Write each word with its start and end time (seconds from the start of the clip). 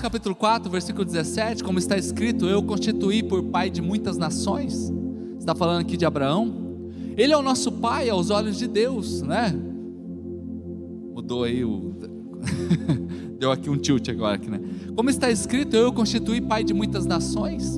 Capítulo 0.00 0.32
4, 0.36 0.70
versículo 0.70 1.04
17, 1.04 1.64
como 1.64 1.80
está 1.80 1.98
escrito, 1.98 2.46
eu 2.46 2.62
constituí 2.62 3.20
por 3.20 3.42
pai 3.42 3.68
de 3.68 3.82
muitas 3.82 4.16
nações. 4.16 4.92
Está 5.40 5.56
falando 5.56 5.80
aqui 5.80 5.96
de 5.96 6.06
Abraão. 6.06 6.54
Ele 7.16 7.32
é 7.32 7.36
o 7.36 7.42
nosso 7.42 7.72
pai 7.72 8.08
aos 8.08 8.30
olhos 8.30 8.56
de 8.56 8.68
Deus, 8.68 9.22
né? 9.22 9.52
Mudou 11.12 11.42
aí 11.42 11.64
o 11.64 11.94
Deu 13.38 13.50
aqui 13.50 13.68
um 13.68 13.76
tilt 13.76 14.08
agora 14.08 14.36
aqui, 14.36 14.48
né? 14.48 14.60
Como 14.94 15.10
está 15.10 15.30
escrito, 15.30 15.74
eu 15.74 15.92
constituí 15.92 16.40
pai 16.40 16.62
de 16.62 16.72
muitas 16.72 17.04
nações. 17.04 17.76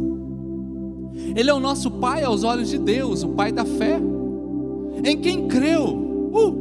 Ele 1.35 1.49
é 1.49 1.55
o 1.55 1.61
nosso 1.61 1.91
pai 1.91 2.23
aos 2.23 2.45
olhos 2.45 2.69
de 2.69 2.77
Deus, 2.77 3.23
o 3.23 3.31
pai 3.31 3.51
da 3.51 3.65
fé. 3.65 3.99
Em 5.05 5.19
quem 5.19 5.49
creu? 5.49 5.87
Uh! 5.87 6.60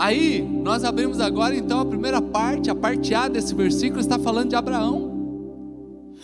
Aí, 0.00 0.40
nós 0.40 0.82
abrimos 0.82 1.20
agora 1.20 1.54
então 1.54 1.78
a 1.78 1.84
primeira 1.84 2.22
parte, 2.22 2.70
a 2.70 2.74
parte 2.74 3.14
A 3.14 3.28
desse 3.28 3.54
versículo 3.54 4.00
está 4.00 4.18
falando 4.18 4.48
de 4.48 4.56
Abraão. 4.56 5.10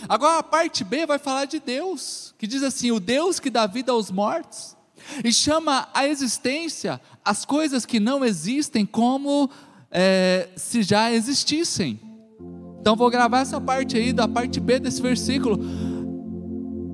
Agora 0.08 0.39
a 0.39 0.43
parte 0.43 0.82
B 0.82 1.04
vai 1.04 1.18
falar 1.18 1.44
de 1.44 1.61
Deus, 1.61 2.35
que 2.39 2.46
diz 2.46 2.62
assim: 2.62 2.90
o 2.90 2.99
Deus 2.99 3.39
que 3.39 3.50
dá 3.50 3.66
vida 3.66 3.93
aos 3.93 4.11
mortos 4.11 4.75
e 5.22 5.30
chama 5.30 5.90
a 5.93 6.08
existência 6.08 6.99
as 7.22 7.44
coisas 7.44 7.85
que 7.85 8.00
não 8.00 8.25
existem 8.25 8.86
como 8.86 9.50
é, 9.90 10.49
se 10.57 10.82
já 10.82 11.13
existissem. 11.13 12.00
Então 12.80 12.96
vou 12.96 13.11
gravar 13.11 13.40
essa 13.40 13.61
parte 13.61 13.99
aí 13.99 14.11
da 14.11 14.27
parte 14.27 14.58
B 14.58 14.80
desse 14.80 15.02
versículo. 15.02 15.61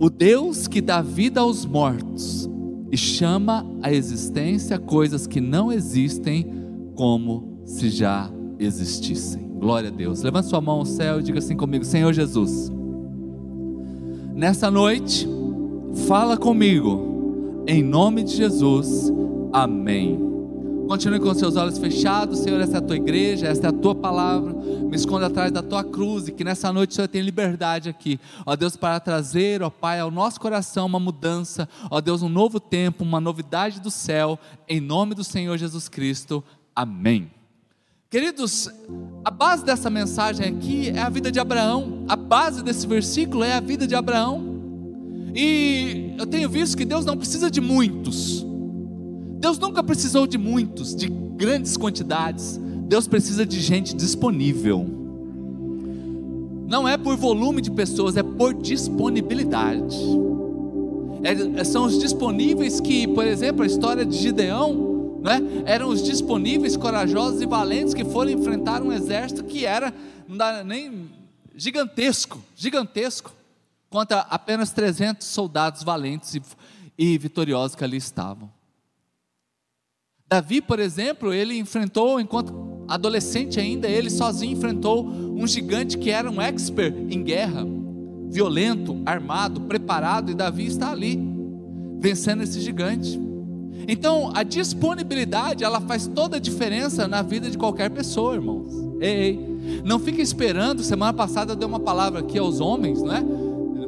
O 0.00 0.10
Deus 0.10 0.66
que 0.66 0.80
dá 0.80 1.00
vida 1.00 1.42
aos 1.42 1.64
mortos 1.64 2.48
e 2.90 2.96
chama 2.96 3.64
a 3.80 3.92
existência 3.92 4.80
coisas 4.80 5.28
que 5.28 5.40
não 5.40 5.72
existem 5.72 6.61
como 6.94 7.62
se 7.64 7.90
já 7.90 8.30
existissem. 8.58 9.48
Glória 9.58 9.88
a 9.88 9.92
Deus. 9.92 10.22
Levante 10.22 10.48
sua 10.48 10.60
mão 10.60 10.80
ao 10.80 10.84
céu 10.84 11.20
e 11.20 11.22
diga 11.22 11.38
assim 11.38 11.56
comigo: 11.56 11.84
Senhor 11.84 12.12
Jesus, 12.12 12.70
nessa 14.34 14.70
noite, 14.70 15.28
fala 16.06 16.36
comigo, 16.36 17.64
em 17.66 17.82
nome 17.82 18.24
de 18.24 18.36
Jesus, 18.36 19.12
amém. 19.52 20.32
Continue 20.88 21.20
com 21.20 21.32
seus 21.32 21.56
olhos 21.56 21.78
fechados, 21.78 22.40
Senhor. 22.40 22.60
Essa 22.60 22.76
é 22.76 22.78
a 22.78 22.82
tua 22.82 22.96
igreja, 22.96 23.46
essa 23.46 23.66
é 23.66 23.68
a 23.68 23.72
tua 23.72 23.94
palavra. 23.94 24.52
Me 24.52 24.96
esconda 24.96 25.26
atrás 25.26 25.50
da 25.50 25.62
tua 25.62 25.82
cruz 25.84 26.28
e 26.28 26.32
que 26.32 26.44
nessa 26.44 26.72
noite 26.72 26.90
o 26.90 26.94
Senhor 26.94 27.08
tenha 27.08 27.24
liberdade 27.24 27.88
aqui, 27.88 28.18
ó 28.44 28.54
Deus, 28.56 28.76
para 28.76 28.98
trazer, 29.00 29.62
ó 29.62 29.70
Pai, 29.70 30.00
ao 30.00 30.10
nosso 30.10 30.40
coração 30.40 30.86
uma 30.86 31.00
mudança, 31.00 31.68
ó 31.90 32.00
Deus, 32.00 32.22
um 32.22 32.28
novo 32.28 32.58
tempo, 32.58 33.04
uma 33.04 33.20
novidade 33.20 33.80
do 33.80 33.90
céu, 33.90 34.38
em 34.68 34.80
nome 34.80 35.14
do 35.14 35.24
Senhor 35.24 35.56
Jesus 35.56 35.88
Cristo. 35.88 36.44
Amém. 36.74 37.30
Queridos, 38.10 38.68
a 39.24 39.30
base 39.30 39.64
dessa 39.64 39.88
mensagem 39.88 40.46
aqui 40.46 40.90
é 40.90 40.98
a 40.98 41.08
vida 41.08 41.32
de 41.32 41.40
Abraão, 41.40 42.04
a 42.08 42.16
base 42.16 42.62
desse 42.62 42.86
versículo 42.86 43.42
é 43.42 43.54
a 43.54 43.60
vida 43.60 43.86
de 43.86 43.94
Abraão. 43.94 44.52
E 45.34 46.14
eu 46.18 46.26
tenho 46.26 46.48
visto 46.48 46.76
que 46.76 46.84
Deus 46.84 47.04
não 47.04 47.16
precisa 47.16 47.50
de 47.50 47.60
muitos. 47.60 48.44
Deus 49.38 49.58
nunca 49.58 49.82
precisou 49.82 50.26
de 50.26 50.36
muitos, 50.36 50.94
de 50.94 51.08
grandes 51.08 51.76
quantidades. 51.76 52.60
Deus 52.86 53.08
precisa 53.08 53.46
de 53.46 53.60
gente 53.60 53.96
disponível. 53.96 54.86
Não 56.68 56.86
é 56.86 56.98
por 56.98 57.16
volume 57.16 57.62
de 57.62 57.70
pessoas, 57.70 58.16
é 58.16 58.22
por 58.22 58.54
disponibilidade. 58.54 59.96
É, 61.22 61.64
são 61.64 61.86
os 61.86 61.98
disponíveis 61.98 62.80
que, 62.80 63.06
por 63.08 63.26
exemplo, 63.26 63.62
a 63.62 63.66
história 63.66 64.04
de 64.04 64.16
Gideão, 64.16 64.91
né, 65.22 65.40
eram 65.64 65.88
os 65.88 66.02
disponíveis, 66.02 66.76
corajosos 66.76 67.40
e 67.40 67.46
valentes 67.46 67.94
que 67.94 68.04
foram 68.04 68.30
enfrentar 68.30 68.82
um 68.82 68.92
exército 68.92 69.44
que 69.44 69.64
era 69.64 69.94
nem 70.64 71.08
gigantesco, 71.54 72.42
gigantesco, 72.56 73.32
contra 73.88 74.20
apenas 74.20 74.72
300 74.72 75.26
soldados 75.26 75.82
valentes 75.82 76.34
e, 76.34 76.42
e 76.98 77.18
vitoriosos 77.18 77.76
que 77.76 77.84
ali 77.84 77.98
estavam. 77.98 78.50
Davi, 80.26 80.62
por 80.62 80.80
exemplo, 80.80 81.32
ele 81.32 81.58
enfrentou, 81.58 82.18
enquanto 82.18 82.84
adolescente 82.88 83.60
ainda, 83.60 83.86
ele 83.86 84.08
sozinho 84.08 84.56
enfrentou 84.56 85.06
um 85.06 85.46
gigante 85.46 85.98
que 85.98 86.10
era 86.10 86.30
um 86.30 86.40
expert 86.40 86.94
em 87.10 87.22
guerra, 87.22 87.66
violento, 88.30 89.00
armado, 89.04 89.60
preparado, 89.60 90.30
e 90.30 90.34
Davi 90.34 90.66
está 90.66 90.90
ali, 90.90 91.20
vencendo 92.00 92.42
esse 92.42 92.60
gigante. 92.62 93.20
Então, 93.88 94.30
a 94.34 94.42
disponibilidade, 94.42 95.64
ela 95.64 95.80
faz 95.80 96.06
toda 96.06 96.36
a 96.36 96.40
diferença 96.40 97.08
na 97.08 97.22
vida 97.22 97.50
de 97.50 97.58
qualquer 97.58 97.90
pessoa, 97.90 98.34
irmãos. 98.34 98.72
Ei, 99.00 99.10
ei. 99.10 99.82
não 99.84 99.98
fique 99.98 100.20
esperando, 100.20 100.82
semana 100.82 101.12
passada 101.12 101.52
eu 101.52 101.56
dei 101.56 101.66
uma 101.66 101.80
palavra 101.80 102.20
aqui 102.20 102.38
aos 102.38 102.60
homens, 102.60 103.02
não 103.02 103.14
é? 103.14 103.24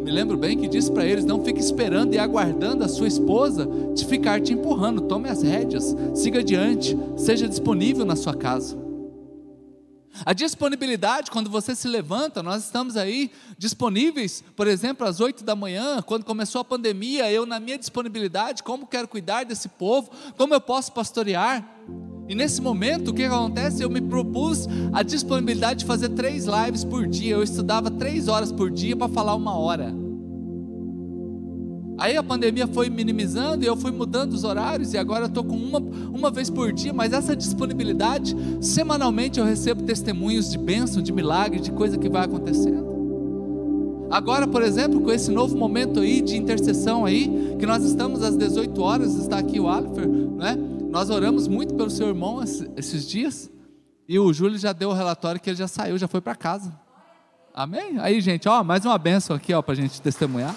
me 0.05 0.11
lembro 0.11 0.37
bem 0.37 0.59
que 0.59 0.69
disse 0.69 0.93
para 0.93 1.07
eles: 1.07 1.25
não 1.25 1.43
fique 1.43 1.59
esperando 1.59 2.15
e 2.15 2.19
aguardando 2.19 2.85
a 2.85 2.89
sua 2.89 3.09
esposa 3.09 3.67
te 3.95 4.05
ficar 4.05 4.41
te 4.41 4.53
empurrando. 4.53 5.01
Tome 5.03 5.31
as 5.31 5.43
rédeas, 5.43 5.97
siga 6.15 6.41
adiante, 6.41 6.97
seja 7.17 7.49
disponível 7.49 8.05
na 8.05 8.15
sua 8.15 8.35
casa. 8.35 8.84
A 10.25 10.33
disponibilidade, 10.33 11.31
quando 11.31 11.49
você 11.49 11.75
se 11.75 11.89
levanta, 11.89 12.43
nós 12.43 12.65
estamos 12.65 12.97
aí 12.97 13.31
disponíveis, 13.59 14.45
por 14.55 14.67
exemplo, 14.67 15.07
às 15.07 15.21
oito 15.21 15.43
da 15.43 15.57
manhã, 15.57 16.03
quando 16.03 16.25
começou 16.25 16.61
a 16.61 16.65
pandemia, 16.65 17.31
eu, 17.33 17.47
na 17.47 17.59
minha 17.59 17.79
disponibilidade, 17.79 18.63
como 18.63 18.87
quero 18.87 19.09
cuidar 19.09 19.45
desse 19.45 19.69
povo, 19.69 20.11
como 20.37 20.55
eu 20.55 20.61
posso 20.61 20.93
pastorear. 20.93 21.67
E 22.29 22.35
nesse 22.35 22.61
momento, 22.61 23.11
o 23.11 23.15
que 23.15 23.25
acontece? 23.25 23.83
Eu 23.83 23.91
me 23.91 24.01
propus 24.01 24.67
a 24.93 25.03
disponibilidade 25.03 25.81
de 25.81 25.85
fazer 25.85 26.11
três 26.11 26.47
lives 26.47 26.85
por 26.85 27.07
dia. 27.07 27.35
Eu 27.35 27.43
estudava 27.43 27.91
três 27.91 28.29
horas 28.29 28.51
por 28.51 28.71
dia 28.71 28.97
para 28.97 29.09
falar 29.09 29.35
uma 29.35 29.57
hora. 29.57 30.04
Aí 31.97 32.17
a 32.17 32.23
pandemia 32.23 32.67
foi 32.67 32.91
minimizando 32.91 33.65
e 33.65 33.67
eu 33.67 33.77
fui 33.77 33.93
mudando 33.93 34.33
os 34.33 34.43
horários 34.43 34.93
e 34.93 34.99
agora 34.99 35.27
estou 35.27 35.45
com 35.45 35.57
uma, 35.57 35.79
uma 35.79 36.31
vez 36.31 36.51
por 36.51 36.73
dia, 36.73 36.93
mas 36.93 37.13
essa 37.13 37.37
disponibilidade, 37.37 38.37
semanalmente 38.61 39.39
eu 39.39 39.45
recebo 39.45 39.83
testemunhos 39.83 40.51
de 40.51 40.59
bênção, 40.59 41.03
de 41.03 41.13
milagre, 41.13 41.61
de 41.61 41.71
coisa 41.71 41.97
que 41.97 42.09
vai 42.09 42.25
acontecendo. 42.25 42.95
Agora, 44.11 44.47
por 44.47 44.63
exemplo, 44.63 45.01
com 45.01 45.11
esse 45.11 45.31
novo 45.31 45.57
momento 45.57 46.01
aí 46.01 46.21
de 46.21 46.37
intercessão 46.37 47.05
aí, 47.05 47.57
que 47.59 47.67
nós 47.67 47.83
estamos 47.85 48.23
às 48.23 48.37
18 48.37 48.81
horas, 48.81 49.15
está 49.15 49.39
aqui 49.39 49.59
o 49.59 49.69
Alifer, 49.69 50.09
né? 50.09 50.57
Nós 50.91 51.11
oramos 51.11 51.49
muito 51.49 51.75
pelo 51.75 51.91
seu 51.91 52.09
irmão 52.09 52.41
esses 52.43 53.09
dias. 53.09 53.51
E 54.09 54.19
o 54.19 54.33
Júlio 54.33 54.59
já 54.59 54.73
deu 54.73 54.91
o 54.91 54.93
relatório 54.93 55.41
que 55.41 55.51
ele 55.51 55.57
já 55.57 55.67
saiu, 55.67 55.99
já 55.99 56.07
foi 56.07 56.21
para 56.21 56.37
casa. 56.37 56.73
Amém? 57.53 57.99
Aí, 57.99 58.21
gente, 58.21 58.49
ó, 58.49 58.63
mais 58.63 58.85
uma 58.85 58.97
benção 58.99 59.35
aqui, 59.35 59.53
ó, 59.53 59.63
para 59.63 59.73
a 59.73 59.77
gente 59.77 60.01
testemunhar. 60.01 60.55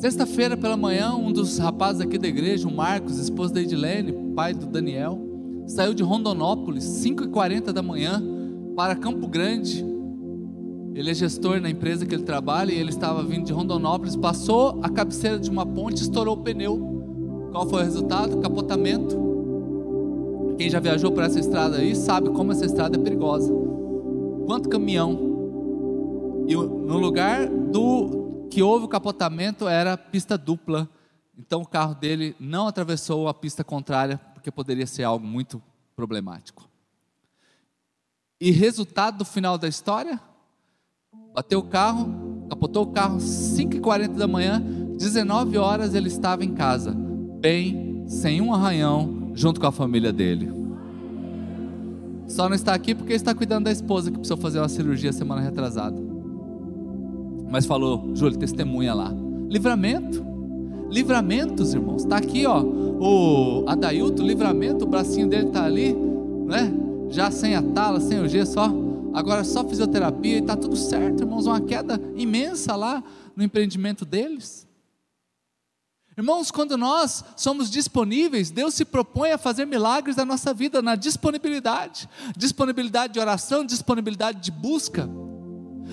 Sexta-feira 0.00 0.56
pela 0.56 0.78
manhã, 0.78 1.14
um 1.14 1.30
dos 1.30 1.58
rapazes 1.58 2.00
aqui 2.00 2.16
da 2.16 2.26
igreja, 2.26 2.66
o 2.66 2.74
Marcos, 2.74 3.18
esposo 3.18 3.52
da 3.52 3.60
Edilene, 3.60 4.32
pai 4.34 4.54
do 4.54 4.64
Daniel, 4.64 5.20
saiu 5.66 5.92
de 5.92 6.02
Rondonópolis, 6.02 6.84
5h40 7.04 7.70
da 7.70 7.82
manhã, 7.82 8.22
para 8.74 8.96
Campo 8.96 9.28
Grande, 9.28 9.84
ele 10.94 11.10
é 11.10 11.12
gestor 11.12 11.60
na 11.60 11.68
empresa 11.68 12.06
que 12.06 12.14
ele 12.14 12.22
trabalha 12.22 12.72
e 12.72 12.78
ele 12.78 12.88
estava 12.88 13.22
vindo 13.22 13.44
de 13.44 13.52
Rondonópolis, 13.52 14.16
passou 14.16 14.80
a 14.82 14.88
cabeceira 14.88 15.38
de 15.38 15.50
uma 15.50 15.66
ponte, 15.66 16.00
estourou 16.00 16.34
o 16.34 16.42
pneu. 16.42 17.50
Qual 17.52 17.68
foi 17.68 17.82
o 17.82 17.84
resultado? 17.84 18.38
Capotamento. 18.38 19.18
Quem 20.56 20.70
já 20.70 20.80
viajou 20.80 21.12
por 21.12 21.24
essa 21.24 21.38
estrada 21.38 21.76
aí 21.76 21.94
sabe 21.94 22.30
como 22.30 22.52
essa 22.52 22.64
estrada 22.64 22.96
é 22.96 23.00
perigosa. 23.02 23.52
Quanto 24.46 24.70
caminhão. 24.70 25.28
E 26.48 26.56
no 26.56 26.96
lugar 26.96 27.46
do 27.46 28.19
que 28.50 28.62
houve 28.62 28.84
o 28.84 28.88
capotamento 28.88 29.68
era 29.68 29.96
pista 29.96 30.36
dupla. 30.36 30.88
Então 31.38 31.62
o 31.62 31.66
carro 31.66 31.94
dele 31.94 32.36
não 32.38 32.66
atravessou 32.66 33.28
a 33.28 33.34
pista 33.34 33.64
contrária, 33.64 34.18
porque 34.34 34.50
poderia 34.50 34.86
ser 34.86 35.04
algo 35.04 35.26
muito 35.26 35.62
problemático. 35.96 36.68
E 38.40 38.50
resultado 38.50 39.18
do 39.18 39.24
final 39.24 39.56
da 39.56 39.68
história? 39.68 40.20
bateu 41.34 41.60
o 41.60 41.62
carro, 41.62 42.46
capotou 42.48 42.84
o 42.84 42.86
carro 42.88 43.18
5h40 43.18 44.16
da 44.16 44.26
manhã, 44.26 44.60
19 44.60 45.56
horas 45.58 45.94
ele 45.94 46.08
estava 46.08 46.44
em 46.44 46.52
casa, 46.52 46.92
bem, 46.92 48.04
sem 48.06 48.40
um 48.40 48.52
arranhão, 48.52 49.30
junto 49.34 49.60
com 49.60 49.66
a 49.66 49.72
família 49.72 50.12
dele. 50.12 50.50
Só 52.26 52.48
não 52.48 52.54
está 52.54 52.74
aqui 52.74 52.94
porque 52.94 53.12
está 53.12 53.34
cuidando 53.34 53.64
da 53.64 53.72
esposa 53.72 54.10
que 54.10 54.18
precisou 54.18 54.36
fazer 54.36 54.58
uma 54.58 54.68
cirurgia 54.68 55.12
semana 55.12 55.40
retrasada. 55.40 56.09
Mas 57.50 57.66
falou, 57.66 58.10
Júlio, 58.14 58.38
testemunha 58.38 58.94
lá. 58.94 59.12
Livramento. 59.48 60.24
Livramentos, 60.90 61.74
irmãos. 61.74 62.02
Está 62.02 62.16
aqui, 62.16 62.46
ó. 62.46 62.62
O 62.62 63.64
Adailto, 63.68 64.22
livramento, 64.22 64.84
o 64.84 64.88
bracinho 64.88 65.28
dele 65.28 65.48
está 65.48 65.64
ali, 65.64 65.94
né? 66.46 66.72
Já 67.08 67.30
sem 67.30 67.54
a 67.54 67.62
tala, 67.62 68.00
sem 68.00 68.20
o 68.20 68.28
gesso, 68.28 68.58
ó 68.58 68.90
agora 69.12 69.44
só 69.44 69.64
fisioterapia 69.64 70.36
e 70.36 70.40
está 70.40 70.56
tudo 70.56 70.76
certo, 70.76 71.22
irmãos, 71.22 71.46
uma 71.46 71.60
queda 71.60 72.00
imensa 72.14 72.76
lá 72.76 73.02
no 73.34 73.42
empreendimento 73.42 74.04
deles. 74.04 74.66
Irmãos, 76.16 76.50
quando 76.50 76.76
nós 76.76 77.24
somos 77.36 77.70
disponíveis, 77.70 78.50
Deus 78.50 78.74
se 78.74 78.84
propõe 78.84 79.30
a 79.30 79.38
fazer 79.38 79.64
milagres 79.64 80.16
na 80.16 80.24
nossa 80.24 80.52
vida, 80.52 80.82
na 80.82 80.94
disponibilidade 80.94 82.08
disponibilidade 82.36 83.14
de 83.14 83.20
oração, 83.20 83.64
disponibilidade 83.64 84.40
de 84.40 84.50
busca, 84.50 85.08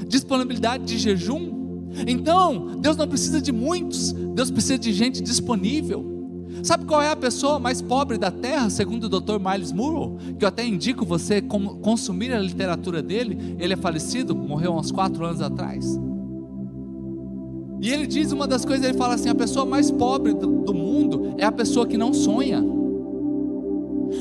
disponibilidade 0.08 0.84
de 0.84 0.98
jejum. 0.98 1.90
Então, 2.08 2.78
Deus 2.80 2.98
não 2.98 3.08
precisa 3.08 3.42
de 3.42 3.52
muitos, 3.52 4.12
Deus 4.12 4.52
precisa 4.52 4.78
de 4.78 4.92
gente 4.92 5.22
disponível. 5.22 6.18
Sabe 6.64 6.86
qual 6.86 7.02
é 7.02 7.10
a 7.10 7.16
pessoa 7.16 7.60
mais 7.60 7.82
pobre 7.82 8.18
da 8.18 8.32
terra, 8.32 8.70
segundo 8.70 9.06
o 9.06 9.10
Dr. 9.10 9.40
Miles 9.40 9.72
Murrow? 9.72 10.18
Que 10.38 10.44
eu 10.44 10.50
até 10.50 10.66
indico 10.66 11.06
você 11.06 11.42
consumir 11.42 12.34
a 12.34 12.40
literatura 12.40 13.02
dele. 13.02 13.56
Ele 13.60 13.74
é 13.74 13.78
falecido, 13.78 14.36
morreu 14.36 14.74
há 14.74 14.80
uns 14.80 14.92
quatro 14.92 15.24
anos 15.26 15.42
atrás. 15.42 16.00
E 17.80 17.92
ele 17.92 18.08
diz 18.08 18.32
uma 18.32 18.48
das 18.48 18.66
coisas, 18.66 18.84
ele 18.86 18.98
fala 18.98 19.14
assim: 19.14 19.30
a 19.30 19.36
pessoa 19.36 19.66
mais 19.66 19.92
pobre 19.92 20.34
do, 20.34 20.64
do 20.64 20.74
mundo 20.74 21.36
é 21.38 21.46
a 21.46 21.52
pessoa 21.52 21.86
que 21.86 21.98
não 21.98 22.14
sonha. 22.14 22.60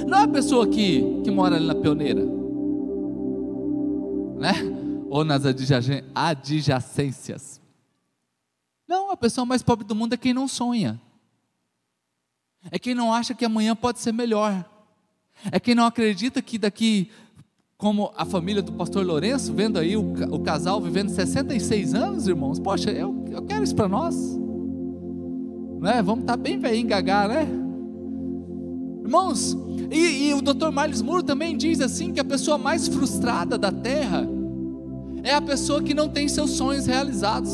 Não 0.06 0.18
é 0.18 0.22
a 0.22 0.28
pessoa 0.28 0.66
que, 0.66 1.20
que 1.24 1.30
mora 1.30 1.56
ali 1.56 1.66
na 1.66 1.74
pioneira, 1.74 2.24
né? 4.38 4.75
Ou 5.08 5.24
nas 5.24 5.44
adjacências. 6.14 7.60
Não, 8.88 9.10
a 9.10 9.16
pessoa 9.16 9.44
mais 9.44 9.62
pobre 9.62 9.84
do 9.84 9.94
mundo 9.94 10.12
é 10.12 10.16
quem 10.16 10.32
não 10.32 10.46
sonha. 10.46 11.00
É 12.70 12.78
quem 12.78 12.94
não 12.94 13.12
acha 13.12 13.34
que 13.34 13.44
amanhã 13.44 13.74
pode 13.74 13.98
ser 14.00 14.12
melhor. 14.12 14.64
É 15.50 15.60
quem 15.60 15.74
não 15.74 15.84
acredita 15.84 16.40
que 16.40 16.58
daqui 16.58 17.10
como 17.76 18.10
a 18.16 18.24
família 18.24 18.62
do 18.62 18.72
pastor 18.72 19.04
Lourenço, 19.04 19.52
vendo 19.52 19.78
aí 19.78 19.96
o, 19.96 20.14
o 20.32 20.40
casal 20.40 20.80
vivendo 20.80 21.10
66 21.10 21.92
anos, 21.92 22.26
irmãos, 22.26 22.58
poxa, 22.58 22.90
eu, 22.90 23.24
eu 23.30 23.42
quero 23.42 23.62
isso 23.62 23.74
para 23.74 23.86
nós. 23.86 24.16
Não 25.78 25.90
é? 25.90 26.02
Vamos 26.02 26.22
estar 26.22 26.36
tá 26.38 26.42
bem 26.42 26.58
velhinho 26.58 26.88
gagar, 26.88 27.28
né? 27.28 27.46
Irmãos, 29.02 29.56
e, 29.90 30.28
e 30.28 30.34
o 30.34 30.40
Dr. 30.40 30.70
Miles 30.72 31.02
Moore 31.02 31.22
também 31.22 31.56
diz 31.56 31.80
assim 31.80 32.12
que 32.12 32.20
a 32.20 32.24
pessoa 32.24 32.56
mais 32.56 32.88
frustrada 32.88 33.58
da 33.58 33.70
terra 33.70 34.26
é 35.26 35.34
a 35.34 35.42
pessoa 35.42 35.82
que 35.82 35.92
não 35.92 36.08
tem 36.08 36.28
seus 36.28 36.52
sonhos 36.52 36.86
realizados. 36.86 37.52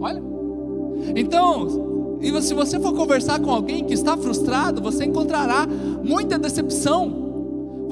Olha. 0.00 0.22
Então, 1.14 2.18
e 2.20 2.42
se 2.42 2.54
você 2.54 2.80
for 2.80 2.94
conversar 2.94 3.40
com 3.40 3.50
alguém 3.50 3.84
que 3.84 3.94
está 3.94 4.16
frustrado, 4.16 4.80
você 4.80 5.04
encontrará 5.04 5.66
muita 5.66 6.38
decepção 6.38 7.22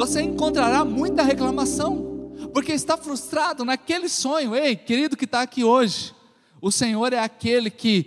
você 0.01 0.23
encontrará 0.23 0.83
muita 0.83 1.23
reclamação, 1.23 2.33
porque 2.55 2.73
está 2.73 2.97
frustrado 2.97 3.67
naquele 3.67 4.09
sonho. 4.09 4.57
Ei, 4.57 4.75
querido 4.75 5.15
que 5.15 5.27
está 5.27 5.43
aqui 5.43 5.63
hoje, 5.63 6.15
o 6.59 6.73
Senhor 6.73 7.13
é 7.13 7.19
aquele 7.19 7.69
que, 7.71 8.07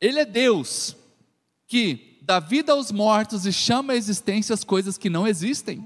Ele 0.00 0.20
é 0.20 0.24
Deus, 0.24 0.96
que 1.68 2.18
dá 2.22 2.40
vida 2.40 2.72
aos 2.72 2.90
mortos 2.90 3.44
e 3.44 3.52
chama 3.52 3.92
à 3.92 3.96
existência 3.96 4.54
as 4.54 4.64
coisas 4.64 4.96
que 4.96 5.10
não 5.10 5.28
existem. 5.28 5.84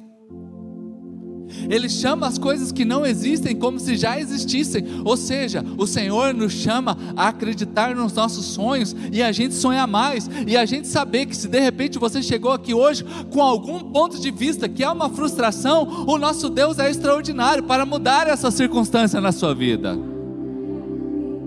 Ele 1.69 1.89
chama 1.89 2.27
as 2.27 2.39
coisas 2.39 2.73
que 2.73 2.85
não 2.85 3.05
existem 3.05 3.57
como 3.57 3.79
se 3.79 3.97
já 3.97 4.19
existissem. 4.19 4.85
Ou 5.05 5.17
seja, 5.17 5.65
o 5.77 5.87
Senhor 5.87 6.35
nos 6.35 6.53
chama 6.53 6.97
a 7.17 7.29
acreditar 7.29 7.95
nos 7.95 8.13
nossos 8.13 8.47
sonhos 8.47 8.95
e 9.13 9.23
a 9.23 9.33
gente 9.33 9.55
sonhar 9.55 9.87
mais. 9.87 10.29
E 10.47 10.57
a 10.57 10.65
gente 10.65 10.89
saber 10.89 11.27
que 11.27 11.37
se 11.37 11.49
de 11.49 11.61
repente 11.61 11.99
você 11.99 12.23
chegou 12.23 12.53
aqui 12.53 12.75
hoje 12.75 13.05
com 13.31 13.43
algum 13.43 13.81
ponto 13.81 14.19
de 14.19 14.31
vista 14.31 14.69
que 14.69 14.85
é 14.85 14.91
uma 14.91 15.09
frustração, 15.09 16.05
o 16.07 16.19
nosso 16.19 16.49
Deus 16.49 16.79
é 16.79 16.91
extraordinário 16.91 17.63
para 17.63 17.85
mudar 17.87 18.29
essa 18.29 18.51
circunstância 18.51 19.21
na 19.21 19.33
sua 19.33 19.55
vida. 19.55 19.99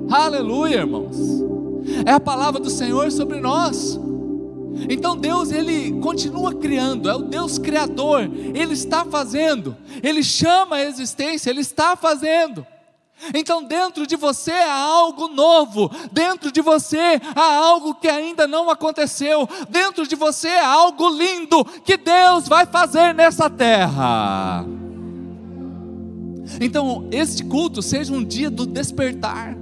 Aleluia, 0.10 0.78
irmãos. 0.78 1.18
É 2.06 2.12
a 2.12 2.20
palavra 2.20 2.60
do 2.60 2.70
Senhor 2.70 3.12
sobre 3.12 3.40
nós. 3.40 4.00
Então 4.90 5.16
Deus 5.16 5.52
ele 5.52 6.00
continua 6.00 6.54
criando, 6.54 7.10
é 7.10 7.16
o 7.16 7.24
Deus 7.24 7.58
criador, 7.58 8.30
ele 8.54 8.74
está 8.74 9.06
fazendo, 9.06 9.78
ele 10.02 10.24
chama 10.24 10.78
a 10.78 10.84
existência, 10.84 11.50
ele 11.50 11.62
está 11.62 11.96
fazendo. 11.96 12.66
Então 13.34 13.64
dentro 13.64 14.06
de 14.06 14.16
você 14.16 14.52
há 14.52 14.75
algo 14.75 15.28
novo, 15.28 15.90
dentro 16.12 16.52
de 16.52 16.62
você 16.62 17.22
há 17.36 17.56
algo 17.56 17.96
que 17.96 18.08
ainda 18.08 18.48
não 18.48 18.70
aconteceu, 18.70 19.48
dentro 19.70 20.08
de 20.08 20.16
você 20.16 20.50
há 20.50 20.68
algo 20.68 21.10
lindo 21.10 21.64
que 21.86 21.96
Deus 21.96 22.48
vai 22.48 22.66
fazer 22.66 23.14
nessa 23.14 23.50
terra. 23.50 24.66
Então, 26.60 27.08
este 27.12 27.44
culto 27.44 27.81
seja 27.81 28.14
um 28.14 28.24
dia 28.24 28.50
do 28.50 28.66
despertar, 28.66 29.56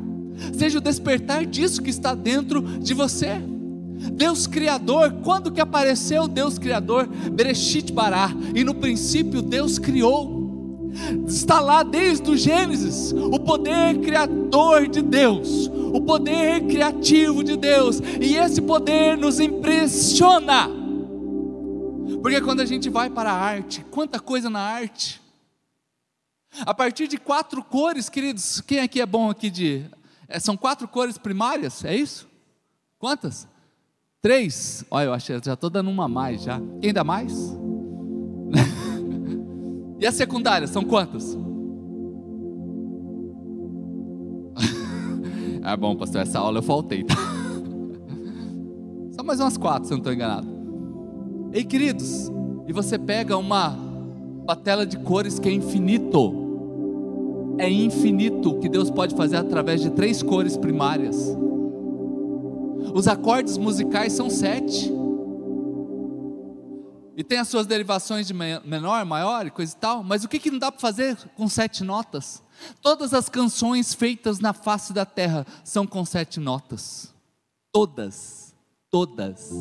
seja 0.57 0.79
o 0.79 0.81
despertar 0.81 1.45
disso 1.45 1.81
que 1.81 1.89
está 1.89 2.13
dentro 2.13 2.61
de 2.61 2.93
você. 2.93 3.41
Deus 4.09 4.47
Criador, 4.47 5.13
quando 5.23 5.51
que 5.51 5.61
apareceu 5.61 6.27
Deus 6.27 6.57
Criador? 6.57 7.07
Bereshit 7.07 7.91
Bará, 7.91 8.31
e 8.55 8.63
no 8.63 8.73
princípio 8.73 9.41
Deus 9.41 9.77
criou. 9.77 10.41
Está 11.27 11.59
lá 11.59 11.83
desde 11.83 12.29
o 12.29 12.35
Gênesis, 12.35 13.13
o 13.13 13.39
poder 13.39 13.99
criador 13.99 14.87
de 14.87 15.01
Deus, 15.01 15.67
o 15.67 16.01
poder 16.01 16.67
criativo 16.67 17.43
de 17.43 17.55
Deus, 17.55 18.01
e 18.19 18.35
esse 18.35 18.61
poder 18.61 19.17
nos 19.17 19.39
impressiona. 19.39 20.67
Porque 22.21 22.41
quando 22.41 22.59
a 22.59 22.65
gente 22.65 22.89
vai 22.89 23.09
para 23.09 23.31
a 23.31 23.35
arte, 23.35 23.85
quanta 23.89 24.19
coisa 24.19 24.49
na 24.49 24.59
arte. 24.59 25.21
A 26.65 26.73
partir 26.73 27.07
de 27.07 27.17
quatro 27.17 27.63
cores, 27.63 28.09
queridos, 28.09 28.59
quem 28.61 28.79
aqui 28.79 28.99
é 28.99 29.05
bom 29.05 29.29
aqui 29.29 29.49
de. 29.49 29.85
É, 30.27 30.39
são 30.39 30.57
quatro 30.57 30.87
cores 30.87 31.17
primárias, 31.17 31.85
é 31.85 31.95
isso? 31.95 32.27
Quantas? 32.99 33.47
Três? 34.21 34.85
Olha, 34.91 35.05
eu 35.05 35.13
acho 35.13 35.33
já 35.43 35.53
estou 35.53 35.67
dando 35.67 35.89
uma 35.89 36.05
a 36.05 36.07
mais 36.07 36.43
já. 36.43 36.61
Quem 36.79 36.93
dá 36.93 37.03
mais? 37.03 37.33
e 39.99 40.05
as 40.05 40.13
secundárias, 40.13 40.69
são 40.69 40.83
quantas? 40.83 41.35
ah, 45.63 45.75
bom, 45.75 45.95
pastor, 45.95 46.21
essa 46.21 46.37
aula 46.37 46.59
eu 46.59 46.61
faltei. 46.61 47.03
Tá? 47.03 47.15
Só 49.17 49.23
mais 49.23 49.39
umas 49.39 49.57
quatro, 49.57 49.87
se 49.87 49.93
eu 49.93 49.95
não 49.95 50.01
estou 50.01 50.13
enganado. 50.13 50.47
Ei, 51.51 51.63
queridos, 51.63 52.31
e 52.67 52.73
você 52.73 52.99
pega 52.99 53.35
uma 53.35 53.75
patela 54.45 54.85
de 54.85 54.99
cores 54.99 55.39
que 55.39 55.49
é 55.49 55.51
infinito. 55.51 57.55
É 57.57 57.67
infinito 57.67 58.51
o 58.51 58.59
que 58.59 58.69
Deus 58.69 58.91
pode 58.91 59.15
fazer 59.15 59.37
através 59.37 59.81
de 59.81 59.89
três 59.89 60.21
cores 60.21 60.55
primárias. 60.55 61.35
Os 62.93 63.07
acordes 63.07 63.57
musicais 63.57 64.13
são 64.13 64.29
sete. 64.29 64.91
E 67.15 67.23
tem 67.23 67.37
as 67.37 67.47
suas 67.47 67.67
derivações 67.67 68.25
de 68.25 68.33
menor, 68.33 69.05
maior 69.05 69.45
e 69.45 69.51
coisa 69.51 69.73
e 69.73 69.75
tal. 69.75 70.03
Mas 70.03 70.23
o 70.23 70.27
que, 70.29 70.39
que 70.39 70.49
não 70.49 70.59
dá 70.59 70.71
para 70.71 70.81
fazer 70.81 71.15
com 71.35 71.47
sete 71.47 71.83
notas? 71.83 72.41
Todas 72.81 73.13
as 73.13 73.29
canções 73.29 73.93
feitas 73.93 74.39
na 74.39 74.53
face 74.53 74.93
da 74.93 75.05
terra 75.05 75.45
são 75.63 75.85
com 75.85 76.03
sete 76.05 76.39
notas. 76.39 77.13
Todas. 77.71 78.55
Todas. 78.89 79.51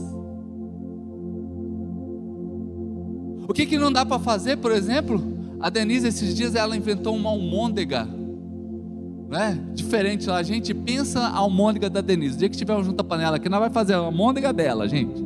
O 3.48 3.52
que, 3.52 3.66
que 3.66 3.78
não 3.78 3.92
dá 3.92 4.06
para 4.06 4.18
fazer, 4.20 4.56
por 4.58 4.70
exemplo? 4.70 5.22
A 5.60 5.68
Denise, 5.68 6.06
esses 6.08 6.34
dias, 6.34 6.54
ela 6.54 6.76
inventou 6.76 7.14
uma 7.16 7.30
almôndega 7.30 8.08
né? 9.30 9.56
Diferente 9.72 10.28
lá, 10.28 10.38
a 10.38 10.42
gente 10.42 10.74
pensa 10.74 11.20
a 11.20 11.36
almôndega 11.36 11.88
da 11.88 12.00
Denise. 12.00 12.34
O 12.34 12.38
dia 12.38 12.48
que 12.48 12.56
tiver 12.56 12.74
um 12.74 12.82
junta 12.82 13.04
panela 13.04 13.36
aqui, 13.36 13.48
nós 13.48 13.60
vai 13.60 13.70
fazer 13.70 13.94
a 13.94 13.98
almôndega 13.98 14.52
dela, 14.52 14.88
gente. 14.88 15.24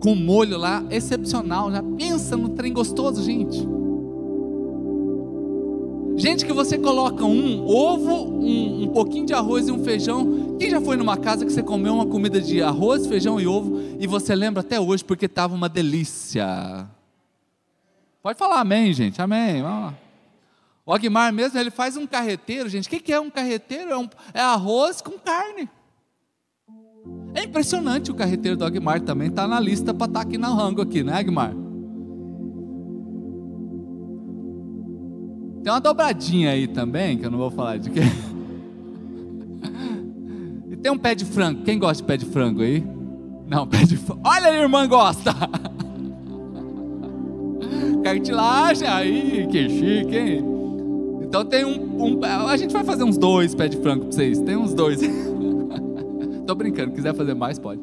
Com 0.00 0.14
molho 0.14 0.56
lá, 0.56 0.84
excepcional. 0.88 1.72
Já 1.72 1.82
pensa 1.82 2.36
no 2.36 2.50
trem 2.50 2.72
gostoso, 2.72 3.22
gente. 3.24 3.66
Gente 6.16 6.46
que 6.46 6.52
você 6.52 6.78
coloca 6.78 7.24
um 7.24 7.66
ovo, 7.66 8.12
um, 8.12 8.84
um, 8.84 8.88
pouquinho 8.88 9.26
de 9.26 9.32
arroz 9.32 9.66
e 9.66 9.72
um 9.72 9.82
feijão. 9.82 10.56
Quem 10.60 10.70
já 10.70 10.80
foi 10.80 10.96
numa 10.96 11.16
casa 11.16 11.44
que 11.44 11.52
você 11.52 11.62
comeu 11.62 11.94
uma 11.94 12.06
comida 12.06 12.40
de 12.40 12.62
arroz, 12.62 13.06
feijão 13.06 13.40
e 13.40 13.46
ovo 13.48 13.80
e 13.98 14.06
você 14.06 14.34
lembra 14.34 14.60
até 14.60 14.78
hoje 14.78 15.04
porque 15.04 15.26
estava 15.26 15.54
uma 15.54 15.68
delícia? 15.68 16.86
Pode 18.22 18.38
falar 18.38 18.60
amém, 18.60 18.92
gente. 18.92 19.20
Amém. 19.20 19.62
Vamos 19.62 19.86
lá. 19.86 20.01
O 20.84 20.92
Aguimar 20.92 21.32
mesmo, 21.32 21.58
ele 21.58 21.70
faz 21.70 21.96
um 21.96 22.06
carreteiro, 22.06 22.68
gente. 22.68 22.88
O 22.88 22.90
que 22.90 23.12
é 23.12 23.20
um 23.20 23.30
carreteiro? 23.30 23.90
É, 23.90 23.96
um, 23.96 24.08
é 24.34 24.40
arroz 24.40 25.00
com 25.00 25.12
carne. 25.12 25.68
É 27.34 27.44
impressionante 27.44 28.10
o 28.10 28.14
carreteiro 28.14 28.56
do 28.56 28.64
Aguimar 28.64 29.00
também. 29.00 29.28
Está 29.28 29.46
na 29.46 29.60
lista 29.60 29.94
para 29.94 30.06
estar 30.06 30.20
tá 30.20 30.26
aqui 30.26 30.36
na 30.36 30.48
rango 30.48 30.82
aqui, 30.82 31.04
né, 31.04 31.14
Aguimar? 31.14 31.54
Tem 35.62 35.72
uma 35.72 35.80
dobradinha 35.80 36.50
aí 36.50 36.66
também, 36.66 37.16
que 37.16 37.24
eu 37.24 37.30
não 37.30 37.38
vou 37.38 37.50
falar 37.50 37.78
de 37.78 37.90
quê. 37.90 38.00
E 40.68 40.76
tem 40.76 40.90
um 40.90 40.96
pé 40.96 41.14
de 41.14 41.26
frango. 41.26 41.62
Quem 41.64 41.78
gosta 41.78 42.02
de 42.02 42.06
pé 42.06 42.16
de 42.16 42.24
frango 42.24 42.62
aí? 42.62 42.82
Não, 43.46 43.68
pé 43.68 43.84
de 43.84 43.98
frango. 43.98 44.22
Olha, 44.24 44.48
a 44.48 44.56
irmã 44.56 44.88
gosta. 44.88 45.34
Cartilagem 48.02 48.88
aí, 48.88 49.46
que 49.50 49.68
chique, 49.68 50.16
hein? 50.16 50.61
Então 51.32 51.46
tem 51.46 51.64
um, 51.64 52.18
um, 52.18 52.24
A 52.46 52.58
gente 52.58 52.74
vai 52.74 52.84
fazer 52.84 53.04
uns 53.04 53.16
dois 53.16 53.54
pés 53.54 53.70
de 53.70 53.78
frango 53.78 54.04
para 54.04 54.12
vocês. 54.12 54.38
Tem 54.42 54.54
uns 54.54 54.74
dois. 54.74 55.00
Tô 56.46 56.54
brincando, 56.54 56.92
quiser 56.92 57.14
fazer 57.14 57.32
mais, 57.32 57.58
pode. 57.58 57.80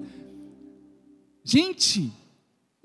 Gente, 1.44 2.12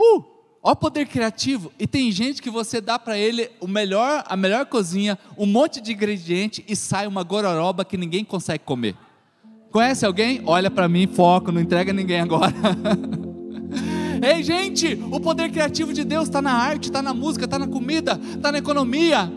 uh, 0.00 0.24
ó 0.62 0.72
o 0.72 0.76
poder 0.76 1.06
criativo. 1.06 1.70
E 1.78 1.86
tem 1.86 2.10
gente 2.10 2.40
que 2.40 2.48
você 2.48 2.80
dá 2.80 2.98
para 2.98 3.18
ele 3.18 3.50
o 3.60 3.68
melhor, 3.68 4.24
a 4.26 4.34
melhor 4.38 4.64
cozinha, 4.64 5.18
um 5.36 5.44
monte 5.44 5.82
de 5.82 5.92
ingrediente 5.92 6.64
e 6.66 6.74
sai 6.74 7.06
uma 7.06 7.22
gororoba 7.22 7.84
que 7.84 7.98
ninguém 7.98 8.24
consegue 8.24 8.64
comer. 8.64 8.96
Conhece 9.70 10.06
alguém? 10.06 10.40
Olha 10.46 10.70
para 10.70 10.88
mim, 10.88 11.06
foco, 11.06 11.52
não 11.52 11.60
entrega 11.60 11.92
ninguém 11.92 12.20
agora. 12.20 12.54
Ei, 14.26 14.42
gente, 14.42 14.98
o 15.10 15.20
poder 15.20 15.50
criativo 15.50 15.92
de 15.92 16.04
Deus 16.04 16.24
está 16.24 16.40
na 16.40 16.54
arte, 16.54 16.84
está 16.84 17.02
na 17.02 17.12
música, 17.12 17.44
está 17.44 17.58
na 17.58 17.68
comida, 17.68 18.18
está 18.34 18.50
na 18.50 18.56
economia. 18.56 19.30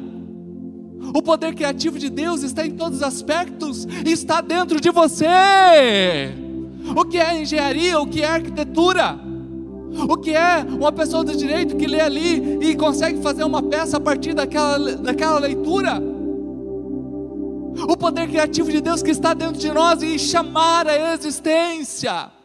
O 1.13 1.21
poder 1.21 1.53
criativo 1.55 1.97
de 1.97 2.09
Deus 2.09 2.43
está 2.43 2.65
em 2.65 2.71
todos 2.71 2.97
os 2.97 3.03
aspectos, 3.03 3.87
está 4.05 4.41
dentro 4.41 4.79
de 4.79 4.89
você. 4.89 6.33
O 6.95 7.05
que 7.05 7.17
é 7.17 7.41
engenharia, 7.41 7.99
o 7.99 8.07
que 8.07 8.21
é 8.21 8.27
arquitetura, 8.27 9.19
o 10.09 10.17
que 10.17 10.31
é 10.31 10.65
uma 10.69 10.91
pessoa 10.91 11.23
do 11.23 11.35
direito 11.35 11.75
que 11.75 11.87
lê 11.87 12.01
ali 12.01 12.59
e 12.61 12.75
consegue 12.75 13.21
fazer 13.21 13.43
uma 13.43 13.61
peça 13.61 13.97
a 13.97 13.99
partir 13.99 14.33
daquela, 14.33 14.95
daquela 14.95 15.39
leitura. 15.39 16.01
O 17.87 17.95
poder 17.95 18.27
criativo 18.27 18.71
de 18.71 18.81
Deus 18.81 19.03
que 19.03 19.11
está 19.11 19.33
dentro 19.33 19.59
de 19.59 19.71
nós 19.71 20.01
e 20.01 20.17
chamar 20.17 20.87
a 20.87 21.13
existência. 21.13 22.36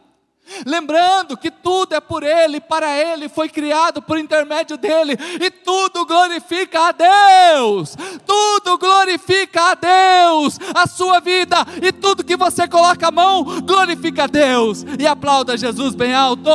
Lembrando 0.65 1.37
que 1.37 1.49
tudo 1.49 1.95
é 1.95 2.01
por 2.01 2.21
Ele, 2.21 2.59
para 2.59 2.97
Ele, 2.97 3.29
foi 3.29 3.47
criado 3.47 4.01
por 4.01 4.17
intermédio 4.17 4.77
dEle, 4.77 5.17
e 5.41 5.49
tudo 5.49 6.05
glorifica 6.05 6.89
a 6.89 6.91
Deus, 6.91 7.95
tudo 8.25 8.77
glorifica 8.77 9.71
a 9.71 9.75
Deus, 9.75 10.59
a 10.75 10.85
sua 10.85 11.19
vida, 11.19 11.57
e 11.81 11.91
tudo 11.91 12.25
que 12.25 12.35
você 12.35 12.67
coloca 12.67 13.07
a 13.07 13.11
mão, 13.11 13.61
glorifica 13.61 14.25
a 14.25 14.27
Deus, 14.27 14.85
e 14.99 15.07
aplauda 15.07 15.57
Jesus 15.57 15.95
bem 15.95 16.13
alto. 16.13 16.49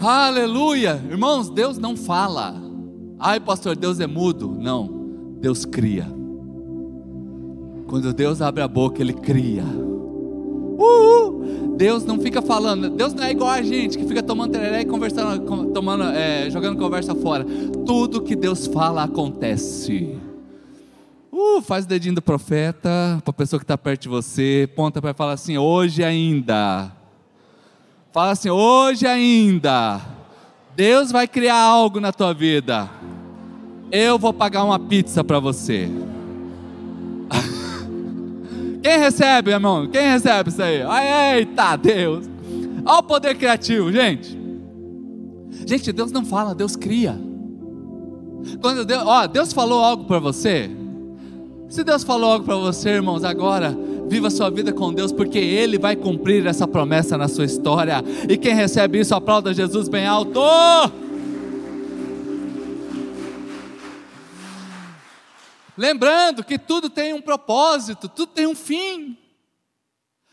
Aleluia, 0.00 1.02
irmãos, 1.08 1.48
Deus 1.48 1.78
não 1.78 1.96
fala, 1.96 2.54
ai 3.18 3.40
pastor, 3.40 3.76
Deus 3.76 3.98
é 3.98 4.06
mudo, 4.06 4.56
não, 4.60 4.88
Deus 5.40 5.64
cria. 5.64 6.17
Quando 7.88 8.12
Deus 8.12 8.42
abre 8.42 8.62
a 8.62 8.68
boca, 8.68 9.00
Ele 9.00 9.14
cria. 9.14 9.64
Uhul. 9.64 11.74
Deus 11.76 12.04
não 12.04 12.18
fica 12.18 12.42
falando, 12.42 12.90
Deus 12.90 13.14
não 13.14 13.24
é 13.24 13.30
igual 13.30 13.50
a 13.50 13.62
gente 13.62 13.96
que 13.96 14.04
fica 14.04 14.22
tomando 14.22 14.52
tereré 14.52 14.80
e 14.80 14.84
conversando, 14.84 15.72
tomando, 15.72 16.04
é, 16.04 16.50
jogando 16.50 16.76
conversa 16.76 17.14
fora. 17.14 17.46
Tudo 17.86 18.20
que 18.20 18.36
Deus 18.36 18.66
fala 18.66 19.04
acontece. 19.04 20.18
Uh, 21.32 21.62
faz 21.62 21.84
o 21.84 21.88
dedinho 21.88 22.16
do 22.16 22.22
profeta 22.22 23.22
para 23.24 23.30
a 23.30 23.32
pessoa 23.32 23.60
que 23.60 23.64
está 23.64 23.78
perto 23.78 24.02
de 24.02 24.08
você, 24.08 24.68
ponta 24.74 25.00
para 25.00 25.14
falar 25.14 25.34
assim: 25.34 25.56
hoje 25.56 26.02
ainda. 26.02 26.92
Fala 28.12 28.32
assim: 28.32 28.50
hoje 28.50 29.06
ainda. 29.06 30.00
Deus 30.74 31.12
vai 31.12 31.28
criar 31.28 31.60
algo 31.60 32.00
na 32.00 32.12
tua 32.12 32.34
vida. 32.34 32.90
Eu 33.90 34.18
vou 34.18 34.32
pagar 34.32 34.64
uma 34.64 34.80
pizza 34.80 35.22
para 35.22 35.38
você. 35.38 35.88
Quem 38.82 38.98
recebe, 38.98 39.50
irmão? 39.50 39.88
Quem 39.88 40.10
recebe 40.10 40.50
isso 40.50 40.62
aí? 40.62 40.82
Eita 41.36 41.76
Deus! 41.76 42.28
Olha 42.84 42.98
o 42.98 43.02
poder 43.02 43.36
criativo, 43.36 43.92
gente. 43.92 44.38
Gente, 45.66 45.92
Deus 45.92 46.10
não 46.10 46.24
fala, 46.24 46.54
Deus 46.54 46.76
cria. 46.76 47.18
Quando 48.60 48.84
Deus, 48.84 49.02
ó, 49.04 49.26
Deus 49.26 49.52
falou 49.52 49.84
algo 49.84 50.04
para 50.04 50.18
você. 50.18 50.70
Se 51.68 51.84
Deus 51.84 52.02
falou 52.02 52.32
algo 52.32 52.44
para 52.44 52.56
você, 52.56 52.90
irmãos, 52.90 53.24
agora 53.24 53.76
viva 54.08 54.30
sua 54.30 54.50
vida 54.50 54.72
com 54.72 54.92
Deus, 54.92 55.12
porque 55.12 55.38
Ele 55.38 55.78
vai 55.78 55.94
cumprir 55.94 56.46
essa 56.46 56.66
promessa 56.66 57.18
na 57.18 57.28
sua 57.28 57.44
história. 57.44 58.02
E 58.28 58.38
quem 58.38 58.54
recebe 58.54 59.00
isso, 59.00 59.14
aplauda 59.14 59.52
Jesus 59.52 59.88
bem 59.88 60.06
alto. 60.06 60.40
Lembrando 65.78 66.42
que 66.42 66.58
tudo 66.58 66.90
tem 66.90 67.14
um 67.14 67.22
propósito, 67.22 68.08
tudo 68.08 68.32
tem 68.32 68.48
um 68.48 68.54
fim. 68.56 69.16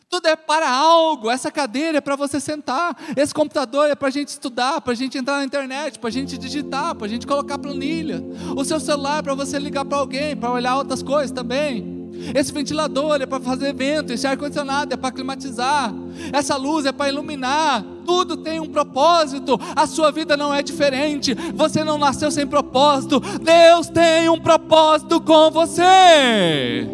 Tudo 0.09 0.27
é 0.27 0.35
para 0.35 0.67
algo. 0.67 1.29
Essa 1.29 1.51
cadeira 1.51 1.99
é 1.99 2.01
para 2.01 2.15
você 2.15 2.39
sentar. 2.39 2.97
Esse 3.15 3.31
computador 3.31 3.87
é 3.87 3.93
para 3.93 4.07
a 4.07 4.11
gente 4.11 4.29
estudar, 4.29 4.81
para 4.81 4.93
a 4.93 4.95
gente 4.95 5.19
entrar 5.19 5.37
na 5.37 5.45
internet, 5.45 5.99
para 5.99 6.07
a 6.07 6.11
gente 6.11 6.35
digitar, 6.35 6.95
para 6.95 7.05
a 7.05 7.09
gente 7.09 7.27
colocar 7.27 7.59
planilha. 7.59 8.23
O 8.57 8.65
seu 8.65 8.79
celular 8.79 9.19
é 9.19 9.21
para 9.21 9.35
você 9.35 9.59
ligar 9.59 9.85
para 9.85 9.99
alguém, 9.99 10.35
para 10.35 10.51
olhar 10.51 10.77
outras 10.77 11.03
coisas 11.03 11.31
também. 11.31 12.04
Esse 12.33 12.51
ventilador 12.51 13.21
é 13.21 13.25
para 13.25 13.39
fazer 13.39 13.73
vento, 13.73 14.13
esse 14.13 14.25
ar-condicionado 14.25 14.93
é 14.93 14.97
para 14.97 15.11
climatizar, 15.11 15.93
essa 16.31 16.55
luz 16.55 16.85
é 16.85 16.91
para 16.91 17.09
iluminar, 17.09 17.83
tudo 18.05 18.37
tem 18.37 18.59
um 18.59 18.67
propósito, 18.67 19.59
a 19.75 19.85
sua 19.85 20.11
vida 20.11 20.35
não 20.37 20.53
é 20.53 20.61
diferente, 20.61 21.35
você 21.53 21.83
não 21.83 21.97
nasceu 21.97 22.31
sem 22.31 22.47
propósito, 22.47 23.19
Deus 23.19 23.87
tem 23.89 24.29
um 24.29 24.39
propósito 24.39 25.19
com 25.21 25.51
você. 25.51 26.87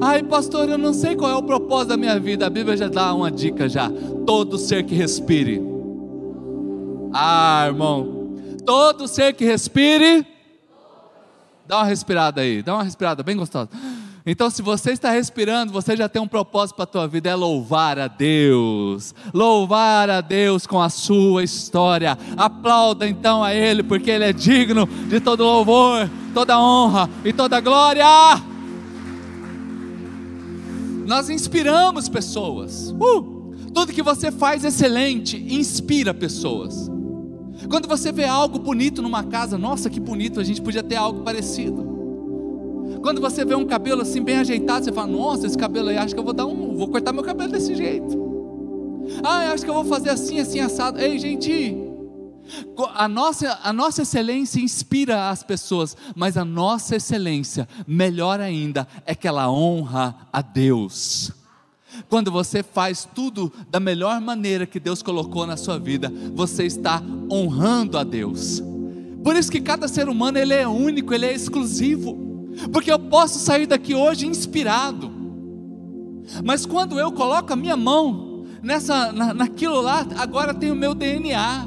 Ai, 0.00 0.22
pastor, 0.22 0.68
eu 0.68 0.78
não 0.78 0.94
sei 0.94 1.16
qual 1.16 1.30
é 1.30 1.34
o 1.34 1.42
propósito 1.42 1.88
da 1.88 1.96
minha 1.96 2.18
vida, 2.20 2.46
a 2.46 2.50
Bíblia 2.50 2.76
já 2.76 2.88
dá 2.88 3.12
uma 3.12 3.30
dica 3.30 3.68
já: 3.68 3.90
todo 4.24 4.56
ser 4.56 4.84
que 4.84 4.94
respire. 4.94 5.60
Ah, 7.12 7.64
irmão, 7.66 8.36
todo 8.64 9.08
ser 9.08 9.32
que 9.32 9.44
respire, 9.44 10.24
dá 11.66 11.78
uma 11.78 11.86
respirada 11.86 12.42
aí, 12.42 12.62
dá 12.62 12.74
uma 12.74 12.84
respirada 12.84 13.22
bem 13.22 13.36
gostosa. 13.36 13.70
Então, 14.30 14.50
se 14.50 14.60
você 14.60 14.90
está 14.90 15.10
respirando, 15.10 15.72
você 15.72 15.96
já 15.96 16.06
tem 16.06 16.20
um 16.20 16.28
propósito 16.28 16.76
para 16.76 16.82
a 16.82 16.86
tua 16.86 17.08
vida, 17.08 17.30
é 17.30 17.34
louvar 17.34 17.98
a 17.98 18.08
Deus. 18.08 19.14
Louvar 19.32 20.10
a 20.10 20.20
Deus 20.20 20.66
com 20.66 20.82
a 20.82 20.90
sua 20.90 21.42
história. 21.42 22.18
Aplauda 22.36 23.08
então 23.08 23.42
a 23.42 23.54
Ele, 23.54 23.82
porque 23.82 24.10
Ele 24.10 24.24
é 24.24 24.32
digno 24.34 24.86
de 25.08 25.18
todo 25.18 25.42
louvor, 25.42 26.10
toda 26.34 26.60
honra 26.60 27.08
e 27.24 27.32
toda 27.32 27.58
glória. 27.58 28.04
Nós 31.06 31.30
inspiramos 31.30 32.06
pessoas. 32.06 32.90
Uh, 32.90 33.54
tudo 33.72 33.94
que 33.94 34.02
você 34.02 34.30
faz 34.30 34.62
excelente 34.62 35.38
inspira 35.38 36.12
pessoas. 36.12 36.90
Quando 37.70 37.88
você 37.88 38.12
vê 38.12 38.26
algo 38.26 38.58
bonito 38.58 39.00
numa 39.00 39.24
casa, 39.24 39.56
nossa, 39.56 39.88
que 39.88 39.98
bonito, 39.98 40.38
a 40.38 40.44
gente 40.44 40.60
podia 40.60 40.82
ter 40.82 40.96
algo 40.96 41.22
parecido. 41.22 41.97
Quando 43.02 43.20
você 43.20 43.44
vê 43.44 43.54
um 43.54 43.66
cabelo 43.66 44.02
assim 44.02 44.22
bem 44.22 44.38
ajeitado, 44.38 44.84
você 44.84 44.92
fala: 44.92 45.06
Nossa, 45.06 45.46
esse 45.46 45.56
cabelo 45.56 45.88
aí, 45.88 45.96
acho 45.96 46.14
que 46.14 46.20
eu 46.20 46.24
vou 46.24 46.32
dar 46.32 46.46
um, 46.46 46.76
vou 46.76 46.88
cortar 46.88 47.12
meu 47.12 47.22
cabelo 47.22 47.52
desse 47.52 47.74
jeito. 47.74 48.28
Ah, 49.22 49.52
acho 49.52 49.64
que 49.64 49.70
eu 49.70 49.74
vou 49.74 49.84
fazer 49.84 50.10
assim, 50.10 50.38
assim 50.38 50.60
assado. 50.60 51.00
Ei, 51.00 51.18
gente, 51.18 51.76
a 52.94 53.08
nossa, 53.08 53.58
a 53.62 53.72
nossa 53.72 54.02
excelência 54.02 54.60
inspira 54.60 55.30
as 55.30 55.42
pessoas, 55.42 55.96
mas 56.14 56.36
a 56.36 56.44
nossa 56.44 56.96
excelência, 56.96 57.68
melhor 57.86 58.40
ainda, 58.40 58.86
é 59.06 59.14
que 59.14 59.28
ela 59.28 59.50
honra 59.50 60.14
a 60.32 60.40
Deus. 60.42 61.32
Quando 62.08 62.30
você 62.30 62.62
faz 62.62 63.08
tudo 63.14 63.52
da 63.70 63.80
melhor 63.80 64.20
maneira 64.20 64.66
que 64.66 64.78
Deus 64.78 65.02
colocou 65.02 65.46
na 65.46 65.56
sua 65.56 65.78
vida, 65.78 66.12
você 66.34 66.64
está 66.64 67.02
honrando 67.30 67.98
a 67.98 68.04
Deus. 68.04 68.62
Por 69.24 69.34
isso 69.36 69.50
que 69.50 69.60
cada 69.60 69.88
ser 69.88 70.08
humano 70.08 70.38
ele 70.38 70.54
é 70.54 70.66
único, 70.66 71.12
ele 71.12 71.26
é 71.26 71.32
exclusivo 71.32 72.27
porque 72.72 72.90
eu 72.90 72.98
posso 72.98 73.38
sair 73.38 73.66
daqui 73.66 73.94
hoje 73.94 74.26
inspirado, 74.26 75.10
mas 76.44 76.66
quando 76.66 76.98
eu 76.98 77.10
coloco 77.12 77.52
a 77.52 77.56
minha 77.56 77.76
mão 77.76 78.44
nessa, 78.62 79.12
na, 79.12 79.32
naquilo 79.32 79.80
lá, 79.80 80.06
agora 80.18 80.52
tem 80.52 80.70
o 80.70 80.76
meu 80.76 80.94
DNA, 80.94 81.66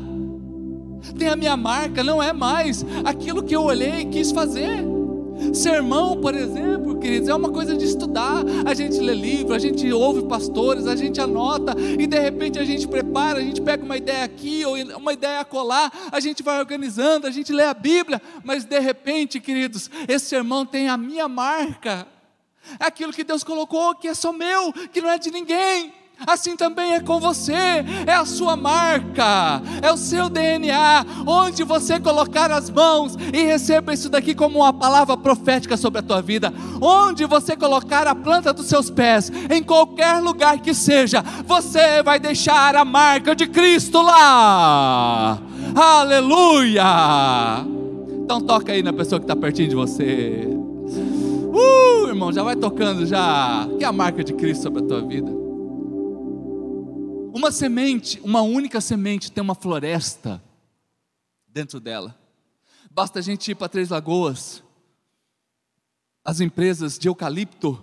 tem 1.18 1.30
a 1.30 1.36
minha 1.36 1.58
marca, 1.58 2.04
não 2.04 2.22
é 2.22 2.32
mais 2.32 2.86
aquilo 3.04 3.44
que 3.44 3.56
eu 3.56 3.64
olhei 3.64 4.02
e 4.02 4.06
quis 4.06 4.32
fazer. 4.32 4.86
Sermão, 5.54 6.20
por 6.20 6.36
exemplo, 6.36 7.00
queridos, 7.00 7.28
é 7.28 7.34
uma 7.34 7.50
coisa 7.50 7.76
de 7.76 7.86
estudar. 7.86 8.44
A 8.66 8.74
gente 8.74 9.00
lê 9.00 9.14
livro, 9.14 9.54
a 9.54 9.60
gente 9.60 9.92
ouve 9.92 10.24
pastores, 10.28 10.88
a 10.88 10.96
gente 10.96 11.20
anota 11.20 11.76
e 11.80 12.08
de 12.08 12.20
repente 12.20 12.60
a 12.60 12.64
gente 12.64 12.88
prepara, 12.88 13.40
a 13.40 13.42
gente 13.42 13.62
pega 13.62 13.84
uma 13.84 13.98
ideia 13.98 14.24
aqui 14.24 14.66
ou 14.66 14.76
uma 14.98 15.14
ideia 15.14 15.44
colar, 15.44 15.92
a 16.12 16.20
gente 16.20 16.44
vai 16.44 16.60
organizando, 16.60 17.28
a 17.28 17.32
gente 17.32 17.52
lê 17.52 17.64
a 17.64 17.74
Bíblia, 17.74 18.22
mas 18.44 18.66
de 18.66 18.80
repente, 18.80 19.40
queridos, 19.40 19.90
esse 20.08 20.26
sermão 20.26 20.66
tem 20.66 20.88
a 20.88 20.98
minha 20.98 21.28
marca. 21.28 22.08
É 22.80 22.86
aquilo 22.86 23.12
que 23.12 23.24
Deus 23.24 23.44
colocou 23.44 23.96
que 23.96 24.08
é 24.08 24.14
só 24.14 24.32
meu, 24.32 24.72
que 24.92 25.02
não 25.02 25.10
é 25.10 25.18
de 25.18 25.32
ninguém 25.32 26.01
assim 26.26 26.56
também 26.56 26.94
é 26.94 27.00
com 27.00 27.20
você, 27.20 27.54
é 28.06 28.14
a 28.14 28.26
sua 28.26 28.56
marca, 28.56 29.62
é 29.82 29.92
o 29.92 29.98
seu 29.98 30.30
DNA, 30.30 31.06
onde 31.26 31.64
você 31.64 32.00
colocar 32.00 32.52
as 32.52 32.70
mãos 32.70 33.16
e 33.34 33.44
receba 33.44 33.94
isso 33.94 34.10
daqui 34.10 34.34
como 34.34 34.60
uma 34.60 34.74
palavra 34.74 35.18
profética 35.18 35.76
sobre 35.78 36.00
a 36.00 36.04
tua 36.04 36.22
vida, 36.22 36.54
onde 36.82 37.26
você 37.26 37.56
colocar 37.56 38.08
a 38.08 38.16
planta 38.16 38.54
dos 38.54 38.68
seus 38.68 38.90
pés, 38.90 39.32
em 39.50 39.64
qualquer 39.64 40.22
lugar 40.22 40.60
que 40.60 40.74
seja, 40.74 41.24
você 41.46 42.02
vai 42.04 42.20
deixar 42.20 42.76
a 42.76 42.86
marca 42.86 43.36
de 43.36 43.48
Cristo 43.48 44.02
lá, 44.02 45.40
aleluia! 45.76 46.84
Então 48.24 48.40
toca 48.40 48.72
aí 48.72 48.82
na 48.82 48.94
pessoa 48.94 49.20
que 49.20 49.26
está 49.26 49.36
pertinho 49.36 49.68
de 49.68 49.76
você. 49.76 50.48
Uh, 51.54 52.08
irmão, 52.08 52.32
já 52.32 52.44
vai 52.44 52.56
tocando 52.56 53.06
já. 53.06 53.68
Que 53.78 53.84
é 53.84 53.88
a 53.88 53.92
marca 53.92 54.24
de 54.24 54.32
Cristo 54.32 54.64
sobre 54.64 54.82
a 54.82 54.86
tua 54.86 55.02
vida. 55.02 55.30
Uma 57.34 57.50
semente, 57.52 58.20
uma 58.24 58.42
única 58.42 58.82
semente 58.82 59.32
tem 59.32 59.42
uma 59.42 59.56
floresta 59.56 60.42
dentro 61.48 61.80
dela. 61.80 62.18
Basta 62.90 63.20
a 63.20 63.22
gente 63.22 63.52
ir 63.52 63.56
para 63.56 63.70
Três 63.70 63.90
Lagoas, 63.90 64.62
as 66.26 66.42
empresas 66.42 67.00
de 67.00 67.08
eucalipto, 67.08 67.82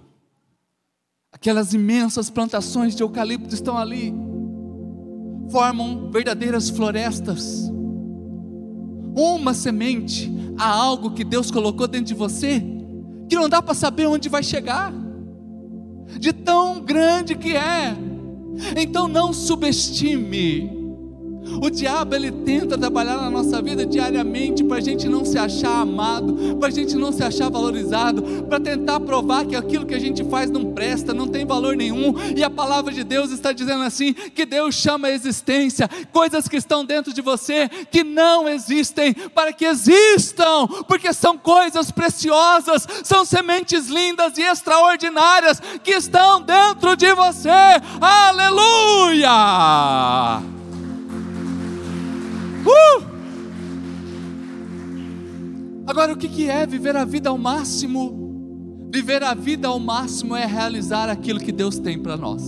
aquelas 1.33 1.73
imensas 1.73 2.29
plantações 2.29 2.95
de 2.95 3.03
eucalipto 3.03 3.55
estão 3.55 3.79
ali, 3.79 4.13
formam 5.51 6.11
verdadeiras 6.11 6.69
florestas. 6.69 7.71
Uma 9.17 9.55
semente, 9.55 10.31
há 10.59 10.69
algo 10.69 11.13
que 11.13 11.25
Deus 11.25 11.51
colocou 11.51 11.89
dentro 11.89 12.09
de 12.09 12.15
você, 12.15 12.63
que 13.31 13.35
não 13.35 13.49
dá 13.49 13.63
para 13.63 13.75
saber 13.75 14.07
onde 14.07 14.29
vai 14.29 14.43
chegar, 14.43 14.93
de 16.21 16.35
tão 16.35 16.81
grande 16.81 17.35
que 17.35 17.57
é. 17.57 17.97
Então 18.77 19.09
não 19.09 19.33
subestime 19.33 20.78
o 21.61 21.71
diabo 21.71 22.15
ele 22.15 22.31
tenta 22.31 22.77
trabalhar 22.79 23.17
na 23.17 23.31
nossa 23.31 23.61
vida 23.63 23.85
diariamente 23.87 24.63
para 24.63 24.77
a 24.77 24.81
gente 24.81 25.09
não 25.09 25.25
se 25.25 25.39
achar 25.39 25.81
amado, 25.81 26.57
para 26.59 26.69
a 26.69 26.71
gente 26.71 26.95
não 26.97 27.11
se 27.13 27.23
achar 27.23 27.51
valorizado, 27.51 28.23
para 28.49 28.61
tentar 28.61 29.01
provar 29.01 29.45
que 29.47 29.57
aquilo 29.57 29.87
que 29.87 29.95
a 29.95 29.99
gente 29.99 30.23
faz 30.25 30.51
não 30.51 30.73
presta, 30.73 31.15
não 31.15 31.27
tem 31.27 31.47
valor 31.47 31.75
nenhum. 31.77 32.15
E 32.37 32.45
a 32.45 32.51
palavra 32.51 32.93
de 32.93 33.03
Deus 33.03 33.31
está 33.31 33.53
dizendo 33.53 33.83
assim: 33.83 34.13
que 34.13 34.45
Deus 34.45 34.75
chama 34.75 35.09
a 35.09 35.13
existência 35.13 35.89
coisas 36.13 36.47
que 36.49 36.57
estão 36.57 36.85
dentro 36.85 37.13
de 37.13 37.21
você 37.21 37.69
que 37.91 38.05
não 38.05 38.49
existem, 38.49 39.13
para 39.13 39.53
que 39.53 39.65
existam, 39.65 40.67
porque 40.87 41.13
são 41.13 41.37
coisas 41.39 41.91
preciosas, 41.91 42.87
são 43.03 43.25
sementes 43.25 43.89
lindas 43.89 44.37
e 44.39 44.43
extraordinárias 44.43 45.61
que 45.83 45.93
estão 45.93 46.41
dentro 46.41 46.97
de 46.97 47.13
você. 47.15 47.49
Aleluia! 48.01 49.29
Uh! 52.69 53.19
Agora, 55.87 56.13
o 56.13 56.17
que 56.17 56.49
é 56.49 56.67
viver 56.67 56.95
a 56.97 57.05
vida 57.05 57.31
ao 57.31 57.39
máximo? 57.39 58.89
Viver 58.93 59.23
a 59.23 59.33
vida 59.35 59.69
ao 59.69 59.79
máximo 59.79 60.37
é 60.37 60.45
realizar 60.45 61.09
aquilo 61.09 61.41
que 61.41 61.51
Deus 61.51 61.79
tem 61.79 61.99
para 61.99 62.17
nós. 62.17 62.43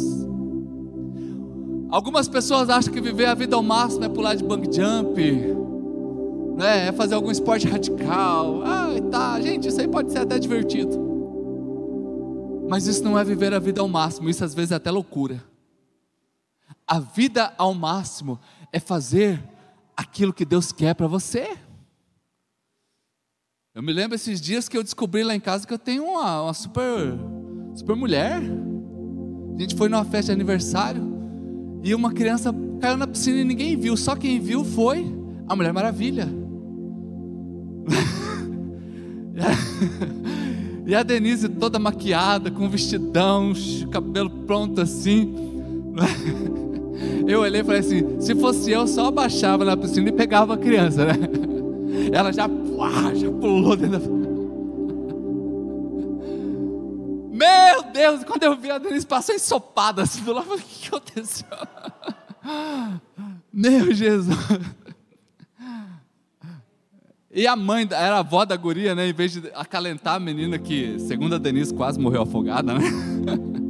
Algumas 1.90 2.28
pessoas 2.28 2.70
acham 2.70 2.92
que 2.92 3.00
viver 3.00 3.26
a 3.26 3.34
vida 3.34 3.56
ao 3.56 3.62
máximo 3.62 4.04
é 4.04 4.08
pular 4.08 4.34
de 4.34 4.44
bang 4.44 4.64
jump, 4.64 5.20
né? 6.56 6.88
é 6.88 6.92
fazer 6.92 7.14
algum 7.14 7.30
esporte 7.30 7.66
radical. 7.66 8.62
Ah, 8.62 8.88
tá, 9.10 9.40
gente, 9.40 9.68
isso 9.68 9.80
aí 9.80 9.88
pode 9.88 10.12
ser 10.12 10.18
até 10.18 10.38
divertido. 10.38 11.08
Mas 12.68 12.86
isso 12.86 13.02
não 13.02 13.18
é 13.18 13.24
viver 13.24 13.52
a 13.52 13.58
vida 13.58 13.80
ao 13.80 13.88
máximo, 13.88 14.28
isso 14.28 14.44
às 14.44 14.54
vezes 14.54 14.70
é 14.70 14.76
até 14.76 14.90
loucura. 14.90 15.42
A 16.86 17.00
vida 17.00 17.52
ao 17.58 17.74
máximo 17.74 18.38
é 18.72 18.78
fazer 18.78 19.42
aquilo 20.00 20.32
que 20.32 20.46
Deus 20.46 20.72
quer 20.72 20.94
para 20.94 21.06
você. 21.06 21.58
Eu 23.74 23.82
me 23.82 23.92
lembro 23.92 24.14
esses 24.14 24.40
dias 24.40 24.66
que 24.68 24.76
eu 24.76 24.82
descobri 24.82 25.22
lá 25.22 25.34
em 25.34 25.40
casa 25.40 25.66
que 25.66 25.74
eu 25.74 25.78
tenho 25.78 26.04
uma, 26.04 26.42
uma 26.42 26.54
super, 26.54 27.18
super 27.74 27.94
mulher. 27.94 28.40
A 29.54 29.60
gente 29.60 29.76
foi 29.76 29.90
numa 29.90 30.04
festa 30.04 30.32
de 30.32 30.34
aniversário 30.40 31.02
e 31.82 31.94
uma 31.94 32.12
criança 32.12 32.52
caiu 32.80 32.96
na 32.96 33.06
piscina 33.06 33.40
e 33.40 33.44
ninguém 33.44 33.76
viu, 33.76 33.94
só 33.96 34.16
quem 34.16 34.40
viu 34.40 34.64
foi 34.64 35.14
a 35.46 35.54
Mulher 35.54 35.72
Maravilha. 35.72 36.26
e 40.86 40.94
a 40.94 41.02
Denise 41.02 41.48
toda 41.48 41.78
maquiada, 41.78 42.50
com 42.50 42.70
vestidão, 42.70 43.52
cabelo 43.90 44.30
pronto 44.30 44.80
assim. 44.80 45.34
Eu 47.30 47.42
olhei 47.42 47.60
e 47.60 47.64
falei 47.64 47.80
assim: 47.80 48.20
se 48.20 48.34
fosse 48.34 48.72
eu, 48.72 48.86
só 48.88 49.06
abaixava 49.06 49.64
na 49.64 49.76
piscina 49.76 50.08
e 50.08 50.12
pegava 50.12 50.54
a 50.54 50.58
criança, 50.58 51.04
né? 51.04 51.14
Ela 52.12 52.32
já, 52.32 52.48
uá, 52.48 53.14
já 53.14 53.30
pulou 53.30 53.76
dentro 53.76 53.98
da. 53.98 54.20
Meu 57.30 57.82
Deus, 57.92 58.24
quando 58.24 58.42
eu 58.42 58.56
vi 58.56 58.70
a 58.70 58.78
Denise 58.78 59.06
passou 59.06 59.34
ensopada 59.34 60.02
assim 60.02 60.24
do 60.24 60.32
lado, 60.32 60.46
eu 60.50 60.58
falei: 60.58 60.64
o 60.64 60.68
que 60.68 60.88
aconteceu? 60.88 61.46
Meu 63.52 63.94
Jesus. 63.94 64.36
E 67.32 67.46
a 67.46 67.54
mãe, 67.54 67.86
era 67.92 68.16
a 68.16 68.18
avó 68.18 68.44
da 68.44 68.56
guria, 68.56 68.92
né? 68.92 69.08
Em 69.08 69.12
vez 69.12 69.32
de 69.32 69.52
acalentar 69.54 70.16
a 70.16 70.20
menina 70.20 70.58
que, 70.58 70.98
segundo 70.98 71.36
a 71.36 71.38
Denise, 71.38 71.72
quase 71.72 72.00
morreu 72.00 72.22
afogada, 72.22 72.74
né? 72.74 72.80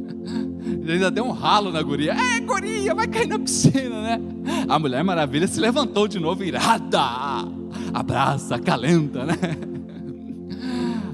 Ele 0.90 0.96
ainda 0.96 1.10
deu 1.10 1.24
um 1.24 1.30
ralo 1.30 1.70
na 1.70 1.80
guria. 1.80 2.14
É, 2.14 2.40
guria, 2.40 2.92
vai 2.94 3.06
cair 3.06 3.28
na 3.28 3.38
piscina, 3.38 4.02
né? 4.02 4.20
A 4.68 4.76
Mulher 4.76 5.04
Maravilha 5.04 5.46
se 5.46 5.60
levantou 5.60 6.08
de 6.08 6.18
novo, 6.18 6.42
irada. 6.42 7.00
Abraça, 7.94 8.58
calenta, 8.58 9.24
né? 9.24 9.34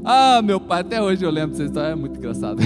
Ah, 0.02 0.40
meu 0.40 0.58
pai, 0.58 0.80
até 0.80 1.02
hoje 1.02 1.24
eu 1.24 1.30
lembro 1.30 1.50
dessa 1.50 1.64
história, 1.64 1.88
é 1.88 1.94
muito 1.94 2.16
engraçado. 2.16 2.58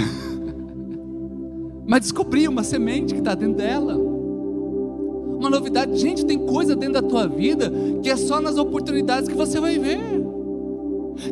Mas 1.85 2.03
descobri 2.03 2.47
uma 2.47 2.63
semente 2.63 3.15
que 3.15 3.19
está 3.19 3.35
dentro 3.35 3.57
dela. 3.57 3.97
Uma 3.97 5.51
novidade, 5.51 5.97
gente, 5.99 6.25
tem 6.25 6.39
coisa 6.39 6.77
dentro 6.77 7.01
da 7.01 7.03
tua 7.03 7.27
vida 7.27 7.73
que 8.03 8.11
é 8.11 8.17
só 8.17 8.41
nas 8.41 8.57
oportunidades 8.57 9.29
que 9.29 9.35
você 9.35 9.59
vai 9.59 9.79
ver 9.79 10.20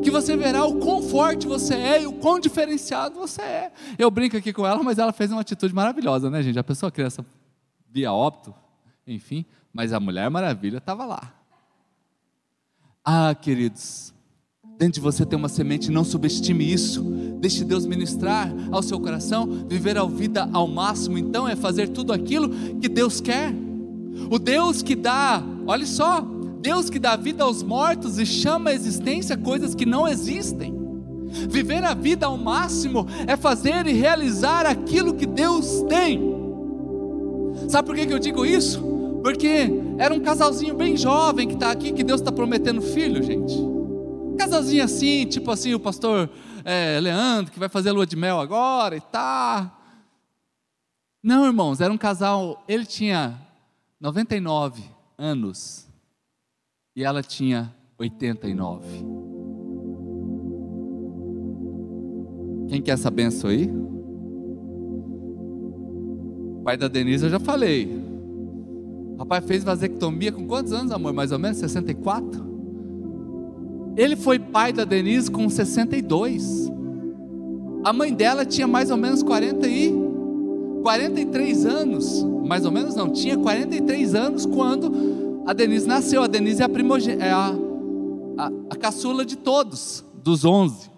que 0.02 0.10
você 0.10 0.36
verá 0.36 0.64
o 0.64 0.78
quão 0.78 1.02
forte 1.02 1.46
você 1.46 1.74
é 1.74 2.02
e 2.02 2.06
o 2.06 2.12
quão 2.12 2.38
diferenciado 2.38 3.18
você 3.18 3.42
é. 3.42 3.72
Eu 3.98 4.10
brinco 4.10 4.36
aqui 4.36 4.52
com 4.52 4.66
ela, 4.66 4.82
mas 4.82 4.98
ela 4.98 5.12
fez 5.12 5.30
uma 5.32 5.40
atitude 5.40 5.74
maravilhosa, 5.74 6.30
né, 6.30 6.42
gente? 6.42 6.58
A 6.58 6.64
pessoa, 6.64 6.90
criança 6.92 7.24
via 7.90 8.12
óbito, 8.12 8.54
enfim, 9.06 9.44
mas 9.72 9.92
a 9.92 10.00
Mulher 10.00 10.28
Maravilha 10.30 10.78
estava 10.78 11.04
lá. 11.06 11.34
Ah, 13.04 13.34
queridos, 13.34 14.12
dentro 14.78 14.94
de 14.94 15.00
você 15.00 15.24
tem 15.24 15.38
uma 15.38 15.48
semente, 15.48 15.90
não 15.90 16.04
subestime 16.04 16.70
isso. 16.70 17.02
Deixe 17.40 17.64
Deus 17.64 17.86
ministrar 17.86 18.52
ao 18.70 18.82
seu 18.82 19.00
coração, 19.00 19.46
viver 19.66 19.96
a 19.96 20.04
vida 20.04 20.48
ao 20.52 20.68
máximo, 20.68 21.16
então 21.16 21.48
é 21.48 21.56
fazer 21.56 21.88
tudo 21.88 22.12
aquilo 22.12 22.50
que 22.78 22.88
Deus 22.88 23.20
quer. 23.20 23.52
O 24.30 24.38
Deus 24.38 24.82
que 24.82 24.94
dá, 24.94 25.42
olha 25.66 25.86
só, 25.86 26.26
Deus 26.60 26.90
que 26.90 26.98
dá 26.98 27.16
vida 27.16 27.44
aos 27.44 27.62
mortos 27.62 28.18
e 28.18 28.26
chama 28.26 28.70
à 28.70 28.74
existência 28.74 29.36
coisas 29.36 29.74
que 29.74 29.86
não 29.86 30.06
existem. 30.06 30.76
Viver 31.48 31.84
a 31.84 31.94
vida 31.94 32.26
ao 32.26 32.36
máximo 32.36 33.06
é 33.26 33.36
fazer 33.36 33.86
e 33.86 33.92
realizar 33.92 34.66
aquilo 34.66 35.14
que 35.14 35.26
Deus 35.26 35.82
tem. 35.88 36.20
Sabe 37.68 37.86
por 37.86 37.96
que 37.96 38.12
eu 38.12 38.18
digo 38.18 38.44
isso? 38.46 38.80
Porque 39.22 39.70
era 39.98 40.14
um 40.14 40.20
casalzinho 40.20 40.74
bem 40.74 40.96
jovem 40.96 41.46
que 41.46 41.54
está 41.54 41.70
aqui, 41.70 41.92
que 41.92 42.02
Deus 42.02 42.20
está 42.20 42.32
prometendo 42.32 42.80
filho, 42.80 43.22
gente. 43.22 43.54
casalzinho 44.38 44.84
assim, 44.84 45.26
tipo 45.26 45.50
assim, 45.50 45.74
o 45.74 45.80
pastor 45.80 46.30
é, 46.64 46.98
Leandro, 47.00 47.52
que 47.52 47.58
vai 47.58 47.68
fazer 47.68 47.90
a 47.90 47.92
lua 47.92 48.06
de 48.06 48.16
mel 48.16 48.40
agora 48.40 48.96
e 48.96 49.00
tá. 49.00 49.74
Não, 51.22 51.44
irmãos, 51.44 51.80
era 51.80 51.92
um 51.92 51.98
casal, 51.98 52.64
ele 52.68 52.86
tinha 52.86 53.38
99 54.00 54.82
anos 55.18 55.87
e 56.98 57.04
ela 57.04 57.22
tinha 57.22 57.72
89. 57.96 58.84
Quem 62.66 62.82
quer 62.82 62.90
essa 62.90 63.08
benção 63.08 63.50
aí? 63.50 63.70
Pai 66.64 66.76
da 66.76 66.88
Denise 66.88 67.22
eu 67.22 67.30
já 67.30 67.38
falei. 67.38 68.02
Rapaz 69.16 69.44
fez 69.44 69.62
vasectomia 69.62 70.32
com 70.32 70.44
quantos 70.48 70.72
anos, 70.72 70.90
amor? 70.90 71.12
Mais 71.12 71.30
ou 71.30 71.38
menos 71.38 71.58
64? 71.58 72.44
Ele 73.96 74.16
foi 74.16 74.40
pai 74.40 74.72
da 74.72 74.84
Denise 74.84 75.30
com 75.30 75.48
62. 75.48 76.68
A 77.84 77.92
mãe 77.92 78.12
dela 78.12 78.44
tinha 78.44 78.66
mais 78.66 78.90
ou 78.90 78.96
menos 78.96 79.22
40 79.22 79.68
e 79.68 79.94
43 80.82 81.64
anos, 81.64 82.24
mais 82.44 82.64
ou 82.64 82.72
menos 82.72 82.96
não, 82.96 83.08
tinha 83.08 83.38
43 83.38 84.16
anos 84.16 84.44
quando 84.44 85.27
a 85.48 85.54
Denise 85.54 85.88
nasceu. 85.88 86.22
A 86.22 86.26
Denise 86.26 86.60
é 86.60 86.64
a, 86.66 86.68
primogênita, 86.68 87.24
é 87.24 87.32
a, 87.32 87.54
a, 88.36 88.50
a 88.68 88.76
caçula 88.76 89.24
de 89.24 89.34
todos, 89.34 90.04
dos 90.22 90.44
onze. 90.44 90.90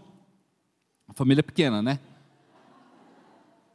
A 1.08 1.14
família 1.14 1.40
pequena, 1.40 1.80
né? 1.80 2.00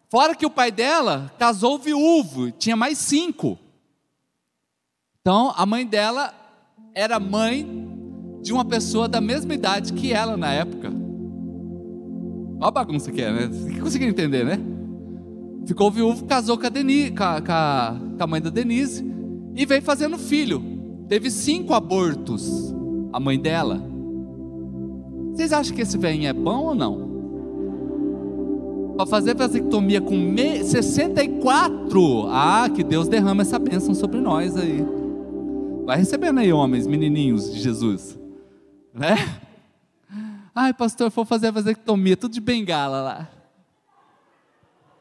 Fora 0.09 0.35
que 0.35 0.45
o 0.45 0.49
pai 0.49 0.73
dela 0.73 1.31
casou 1.39 1.79
viúvo, 1.79 2.51
tinha 2.51 2.75
mais 2.75 2.97
cinco. 2.97 3.57
Então, 5.21 5.53
a 5.55 5.65
mãe 5.65 5.87
dela 5.87 6.33
era 6.93 7.21
mãe 7.21 7.65
de 8.41 8.51
uma 8.51 8.65
pessoa 8.65 9.07
da 9.07 9.21
mesma 9.21 9.53
idade 9.53 9.93
que 9.93 10.11
ela 10.11 10.35
na 10.35 10.51
época. 10.51 10.89
Olha 12.59 12.67
a 12.67 12.71
bagunça 12.71 13.13
que 13.13 13.21
é, 13.21 13.31
né? 13.31 13.47
Você 13.47 13.79
conseguiu 13.79 14.09
entender, 14.09 14.43
né? 14.43 14.59
Ficou 15.65 15.89
viúvo, 15.89 16.25
casou 16.25 16.57
com 16.57 16.65
a, 16.65 16.69
Denise, 16.69 17.11
com 17.11 17.23
a, 17.23 17.41
com 17.41 18.23
a 18.23 18.27
mãe 18.27 18.41
da 18.41 18.49
Denise 18.49 19.14
e 19.55 19.65
veio 19.65 19.81
fazendo 19.81 20.17
filho. 20.17 20.61
Teve 21.07 21.31
cinco 21.31 21.73
abortos, 21.73 22.73
a 23.13 23.19
mãe 23.19 23.39
dela. 23.39 23.81
Vocês 25.31 25.53
acham 25.53 25.75
que 25.75 25.81
esse 25.81 25.97
velhinho 25.97 26.27
é 26.27 26.33
bom 26.33 26.65
ou 26.65 26.75
não? 26.75 27.05
para 28.95 29.05
fazer 29.05 29.35
vasectomia 29.35 30.01
com 30.01 30.35
64. 30.63 32.27
Ah, 32.29 32.69
que 32.73 32.83
Deus 32.83 33.07
derrama 33.07 33.41
essa 33.41 33.59
bênção 33.59 33.93
sobre 33.93 34.21
nós 34.21 34.55
aí. 34.55 34.85
Vai 35.85 35.97
recebendo 35.97 36.39
aí, 36.39 36.51
homens, 36.51 36.87
menininhos 36.87 37.53
de 37.53 37.59
Jesus. 37.59 38.17
Né? 38.93 39.15
Ai, 40.55 40.73
pastor, 40.73 41.11
vou 41.11 41.25
fazer 41.25 41.51
vasectomia, 41.51 42.15
tudo 42.15 42.31
de 42.31 42.41
bengala 42.41 43.01
lá. 43.01 43.29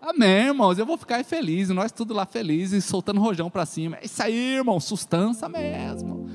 Amém, 0.06 0.48
irmãos. 0.48 0.78
Eu 0.78 0.84
vou 0.84 0.98
ficar 0.98 1.24
feliz, 1.24 1.70
nós 1.70 1.90
tudo 1.90 2.12
lá 2.12 2.26
felizes, 2.26 2.84
soltando 2.84 3.22
rojão 3.22 3.48
para 3.48 3.64
cima. 3.64 3.96
É 3.96 4.04
isso 4.04 4.22
aí, 4.22 4.56
irmão, 4.56 4.78
sustância 4.78 5.48
mesmo. 5.48 6.28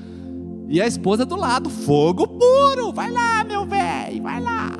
E 0.68 0.80
a 0.80 0.88
esposa 0.88 1.24
do 1.24 1.36
lado, 1.36 1.70
fogo 1.70 2.26
puro. 2.26 2.92
Vai 2.92 3.12
lá, 3.12 3.44
meu 3.44 3.64
velho, 3.64 4.22
vai 4.24 4.40
lá. 4.40 4.72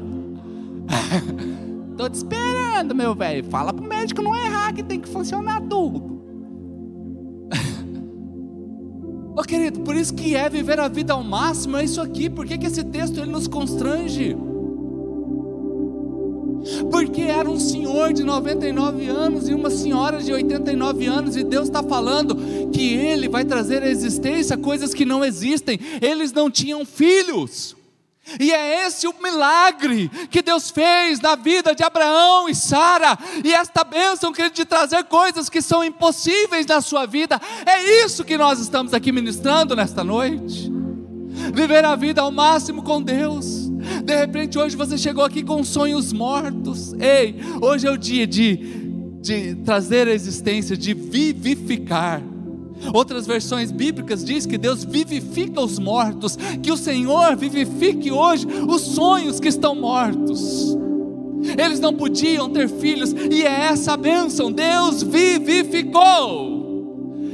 Tô 1.97 2.09
te 2.09 2.15
esperando, 2.15 2.93
meu 2.93 3.15
velho. 3.15 3.45
Fala 3.45 3.73
pro 3.73 3.87
médico 3.87 4.23
não 4.23 4.35
errar 4.35 4.73
que 4.73 4.83
tem 4.83 4.99
que 4.99 5.09
funcionar 5.09 5.61
tudo. 5.61 6.21
Ô 9.37 9.41
oh, 9.41 9.43
querido, 9.45 9.83
por 9.83 9.95
isso 9.95 10.13
que 10.13 10.35
é 10.35 10.49
viver 10.49 10.81
a 10.81 10.89
vida 10.89 11.13
ao 11.13 11.23
máximo, 11.23 11.77
é 11.77 11.85
isso 11.85 12.01
aqui. 12.01 12.29
Por 12.29 12.45
que, 12.45 12.59
que 12.59 12.67
esse 12.67 12.83
texto 12.83 13.19
ele 13.19 13.31
nos 13.31 13.47
constrange? 13.47 14.37
Porque 16.91 17.23
era 17.23 17.49
um 17.49 17.59
senhor 17.59 18.13
de 18.13 18.23
99 18.23 19.09
anos 19.09 19.49
e 19.49 19.55
uma 19.55 19.71
senhora 19.71 20.23
de 20.23 20.33
89 20.33 21.07
anos, 21.07 21.37
e 21.37 21.45
Deus 21.45 21.69
está 21.69 21.83
falando 21.83 22.37
que 22.71 22.95
Ele 22.95 23.29
vai 23.29 23.45
trazer 23.45 23.83
à 23.83 23.89
existência 23.89 24.57
coisas 24.57 24.95
que 24.95 25.05
não 25.05 25.25
existem. 25.25 25.79
Eles 26.01 26.33
não 26.33 26.51
tinham 26.51 26.85
filhos. 26.85 27.77
E 28.39 28.53
é 28.53 28.87
esse 28.87 29.09
o 29.09 29.15
milagre 29.21 30.09
que 30.31 30.43
Deus 30.43 30.71
fez 30.71 31.21
na 31.21 31.35
vida 31.35 31.75
de 31.75 31.83
Abraão 31.83 32.49
e 32.49 32.55
Sara. 32.55 33.19
E 33.43 33.53
esta 33.53 33.83
bênção, 33.83 34.33
querido, 34.33 34.55
de 34.55 34.65
trazer 34.65 35.05
coisas 35.05 35.49
que 35.49 35.61
são 35.61 35.83
impossíveis 35.83 36.67
na 36.67 36.81
sua 36.81 37.07
vida. 37.07 37.41
É 37.67 38.05
isso 38.05 38.25
que 38.25 38.37
nós 38.37 38.61
estamos 38.61 38.95
aqui 38.95 39.11
ministrando 39.11 39.75
nesta 39.75 40.05
noite. 40.05 40.71
Viver 41.53 41.85
a 41.85 41.97
vida 41.97 42.21
ao 42.21 42.31
máximo 42.31 42.83
com 42.83 43.03
Deus. 43.03 43.60
De 44.05 44.17
repente, 44.17 44.59
hoje 44.59 44.77
você 44.77 44.97
chegou 44.97 45.25
aqui 45.25 45.43
com 45.43 45.63
sonhos 45.65 46.13
mortos. 46.13 46.93
Ei, 46.95 47.37
hoje 47.61 47.87
é 47.87 47.91
o 47.91 47.97
dia 47.97 48.27
de, 48.27 48.57
de 49.21 49.55
trazer 49.57 50.09
a 50.09 50.13
existência, 50.13 50.77
de 50.77 50.95
vivificar 50.95 52.23
Outras 52.95 53.27
versões 53.27 53.71
bíblicas 53.71 54.25
diz 54.25 54.47
que 54.47 54.57
Deus 54.57 54.85
vivifica 54.85 55.61
os 55.61 55.79
mortos, 55.79 56.39
que 56.63 56.73
o 56.73 56.77
Senhor 56.77 57.37
vivifique 57.37 58.11
hoje 58.11 58.47
os 58.47 58.81
sonhos 58.81 59.39
que 59.39 59.49
estão 59.49 59.75
mortos. 59.75 60.77
Eles 61.59 61.81
não 61.81 61.95
podiam 61.95 62.49
ter 62.49 62.69
filhos, 62.69 63.13
e 63.13 63.43
é 63.43 63.67
essa 63.67 63.93
a 63.95 63.97
bênção, 63.97 64.51
Deus 64.51 65.03
vivificou. 65.03 66.60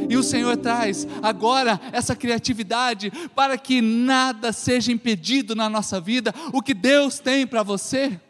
E 0.08 0.16
o 0.16 0.22
Senhor 0.22 0.56
traz 0.56 1.06
agora 1.22 1.80
essa 1.92 2.14
criatividade 2.14 3.10
para 3.34 3.56
que 3.58 3.80
nada 3.80 4.52
seja 4.52 4.92
impedido 4.92 5.54
na 5.54 5.68
nossa 5.68 6.00
vida, 6.00 6.34
o 6.52 6.62
que 6.62 6.74
Deus 6.74 7.18
tem 7.18 7.46
para 7.46 7.62
você. 7.62 8.20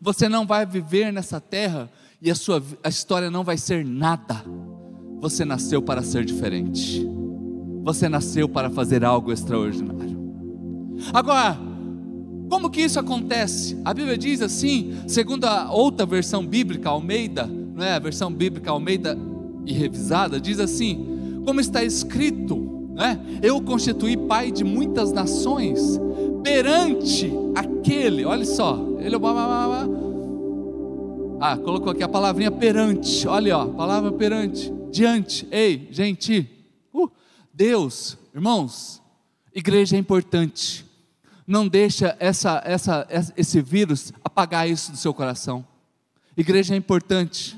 Você 0.00 0.28
não 0.28 0.46
vai 0.46 0.66
viver 0.66 1.12
nessa 1.12 1.40
terra 1.40 1.90
e 2.20 2.30
a 2.30 2.34
sua 2.34 2.62
a 2.82 2.88
história 2.88 3.30
não 3.30 3.44
vai 3.44 3.56
ser 3.56 3.84
nada 3.84 4.44
você 5.20 5.44
nasceu 5.44 5.82
para 5.82 6.02
ser 6.02 6.24
diferente. 6.24 7.06
Você 7.82 8.08
nasceu 8.08 8.48
para 8.48 8.70
fazer 8.70 9.04
algo 9.04 9.32
extraordinário. 9.32 10.16
Agora, 11.12 11.58
como 12.48 12.70
que 12.70 12.80
isso 12.80 12.98
acontece? 12.98 13.80
A 13.84 13.92
Bíblia 13.92 14.18
diz 14.18 14.40
assim, 14.40 14.94
segundo 15.06 15.44
a 15.44 15.72
outra 15.72 16.06
versão 16.06 16.46
bíblica, 16.46 16.90
Almeida, 16.90 17.46
não 17.46 17.84
é? 17.84 17.94
A 17.94 17.98
versão 17.98 18.32
bíblica 18.32 18.70
Almeida 18.70 19.18
e 19.66 19.72
revisada, 19.72 20.40
diz 20.40 20.58
assim: 20.60 21.42
como 21.44 21.60
está 21.60 21.84
escrito, 21.84 22.90
né? 22.94 23.20
Eu 23.42 23.60
constituí 23.60 24.16
pai 24.16 24.50
de 24.50 24.64
muitas 24.64 25.12
nações 25.12 26.00
perante 26.42 27.30
aquele, 27.54 28.24
olha 28.24 28.44
só, 28.44 28.78
ele 29.00 29.14
é 29.14 29.18
ah, 31.38 31.56
colocou 31.58 31.92
aqui 31.92 32.02
a 32.02 32.08
palavrinha 32.08 32.50
perante, 32.50 33.28
olha 33.28 33.58
ó, 33.58 33.66
palavra 33.66 34.10
perante 34.10 34.72
diante. 34.90 35.46
Ei, 35.50 35.86
gente, 35.90 36.48
uh, 36.94 37.10
Deus, 37.52 38.16
irmãos, 38.34 39.02
igreja 39.54 39.96
é 39.96 39.98
importante. 39.98 40.86
Não 41.46 41.68
deixa 41.68 42.16
essa, 42.18 42.62
essa, 42.64 43.06
esse 43.36 43.60
vírus 43.60 44.12
apagar 44.24 44.68
isso 44.68 44.90
do 44.90 44.96
seu 44.96 45.12
coração. 45.14 45.64
Igreja 46.36 46.74
é 46.74 46.76
importante. 46.76 47.55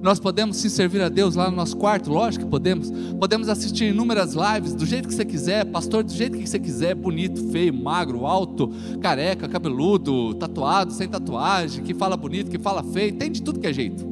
Nós 0.00 0.18
podemos 0.18 0.56
se 0.56 0.68
servir 0.68 1.00
a 1.00 1.08
Deus 1.08 1.36
lá 1.36 1.48
no 1.48 1.56
nosso 1.56 1.76
quarto, 1.76 2.10
lógico 2.10 2.44
que 2.44 2.50
podemos. 2.50 2.90
Podemos 3.20 3.48
assistir 3.48 3.84
inúmeras 3.84 4.34
lives 4.34 4.74
do 4.74 4.84
jeito 4.84 5.06
que 5.06 5.14
você 5.14 5.24
quiser, 5.24 5.64
pastor, 5.66 6.02
do 6.02 6.12
jeito 6.12 6.36
que 6.36 6.46
você 6.48 6.58
quiser, 6.58 6.96
bonito, 6.96 7.50
feio, 7.50 7.72
magro, 7.72 8.26
alto, 8.26 8.72
careca, 9.00 9.48
cabeludo, 9.48 10.34
tatuado, 10.34 10.92
sem 10.92 11.08
tatuagem, 11.08 11.84
que 11.84 11.94
fala 11.94 12.16
bonito, 12.16 12.50
que 12.50 12.58
fala 12.58 12.82
feio, 12.82 13.14
tem 13.14 13.30
de 13.30 13.42
tudo 13.42 13.60
que 13.60 13.66
é 13.68 13.72
jeito. 13.72 14.04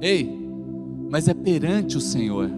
Ei, 0.00 0.40
mas 1.10 1.28
é 1.28 1.34
perante 1.34 1.98
o 1.98 2.00
Senhor. 2.00 2.50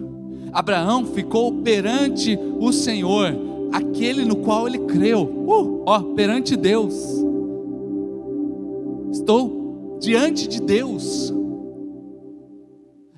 Abraão 0.53 1.05
ficou 1.07 1.51
perante 1.61 2.39
o 2.59 2.71
Senhor, 2.71 3.35
aquele 3.73 4.23
no 4.23 4.37
qual 4.37 4.67
ele 4.67 4.79
creu. 4.79 5.23
Uh, 5.23 5.83
ó, 5.85 5.99
perante 5.99 6.55
Deus. 6.55 6.93
Estou 9.11 9.62
diante 10.03 10.49
de 10.49 10.59
Deus. 10.59 11.33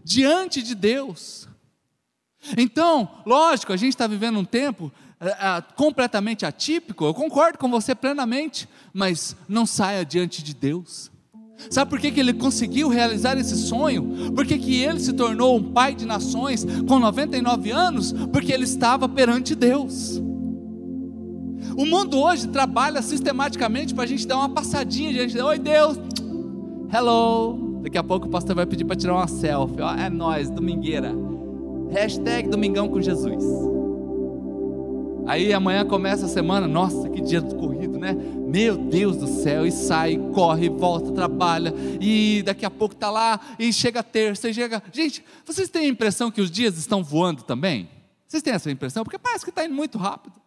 Diante 0.04 0.62
de 0.62 0.76
Deus. 0.76 1.48
Então, 2.56 3.10
lógico, 3.26 3.74
a 3.74 3.78
gente 3.78 3.89
está 3.89 4.06
vivendo 4.06 4.38
um 4.38 4.45
tempo 4.45 4.91
é, 5.19 5.30
é, 5.30 5.63
completamente 5.76 6.45
atípico, 6.45 7.06
eu 7.06 7.13
concordo 7.13 7.58
com 7.58 7.71
você 7.71 7.95
plenamente, 7.95 8.69
mas 8.93 9.36
não 9.50 9.65
saia 9.65 10.06
diante 10.06 10.43
de 10.43 10.54
Deus. 10.54 11.12
Sabe 11.71 11.89
por 11.89 12.00
que, 12.00 12.12
que 12.12 12.19
ele 12.19 12.34
conseguiu 12.34 12.88
realizar 12.88 13.36
esse 13.36 13.56
sonho? 13.56 14.32
Porque 14.36 14.58
que 14.60 14.76
ele 14.76 15.00
se 15.00 15.13
tornou 15.13 15.58
um 15.58 15.71
pai 15.71 15.95
de 15.95 16.06
nações 16.06 16.65
com 16.88 17.00
99 17.00 17.71
anos? 17.71 18.13
Porque 18.32 18.52
ele 18.52 18.65
estava 18.65 19.10
perante 19.10 19.56
Deus. 19.56 20.17
O 21.78 21.86
mundo 21.86 22.19
hoje 22.19 22.48
trabalha 22.48 23.02
sistematicamente 23.02 23.95
para 23.95 24.04
a 24.04 24.08
gente 24.08 24.28
dar 24.28 24.38
uma 24.38 24.50
passadinha, 24.50 25.10
a 25.10 25.28
gente, 25.28 25.41
oi 25.41 25.58
Deus, 25.58 25.98
hello. 26.95 27.81
Daqui 27.81 27.97
a 27.97 28.03
pouco 28.03 28.27
o 28.27 28.29
pastor 28.29 28.55
vai 28.55 28.65
pedir 28.65 28.86
para 28.86 28.95
tirar 28.95 29.15
uma 29.15 29.27
selfie. 29.27 29.81
Ó, 29.81 29.93
é 29.93 30.10
nós, 30.10 30.49
domingueira. 30.49 31.12
Hashtag 31.91 32.49
Domingão 32.49 32.88
com 32.88 33.01
Jesus. 33.01 33.43
Aí 35.27 35.51
amanhã 35.51 35.84
começa 35.86 36.25
a 36.25 36.29
semana, 36.29 36.67
nossa, 36.67 37.10
que 37.10 37.19
dia 37.19 37.41
corrido, 37.41 37.97
né? 37.97 38.13
Meu 38.13 38.77
Deus 38.77 39.17
do 39.17 39.27
céu, 39.27 39.65
e 39.65 39.71
sai, 39.71 40.17
corre, 40.34 40.69
volta, 40.69 41.12
trabalha, 41.12 41.73
e 41.99 42.43
daqui 42.43 42.63
a 42.63 42.69
pouco 42.69 42.93
está 42.93 43.10
lá, 43.10 43.39
e 43.58 43.73
chega 43.73 44.03
terça, 44.03 44.47
e 44.47 44.53
chega. 44.53 44.84
Gente, 44.91 45.23
vocês 45.43 45.67
têm 45.67 45.86
a 45.88 45.89
impressão 45.89 46.29
que 46.29 46.41
os 46.41 46.51
dias 46.51 46.77
estão 46.77 47.03
voando 47.03 47.41
também? 47.41 47.89
Vocês 48.27 48.43
têm 48.43 48.53
essa 48.53 48.69
impressão? 48.69 49.03
Porque 49.03 49.17
parece 49.17 49.43
que 49.43 49.49
está 49.49 49.65
indo 49.65 49.73
muito 49.73 49.97
rápido. 49.97 50.44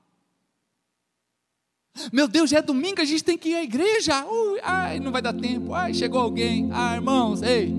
Meu 2.12 2.28
Deus, 2.28 2.50
já 2.50 2.58
é 2.58 2.62
domingo, 2.62 3.00
a 3.00 3.04
gente 3.04 3.24
tem 3.24 3.38
que 3.38 3.50
ir 3.50 3.54
à 3.54 3.62
igreja. 3.62 4.24
Ui, 4.26 4.60
ai, 4.62 5.00
não 5.00 5.12
vai 5.12 5.22
dar 5.22 5.32
tempo. 5.32 5.72
Ai, 5.74 5.94
chegou 5.94 6.20
alguém. 6.20 6.68
Ah, 6.72 6.94
irmãos, 6.94 7.42
ei. 7.42 7.74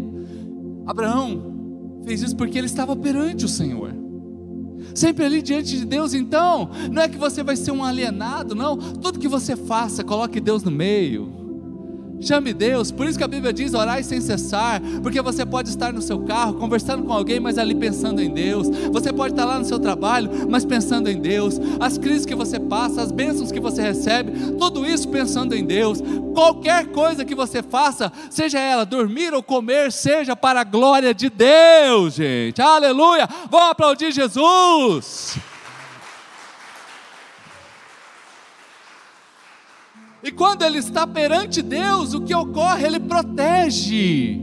Abraão 0.86 2.02
fez 2.06 2.22
isso 2.22 2.36
porque 2.36 2.58
ele 2.58 2.68
estava 2.68 2.96
perante 2.96 3.46
o 3.46 3.50
Senhor 3.50 4.00
sempre 4.96 5.26
ali 5.26 5.42
diante 5.42 5.78
de 5.78 5.86
Deus. 5.86 6.14
Então, 6.14 6.70
não 6.92 7.02
é 7.02 7.08
que 7.08 7.18
você 7.18 7.44
vai 7.44 7.56
ser 7.56 7.72
um 7.72 7.84
alienado, 7.84 8.56
não. 8.56 8.78
Tudo 8.78 9.20
que 9.20 9.28
você 9.28 9.56
faça, 9.56 10.04
coloque 10.04 10.40
Deus 10.40 10.64
no 10.64 10.72
meio. 10.72 11.39
Chame 12.22 12.54
Deus, 12.54 12.92
por 12.92 13.08
isso 13.08 13.18
que 13.18 13.24
a 13.24 13.28
Bíblia 13.28 13.54
diz 13.54 13.74
orar 13.74 14.04
sem 14.04 14.20
cessar, 14.20 14.82
porque 15.02 15.22
você 15.22 15.46
pode 15.46 15.70
estar 15.70 15.94
no 15.94 16.02
seu 16.02 16.20
carro 16.20 16.56
conversando 16.56 17.04
com 17.04 17.14
alguém, 17.14 17.40
mas 17.40 17.58
ali 17.58 17.74
pensando 17.74 18.22
em 18.22 18.30
Deus. 18.30 18.68
Você 18.92 19.14
pode 19.14 19.34
estar 19.34 19.46
lá 19.46 19.58
no 19.58 19.66
seu 19.66 19.80
trabalho, 19.80 20.30
mas 20.50 20.66
pensando 20.66 21.10
em 21.10 21.20
Deus. 21.20 21.60
As 21.80 21.98
crises 21.98 22.26
que 22.26 22.36
você 22.36 22.60
passa, 22.60 23.02
as 23.02 23.12
bênçãos 23.12 23.52
que 23.52 23.60
você 23.60 23.82
recebe, 23.82 24.32
tudo 24.58 24.86
isso 24.86 25.08
pensando 25.08 25.56
em 25.56 25.66
Deus. 25.66 26.00
Qualquer 26.34 26.88
coisa 26.88 27.24
que 27.24 27.36
você 27.36 27.64
faça, 27.64 28.12
seja 28.30 28.60
ela 28.60 28.86
dormir 28.86 29.34
ou 29.34 29.42
comer, 29.42 29.92
seja 29.92 30.36
para 30.36 30.62
a 30.62 30.66
glória 30.66 31.14
de 31.14 31.30
Deus, 31.30 32.16
gente. 32.16 32.62
Aleluia! 32.62 33.28
Vamos 33.50 33.72
aplaudir 33.72 34.12
Jesus. 34.12 35.38
E 40.24 40.32
quando 40.32 40.64
ele 40.64 40.80
está 40.80 41.08
perante 41.08 41.62
Deus, 41.62 42.14
o 42.14 42.22
que 42.22 42.36
ocorre? 42.36 42.86
Ele 42.86 43.00
protege. 43.00 44.40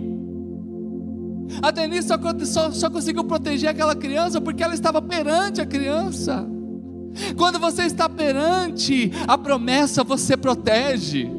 A 1.63 1.71
Denise 1.71 2.09
só, 2.09 2.17
só, 2.45 2.71
só 2.71 2.91
conseguiu 2.91 3.25
proteger 3.25 3.71
aquela 3.71 3.95
criança 3.95 4.41
porque 4.41 4.63
ela 4.63 4.75
estava 4.75 5.01
perante 5.03 5.61
a 5.61 5.67
criança. 5.67 6.47
Quando 7.37 7.59
você 7.59 7.83
está 7.83 8.09
perante 8.09 9.11
a 9.27 9.39
promessa, 9.39 10.03
você 10.03 10.37
protege. 10.37 11.31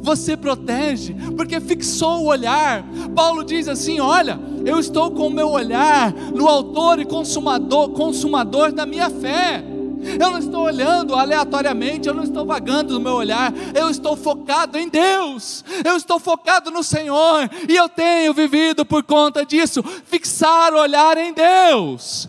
Você 0.00 0.36
protege, 0.36 1.14
porque 1.36 1.60
fixou 1.60 2.22
o 2.22 2.26
olhar. 2.26 2.84
Paulo 3.14 3.44
diz 3.44 3.68
assim: 3.68 4.00
Olha, 4.00 4.38
eu 4.64 4.80
estou 4.80 5.12
com 5.12 5.28
o 5.28 5.30
meu 5.30 5.48
olhar 5.48 6.12
no 6.12 6.48
autor 6.48 6.98
e 6.98 7.04
consumador, 7.04 7.90
consumador 7.90 8.72
da 8.72 8.84
minha 8.84 9.08
fé. 9.08 9.62
Eu 10.18 10.30
não 10.30 10.38
estou 10.38 10.62
olhando 10.62 11.14
aleatoriamente, 11.14 12.08
eu 12.08 12.14
não 12.14 12.22
estou 12.22 12.46
vagando 12.46 12.94
no 12.94 13.00
meu 13.00 13.14
olhar, 13.14 13.52
eu 13.74 13.90
estou 13.90 14.16
focado 14.16 14.78
em 14.78 14.88
Deus, 14.88 15.64
eu 15.84 15.96
estou 15.96 16.18
focado 16.18 16.70
no 16.70 16.82
Senhor, 16.82 17.50
e 17.68 17.74
eu 17.74 17.88
tenho 17.88 18.32
vivido 18.32 18.84
por 18.84 19.02
conta 19.02 19.44
disso, 19.44 19.82
fixar 20.06 20.72
o 20.72 20.78
olhar 20.78 21.16
em 21.16 21.32
Deus. 21.32 22.28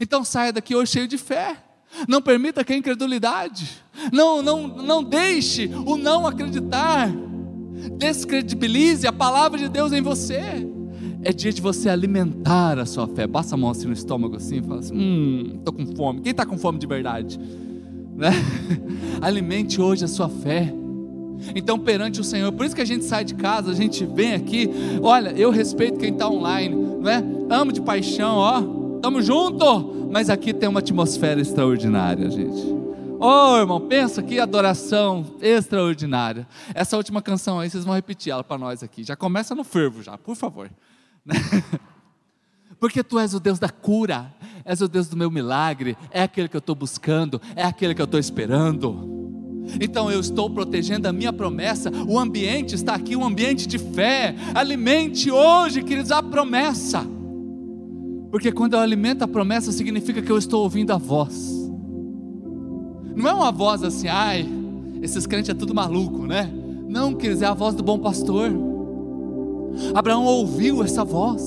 Então 0.00 0.24
saia 0.24 0.52
daqui 0.52 0.74
hoje 0.74 0.92
cheio 0.92 1.08
de 1.08 1.18
fé. 1.18 1.56
Não 2.06 2.20
permita 2.20 2.62
que 2.62 2.74
a 2.74 2.76
incredulidade, 2.76 3.82
não, 4.12 4.42
não, 4.42 4.68
não 4.68 5.02
deixe 5.02 5.70
o 5.86 5.96
não 5.96 6.26
acreditar, 6.26 7.10
descredibilize 7.96 9.06
a 9.06 9.12
palavra 9.12 9.58
de 9.58 9.68
Deus 9.68 9.92
em 9.92 10.02
você. 10.02 10.75
É 11.26 11.32
dia 11.32 11.52
de 11.52 11.60
você 11.60 11.88
alimentar 11.88 12.78
a 12.78 12.86
sua 12.86 13.08
fé. 13.08 13.26
Passa 13.26 13.56
a 13.56 13.58
mão 13.58 13.68
assim 13.68 13.88
no 13.88 13.92
estômago 13.92 14.36
assim 14.36 14.58
e 14.58 14.62
fala 14.62 14.78
assim: 14.78 14.94
Hum, 14.94 15.54
estou 15.58 15.74
com 15.74 15.84
fome. 15.96 16.20
Quem 16.20 16.30
está 16.30 16.46
com 16.46 16.56
fome 16.56 16.78
de 16.78 16.86
verdade? 16.86 17.36
Né? 18.14 18.30
Alimente 19.20 19.80
hoje 19.80 20.04
a 20.04 20.08
sua 20.08 20.28
fé. 20.28 20.72
Então, 21.52 21.80
perante 21.80 22.20
o 22.20 22.24
Senhor, 22.24 22.52
por 22.52 22.64
isso 22.64 22.76
que 22.76 22.80
a 22.80 22.86
gente 22.86 23.04
sai 23.04 23.24
de 23.24 23.34
casa, 23.34 23.72
a 23.72 23.74
gente 23.74 24.06
vem 24.06 24.34
aqui. 24.34 24.70
Olha, 25.02 25.30
eu 25.30 25.50
respeito 25.50 25.98
quem 25.98 26.12
está 26.12 26.28
online, 26.28 26.76
não 26.76 27.10
é? 27.10 27.24
Amo 27.50 27.72
de 27.72 27.80
paixão, 27.80 28.36
ó, 28.36 28.62
tamo 29.02 29.20
junto. 29.20 30.08
Mas 30.08 30.30
aqui 30.30 30.54
tem 30.54 30.68
uma 30.68 30.78
atmosfera 30.78 31.40
extraordinária, 31.40 32.30
gente. 32.30 32.62
Oh, 33.18 33.56
irmão, 33.56 33.80
pensa 33.80 34.22
que 34.22 34.38
adoração 34.38 35.24
extraordinária. 35.42 36.46
Essa 36.72 36.96
última 36.96 37.20
canção 37.20 37.58
aí, 37.58 37.68
vocês 37.68 37.84
vão 37.84 37.96
repetir 37.96 38.32
ela 38.32 38.44
para 38.44 38.58
nós 38.58 38.84
aqui. 38.84 39.02
Já 39.02 39.16
começa 39.16 39.56
no 39.56 39.64
fervo, 39.64 40.04
já, 40.04 40.16
por 40.16 40.36
favor. 40.36 40.70
Porque 42.78 43.02
tu 43.02 43.18
és 43.18 43.34
o 43.34 43.40
Deus 43.40 43.58
da 43.58 43.68
cura, 43.68 44.34
és 44.64 44.80
o 44.80 44.88
Deus 44.88 45.08
do 45.08 45.16
meu 45.16 45.30
milagre, 45.30 45.96
é 46.10 46.22
aquele 46.22 46.48
que 46.48 46.56
eu 46.56 46.60
estou 46.60 46.74
buscando, 46.74 47.40
é 47.54 47.62
aquele 47.62 47.94
que 47.94 48.02
eu 48.02 48.04
estou 48.04 48.20
esperando. 48.20 49.16
Então 49.80 50.10
eu 50.10 50.20
estou 50.20 50.48
protegendo 50.48 51.08
a 51.08 51.12
minha 51.12 51.32
promessa, 51.32 51.90
o 52.06 52.18
ambiente 52.18 52.74
está 52.74 52.94
aqui, 52.94 53.16
um 53.16 53.24
ambiente 53.24 53.66
de 53.66 53.78
fé. 53.78 54.34
Alimente 54.54 55.30
hoje, 55.30 55.82
queridos, 55.82 56.12
a 56.12 56.22
promessa. 56.22 57.04
Porque 58.30 58.52
quando 58.52 58.74
eu 58.74 58.80
alimento 58.80 59.22
a 59.22 59.28
promessa, 59.28 59.72
significa 59.72 60.22
que 60.22 60.30
eu 60.30 60.38
estou 60.38 60.62
ouvindo 60.62 60.92
a 60.92 60.98
voz. 60.98 61.52
Não 63.16 63.28
é 63.28 63.32
uma 63.32 63.50
voz 63.50 63.82
assim, 63.82 64.08
ai, 64.08 64.46
esses 65.00 65.26
crentes 65.26 65.48
é 65.48 65.54
tudo 65.54 65.74
maluco, 65.74 66.26
né? 66.26 66.52
Não, 66.88 67.14
queridos, 67.14 67.42
é 67.42 67.46
a 67.46 67.54
voz 67.54 67.74
do 67.74 67.82
bom 67.82 67.98
pastor. 67.98 68.52
Abraão 69.94 70.24
ouviu 70.24 70.82
essa 70.82 71.04
voz. 71.04 71.42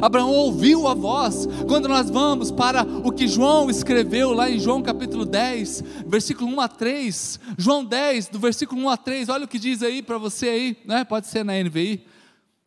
Abraão 0.00 0.30
ouviu 0.30 0.86
a 0.86 0.94
voz. 0.94 1.48
Quando 1.66 1.88
nós 1.88 2.10
vamos 2.10 2.50
para 2.50 2.82
o 2.82 3.10
que 3.10 3.26
João 3.26 3.70
escreveu 3.70 4.32
lá 4.32 4.50
em 4.50 4.58
João 4.58 4.82
capítulo 4.82 5.24
10, 5.24 5.82
versículo 6.06 6.50
1 6.50 6.60
a 6.60 6.68
3. 6.68 7.40
João 7.56 7.84
10, 7.84 8.28
do 8.28 8.38
versículo 8.38 8.82
1 8.82 8.88
a 8.90 8.96
3. 8.96 9.28
Olha 9.28 9.44
o 9.44 9.48
que 9.48 9.58
diz 9.58 9.82
aí 9.82 10.02
para 10.02 10.18
você 10.18 10.48
aí, 10.48 10.76
né? 10.84 11.04
Pode 11.04 11.26
ser 11.26 11.44
na 11.44 11.54
NVI. 11.54 12.04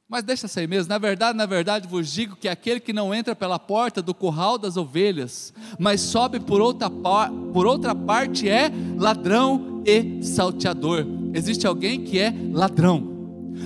Mas 0.09 0.25
deixa 0.25 0.45
sair 0.45 0.67
mesmo. 0.67 0.89
Na 0.89 0.97
verdade, 0.97 1.37
na 1.37 1.45
verdade 1.45 1.87
vos 1.87 2.11
digo 2.11 2.35
que 2.35 2.49
aquele 2.49 2.81
que 2.81 2.91
não 2.91 3.15
entra 3.15 3.33
pela 3.33 3.57
porta 3.57 4.01
do 4.01 4.13
curral 4.13 4.57
das 4.57 4.75
ovelhas, 4.75 5.53
mas 5.79 6.01
sobe 6.01 6.37
por 6.37 6.59
outra, 6.59 6.89
por 6.89 7.65
outra 7.65 7.95
parte 7.95 8.49
é 8.49 8.69
ladrão 8.97 9.81
e 9.85 10.21
salteador. 10.21 11.05
Existe 11.33 11.65
alguém 11.65 12.03
que 12.03 12.19
é 12.19 12.33
ladrão. 12.51 13.10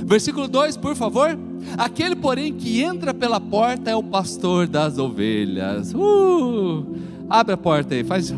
Versículo 0.05 0.47
2, 0.47 0.77
por 0.77 0.95
favor. 0.95 1.37
Aquele, 1.77 2.15
porém, 2.15 2.53
que 2.53 2.81
entra 2.81 3.13
pela 3.13 3.39
porta 3.39 3.89
é 3.89 3.95
o 3.95 4.03
pastor 4.03 4.67
das 4.67 4.97
ovelhas. 4.97 5.93
Uh, 5.93 6.85
abre 7.29 7.53
a 7.53 7.57
porta 7.57 7.95
aí, 7.95 8.03
faz, 8.03 8.33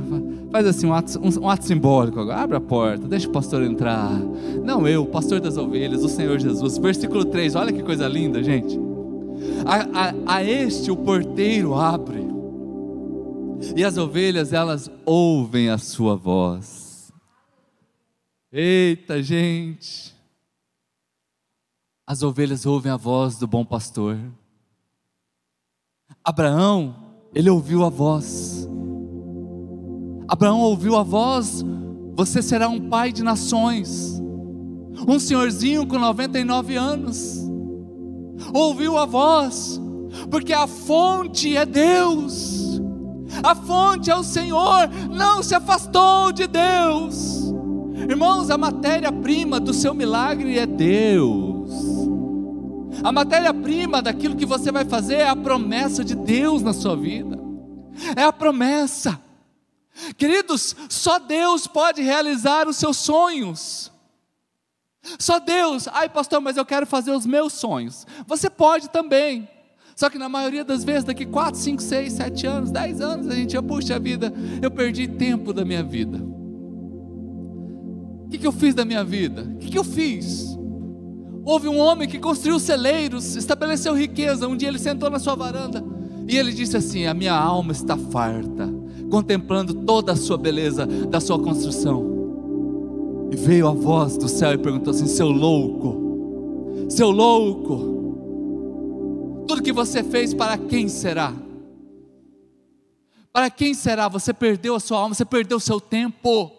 faz 0.51 0.65
assim 0.65 0.87
um 0.87 0.93
ato, 0.93 1.19
um, 1.19 1.43
um 1.43 1.49
ato 1.49 1.65
simbólico 1.65 2.19
agora. 2.19 2.41
Abre 2.41 2.57
a 2.57 2.61
porta, 2.61 3.07
deixa 3.07 3.27
o 3.27 3.31
pastor 3.31 3.63
entrar. 3.63 4.11
Não 4.63 4.87
eu, 4.87 5.03
o 5.03 5.07
pastor 5.07 5.39
das 5.39 5.57
ovelhas, 5.57 6.03
o 6.03 6.09
Senhor 6.09 6.39
Jesus. 6.39 6.77
Versículo 6.77 7.25
3, 7.25 7.55
olha 7.55 7.73
que 7.73 7.83
coisa 7.83 8.07
linda, 8.07 8.43
gente. 8.43 8.79
A, 9.65 10.33
a, 10.33 10.37
a 10.37 10.43
este 10.43 10.89
o 10.89 10.95
porteiro 10.95 11.75
abre, 11.75 12.25
e 13.75 13.83
as 13.83 13.97
ovelhas 13.97 14.53
elas 14.53 14.89
ouvem 15.05 15.69
a 15.69 15.77
sua 15.77 16.15
voz. 16.15 17.11
Eita, 18.51 19.21
gente. 19.21 20.16
As 22.09 22.23
ovelhas 22.23 22.65
ouvem 22.65 22.89
a 22.89 22.95
voz 22.95 23.35
do 23.35 23.45
bom 23.45 23.65
pastor. 23.65 24.17
Abraão, 26.23 26.95
ele 27.35 27.49
ouviu 27.49 27.83
a 27.83 27.89
voz. 27.89 28.65
Abraão 30.25 30.61
ouviu 30.61 30.95
a 30.95 31.03
voz: 31.03 31.65
Você 32.15 32.41
será 32.41 32.69
um 32.69 32.87
pai 32.87 33.11
de 33.11 33.23
nações. 33.23 34.21
Um 35.05 35.19
senhorzinho 35.19 35.85
com 35.85 35.99
99 35.99 36.77
anos. 36.77 37.45
Ouviu 38.53 38.97
a 38.97 39.05
voz, 39.05 39.77
porque 40.31 40.53
a 40.53 40.65
fonte 40.65 41.57
é 41.57 41.65
Deus. 41.65 42.79
A 43.43 43.53
fonte 43.53 44.09
é 44.09 44.15
o 44.15 44.23
Senhor, 44.23 44.89
não 45.11 45.43
se 45.43 45.53
afastou 45.53 46.31
de 46.31 46.47
Deus. 46.47 47.53
Irmãos, 48.09 48.49
a 48.49 48.57
matéria-prima 48.57 49.59
do 49.59 49.73
seu 49.73 49.93
milagre 49.93 50.57
é 50.57 50.65
Deus. 50.65 51.56
A 53.03 53.11
matéria-prima 53.11 54.01
daquilo 54.01 54.35
que 54.35 54.45
você 54.45 54.71
vai 54.71 54.85
fazer 54.85 55.15
é 55.15 55.29
a 55.29 55.35
promessa 55.35 56.03
de 56.03 56.15
Deus 56.15 56.61
na 56.61 56.73
sua 56.73 56.95
vida. 56.95 57.37
É 58.15 58.23
a 58.23 58.33
promessa. 58.33 59.19
Queridos, 60.17 60.75
só 60.89 61.19
Deus 61.19 61.67
pode 61.67 62.01
realizar 62.01 62.67
os 62.67 62.77
seus 62.77 62.97
sonhos. 62.97 63.91
Só 65.17 65.39
Deus. 65.39 65.87
Ai, 65.87 66.09
pastor, 66.09 66.41
mas 66.41 66.57
eu 66.57 66.65
quero 66.65 66.85
fazer 66.85 67.11
os 67.11 67.25
meus 67.25 67.53
sonhos. 67.53 68.05
Você 68.25 68.49
pode 68.49 68.89
também. 68.89 69.47
Só 69.95 70.09
que 70.09 70.17
na 70.19 70.29
maioria 70.29 70.63
das 70.63 70.83
vezes, 70.83 71.05
daqui 71.05 71.25
4, 71.25 71.59
5, 71.59 71.81
6, 71.81 72.13
7 72.13 72.45
anos, 72.45 72.71
10 72.71 73.01
anos, 73.01 73.27
a 73.27 73.33
gente 73.33 73.53
já, 73.53 73.63
puxa 73.63 73.97
vida, 73.97 74.31
eu 74.61 74.69
perdi 74.69 75.07
tempo 75.07 75.51
da 75.51 75.65
minha 75.65 75.83
vida. 75.83 76.19
O 78.25 78.29
que, 78.29 78.37
que 78.37 78.45
eu 78.45 78.51
fiz 78.51 78.75
da 78.75 78.85
minha 78.85 79.03
vida? 79.03 79.41
O 79.41 79.57
que, 79.57 79.71
que 79.71 79.77
eu 79.77 79.83
fiz? 79.83 80.56
Houve 81.47 81.69
um 81.69 81.79
homem 81.79 82.09
que 82.09 82.19
construiu 82.19 82.59
celeiros, 82.59 83.37
estabeleceu 83.37 83.93
riqueza. 83.93 84.49
Um 84.49 84.57
dia 84.57 84.67
ele 84.67 84.77
sentou 84.77 85.09
na 85.09 85.17
sua 85.17 85.33
varanda 85.33 85.81
e 86.27 86.37
ele 86.37 86.51
disse 86.51 86.75
assim: 86.75 87.05
A 87.05 87.13
minha 87.13 87.33
alma 87.33 87.71
está 87.71 87.95
farta, 87.95 88.69
contemplando 89.09 89.73
toda 89.73 90.11
a 90.11 90.15
sua 90.17 90.37
beleza 90.37 90.85
da 90.85 91.21
sua 91.21 91.39
construção. 91.39 93.29
E 93.31 93.37
veio 93.37 93.65
a 93.65 93.71
voz 93.71 94.17
do 94.17 94.27
céu 94.27 94.51
e 94.51 94.57
perguntou 94.57 94.91
assim: 94.91 95.07
Seu 95.07 95.29
louco, 95.29 96.85
seu 96.89 97.11
louco, 97.11 97.77
tudo 99.47 99.63
que 99.63 99.71
você 99.71 100.03
fez 100.03 100.33
para 100.33 100.57
quem 100.57 100.89
será? 100.89 101.33
Para 103.31 103.49
quem 103.49 103.73
será? 103.73 104.09
Você 104.09 104.33
perdeu 104.33 104.75
a 104.75 104.81
sua 104.81 104.97
alma, 104.99 105.15
você 105.15 105.23
perdeu 105.23 105.55
o 105.55 105.61
seu 105.61 105.79
tempo. 105.79 106.56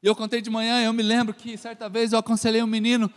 E 0.00 0.06
eu 0.06 0.14
contei 0.14 0.40
de 0.40 0.48
manhã, 0.48 0.80
eu 0.80 0.92
me 0.92 1.02
lembro 1.02 1.34
que 1.34 1.56
certa 1.56 1.88
vez 1.88 2.12
eu 2.12 2.20
aconselhei 2.20 2.62
um 2.62 2.68
menino 2.68 3.10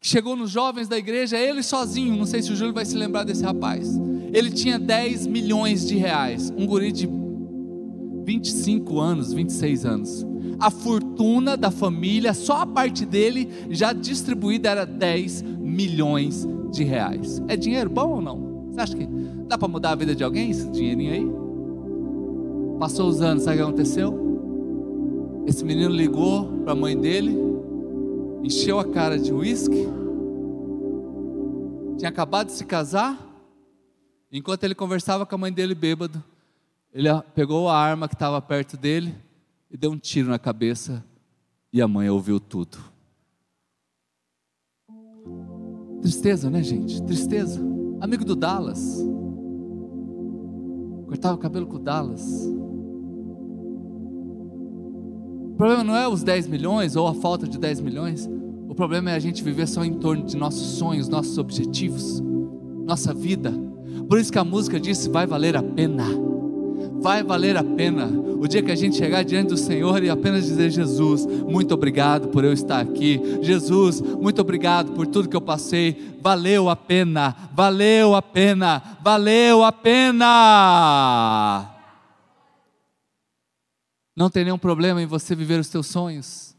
que 0.00 0.06
chegou 0.06 0.36
nos 0.36 0.48
jovens 0.48 0.86
da 0.86 0.96
igreja, 0.96 1.36
ele 1.36 1.60
sozinho, 1.60 2.16
não 2.16 2.24
sei 2.24 2.40
se 2.40 2.52
o 2.52 2.56
Júlio 2.56 2.72
vai 2.72 2.84
se 2.84 2.96
lembrar 2.96 3.24
desse 3.24 3.42
rapaz. 3.42 3.98
Ele 4.32 4.48
tinha 4.50 4.78
10 4.78 5.26
milhões 5.26 5.84
de 5.84 5.96
reais, 5.96 6.52
um 6.56 6.66
guri 6.66 6.92
de 6.92 7.08
25 8.24 9.00
anos, 9.00 9.32
26 9.32 9.84
anos. 9.84 10.26
A 10.60 10.70
fortuna 10.70 11.56
da 11.56 11.70
família, 11.70 12.32
só 12.32 12.60
a 12.60 12.66
parte 12.66 13.04
dele 13.04 13.48
já 13.68 13.92
distribuída 13.92 14.70
era 14.70 14.86
10 14.86 15.42
milhões 15.42 16.46
de 16.70 16.84
reais. 16.84 17.42
É 17.48 17.56
dinheiro 17.56 17.90
bom 17.90 18.08
ou 18.08 18.22
não? 18.22 18.70
Você 18.70 18.80
acha 18.80 18.96
que 18.96 19.08
dá 19.48 19.58
para 19.58 19.66
mudar 19.66 19.90
a 19.90 19.96
vida 19.96 20.14
de 20.14 20.22
alguém 20.22 20.52
esse 20.52 20.70
dinheirinho 20.70 21.12
aí? 21.12 22.78
Passou 22.78 23.08
os 23.08 23.20
anos, 23.20 23.42
sabe 23.42 23.56
o 23.56 23.58
que 23.58 23.64
aconteceu? 23.64 24.29
Esse 25.46 25.64
menino 25.64 25.90
ligou 25.90 26.62
para 26.62 26.72
a 26.72 26.76
mãe 26.76 26.98
dele, 26.98 27.36
encheu 28.42 28.78
a 28.78 28.84
cara 28.84 29.18
de 29.18 29.32
uísque, 29.32 29.86
tinha 31.98 32.08
acabado 32.08 32.46
de 32.46 32.52
se 32.52 32.64
casar. 32.64 33.26
Enquanto 34.32 34.64
ele 34.64 34.74
conversava 34.74 35.26
com 35.26 35.34
a 35.34 35.38
mãe 35.38 35.52
dele 35.52 35.74
bêbado, 35.74 36.22
ele 36.92 37.08
pegou 37.34 37.68
a 37.68 37.76
arma 37.76 38.08
que 38.08 38.14
estava 38.14 38.40
perto 38.40 38.76
dele 38.76 39.14
e 39.70 39.76
deu 39.76 39.90
um 39.90 39.98
tiro 39.98 40.28
na 40.28 40.38
cabeça, 40.38 41.04
e 41.72 41.80
a 41.80 41.88
mãe 41.88 42.08
ouviu 42.08 42.40
tudo. 42.40 42.78
Tristeza, 46.00 46.48
né, 46.48 46.62
gente? 46.62 47.02
Tristeza. 47.02 47.60
Amigo 48.00 48.24
do 48.24 48.34
Dallas. 48.34 48.98
Cortava 51.06 51.34
o 51.34 51.38
cabelo 51.38 51.66
com 51.66 51.76
o 51.76 51.78
Dallas. 51.78 52.48
Problema 55.60 55.84
não 55.84 55.94
é 55.94 56.08
os 56.08 56.22
10 56.22 56.46
milhões 56.46 56.96
ou 56.96 57.06
a 57.06 57.12
falta 57.12 57.46
de 57.46 57.58
10 57.58 57.82
milhões. 57.82 58.26
O 58.66 58.74
problema 58.74 59.10
é 59.10 59.14
a 59.14 59.18
gente 59.18 59.44
viver 59.44 59.68
só 59.68 59.84
em 59.84 59.92
torno 59.92 60.24
de 60.24 60.34
nossos 60.34 60.78
sonhos, 60.78 61.06
nossos 61.06 61.36
objetivos, 61.36 62.18
nossa 62.86 63.12
vida. 63.12 63.52
Por 64.08 64.18
isso 64.18 64.32
que 64.32 64.38
a 64.38 64.44
música 64.44 64.80
diz: 64.80 65.06
vai 65.06 65.26
valer 65.26 65.58
a 65.58 65.62
pena. 65.62 66.06
Vai 67.02 67.22
valer 67.22 67.58
a 67.58 67.64
pena 67.64 68.06
o 68.06 68.48
dia 68.48 68.62
que 68.62 68.70
a 68.70 68.74
gente 68.74 68.96
chegar 68.96 69.22
diante 69.22 69.48
do 69.48 69.56
Senhor 69.58 70.02
e 70.02 70.08
apenas 70.08 70.46
dizer: 70.46 70.70
Jesus, 70.70 71.26
muito 71.26 71.74
obrigado 71.74 72.28
por 72.28 72.42
eu 72.42 72.54
estar 72.54 72.80
aqui. 72.80 73.20
Jesus, 73.42 74.00
muito 74.00 74.40
obrigado 74.40 74.92
por 74.92 75.06
tudo 75.06 75.28
que 75.28 75.36
eu 75.36 75.42
passei. 75.42 76.16
Valeu 76.22 76.70
a 76.70 76.76
pena, 76.76 77.36
valeu 77.52 78.14
a 78.14 78.22
pena, 78.22 78.82
valeu 79.02 79.62
a 79.62 79.70
pena. 79.72 80.20
Não 84.20 84.28
tem 84.28 84.44
nenhum 84.44 84.58
problema 84.58 85.00
em 85.00 85.06
você 85.06 85.34
viver 85.34 85.58
os 85.58 85.70
teus 85.70 85.86
sonhos. 85.86 86.54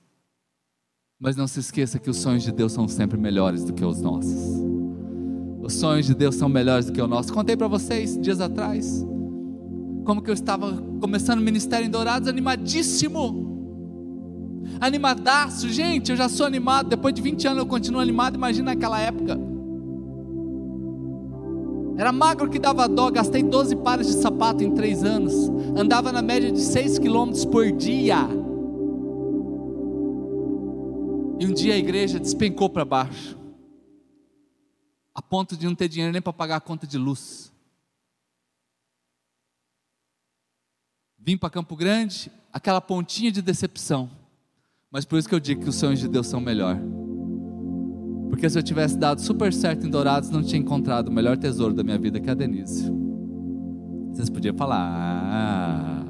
Mas 1.19 1.35
não 1.35 1.45
se 1.45 1.59
esqueça 1.59 1.99
que 1.99 2.09
os 2.09 2.17
sonhos 2.17 2.41
de 2.41 2.51
Deus 2.51 2.71
são 2.71 2.87
sempre 2.87 3.19
melhores 3.19 3.63
do 3.63 3.71
que 3.71 3.85
os 3.85 4.01
nossos. 4.01 4.33
Os 5.61 5.75
sonhos 5.75 6.07
de 6.07 6.15
Deus 6.15 6.33
são 6.33 6.49
melhores 6.49 6.87
do 6.87 6.91
que 6.91 6.99
o 6.99 7.05
nosso. 7.05 7.31
Contei 7.31 7.55
para 7.55 7.67
vocês 7.67 8.19
dias 8.19 8.41
atrás 8.41 9.05
como 10.03 10.23
que 10.23 10.31
eu 10.31 10.33
estava 10.33 10.75
começando 10.99 11.37
o 11.37 11.43
ministério 11.43 11.85
em 11.85 11.91
Dourados, 11.91 12.27
animadíssimo. 12.27 13.51
Animadaço, 14.79 15.69
gente, 15.69 16.09
eu 16.09 16.17
já 16.17 16.27
sou 16.27 16.47
animado. 16.47 16.89
Depois 16.89 17.13
de 17.13 17.21
20 17.21 17.47
anos 17.47 17.59
eu 17.59 17.67
continuo 17.67 18.01
animado. 18.01 18.37
Imagina 18.37 18.73
naquela 18.73 18.99
época. 18.99 19.37
Era 21.97 22.11
magro 22.11 22.49
que 22.49 22.57
dava 22.57 22.87
dó, 22.87 23.11
gastei 23.11 23.43
12 23.43 23.75
pares 23.77 24.07
de 24.07 24.13
sapato 24.13 24.63
em 24.63 24.73
3 24.73 25.03
anos. 25.03 25.33
Andava 25.77 26.11
na 26.11 26.21
média 26.21 26.51
de 26.51 26.61
6 26.61 26.99
quilômetros 26.99 27.45
por 27.45 27.71
dia. 27.71 28.27
E 31.39 31.45
um 31.45 31.53
dia 31.53 31.73
a 31.73 31.77
igreja 31.77 32.19
despencou 32.19 32.69
para 32.69 32.85
baixo, 32.85 33.35
a 35.13 35.21
ponto 35.21 35.57
de 35.57 35.65
não 35.65 35.73
ter 35.73 35.87
dinheiro 35.87 36.13
nem 36.13 36.21
para 36.21 36.31
pagar 36.31 36.57
a 36.57 36.61
conta 36.61 36.85
de 36.85 36.99
luz. 36.99 37.51
Vim 41.17 41.37
para 41.37 41.49
Campo 41.49 41.75
Grande, 41.75 42.31
aquela 42.53 42.79
pontinha 42.79 43.31
de 43.31 43.41
decepção. 43.41 44.09
Mas 44.91 45.05
por 45.05 45.17
isso 45.17 45.29
que 45.29 45.33
eu 45.33 45.39
digo 45.39 45.63
que 45.63 45.69
os 45.69 45.75
sonhos 45.75 45.99
de 45.99 46.07
Deus 46.07 46.27
são 46.27 46.39
melhor. 46.39 46.77
Porque 48.31 48.49
se 48.49 48.57
eu 48.57 48.63
tivesse 48.63 48.97
dado 48.97 49.19
super 49.19 49.51
certo 49.51 49.85
em 49.85 49.89
Dourados, 49.89 50.29
não 50.29 50.41
tinha 50.41 50.59
encontrado 50.59 51.09
o 51.09 51.11
melhor 51.11 51.37
tesouro 51.37 51.73
da 51.73 51.83
minha 51.83 51.99
vida 51.99 52.17
que 52.17 52.29
é 52.29 52.31
a 52.31 52.33
Denise. 52.33 52.89
Vocês 54.09 54.29
podiam 54.29 54.55
falar, 54.55 54.79
ah. 54.79 56.03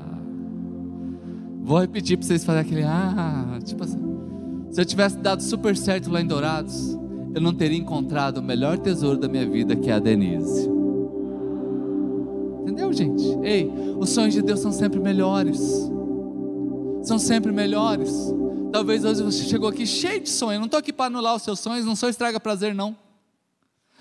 Vou 1.64 1.80
repetir 1.80 2.18
para 2.18 2.28
vocês 2.28 2.46
fazerem 2.46 2.68
aquele, 2.68 2.84
ah, 2.84 3.58
tipo 3.66 3.84
assim. 3.84 4.00
Se 4.70 4.80
eu 4.80 4.86
tivesse 4.86 5.18
dado 5.18 5.42
super 5.42 5.76
certo 5.76 6.12
lá 6.12 6.22
em 6.22 6.28
Dourados, 6.28 6.96
eu 7.34 7.42
não 7.42 7.54
teria 7.54 7.78
encontrado 7.78 8.38
o 8.38 8.44
melhor 8.44 8.78
tesouro 8.78 9.18
da 9.18 9.28
minha 9.28 9.50
vida 9.50 9.76
que 9.76 9.90
é 9.90 9.94
a 9.94 10.00
Denise. 10.00 10.70
Entendeu, 12.62 12.94
gente? 12.94 13.26
Ei, 13.42 13.70
os 13.98 14.12
sonhos 14.12 14.36
de 14.36 14.44
Deus 14.44 14.60
são 14.60 14.72
sempre 14.72 15.00
melhores. 15.00 15.92
São 17.02 17.18
sempre 17.18 17.52
melhores. 17.52 18.32
Talvez 18.72 19.04
hoje 19.04 19.22
você 19.22 19.44
chegou 19.44 19.68
aqui 19.68 19.86
cheio 19.86 20.22
de 20.22 20.30
sonho. 20.30 20.58
Não 20.60 20.66
estou 20.66 20.80
aqui 20.80 20.94
para 20.94 21.08
anular 21.08 21.36
os 21.36 21.42
seus 21.44 21.60
sonhos, 21.60 21.86
não 21.86 21.96
sou 21.96 22.08
estraga 22.08 22.40
prazer, 22.40 22.74
não. 22.74 22.96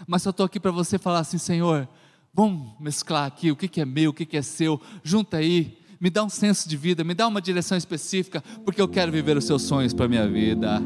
Mas 0.06 0.24
eu 0.24 0.30
estou 0.30 0.46
aqui 0.46 0.60
para 0.60 0.70
você 0.70 0.96
falar 0.96 1.18
assim, 1.18 1.38
Senhor, 1.38 1.88
vamos 2.32 2.72
mesclar 2.78 3.26
aqui 3.26 3.50
o 3.50 3.56
que, 3.56 3.66
que 3.66 3.80
é 3.80 3.84
meu, 3.84 4.10
o 4.10 4.14
que, 4.14 4.24
que 4.24 4.36
é 4.36 4.42
seu, 4.42 4.80
junta 5.02 5.38
aí, 5.38 5.76
me 6.00 6.08
dá 6.08 6.22
um 6.22 6.28
senso 6.28 6.68
de 6.68 6.76
vida, 6.76 7.02
me 7.02 7.14
dá 7.14 7.26
uma 7.26 7.42
direção 7.42 7.76
específica, 7.76 8.42
porque 8.64 8.80
eu 8.80 8.88
quero 8.88 9.10
viver 9.10 9.36
os 9.36 9.44
seus 9.44 9.62
sonhos 9.62 9.92
para 9.92 10.06
a 10.06 10.08
minha 10.08 10.26
vida. 10.26 10.80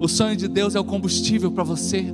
O 0.00 0.08
sonho 0.08 0.36
de 0.36 0.48
Deus 0.48 0.74
é 0.74 0.80
o 0.80 0.84
combustível 0.84 1.50
para 1.52 1.64
você, 1.64 2.12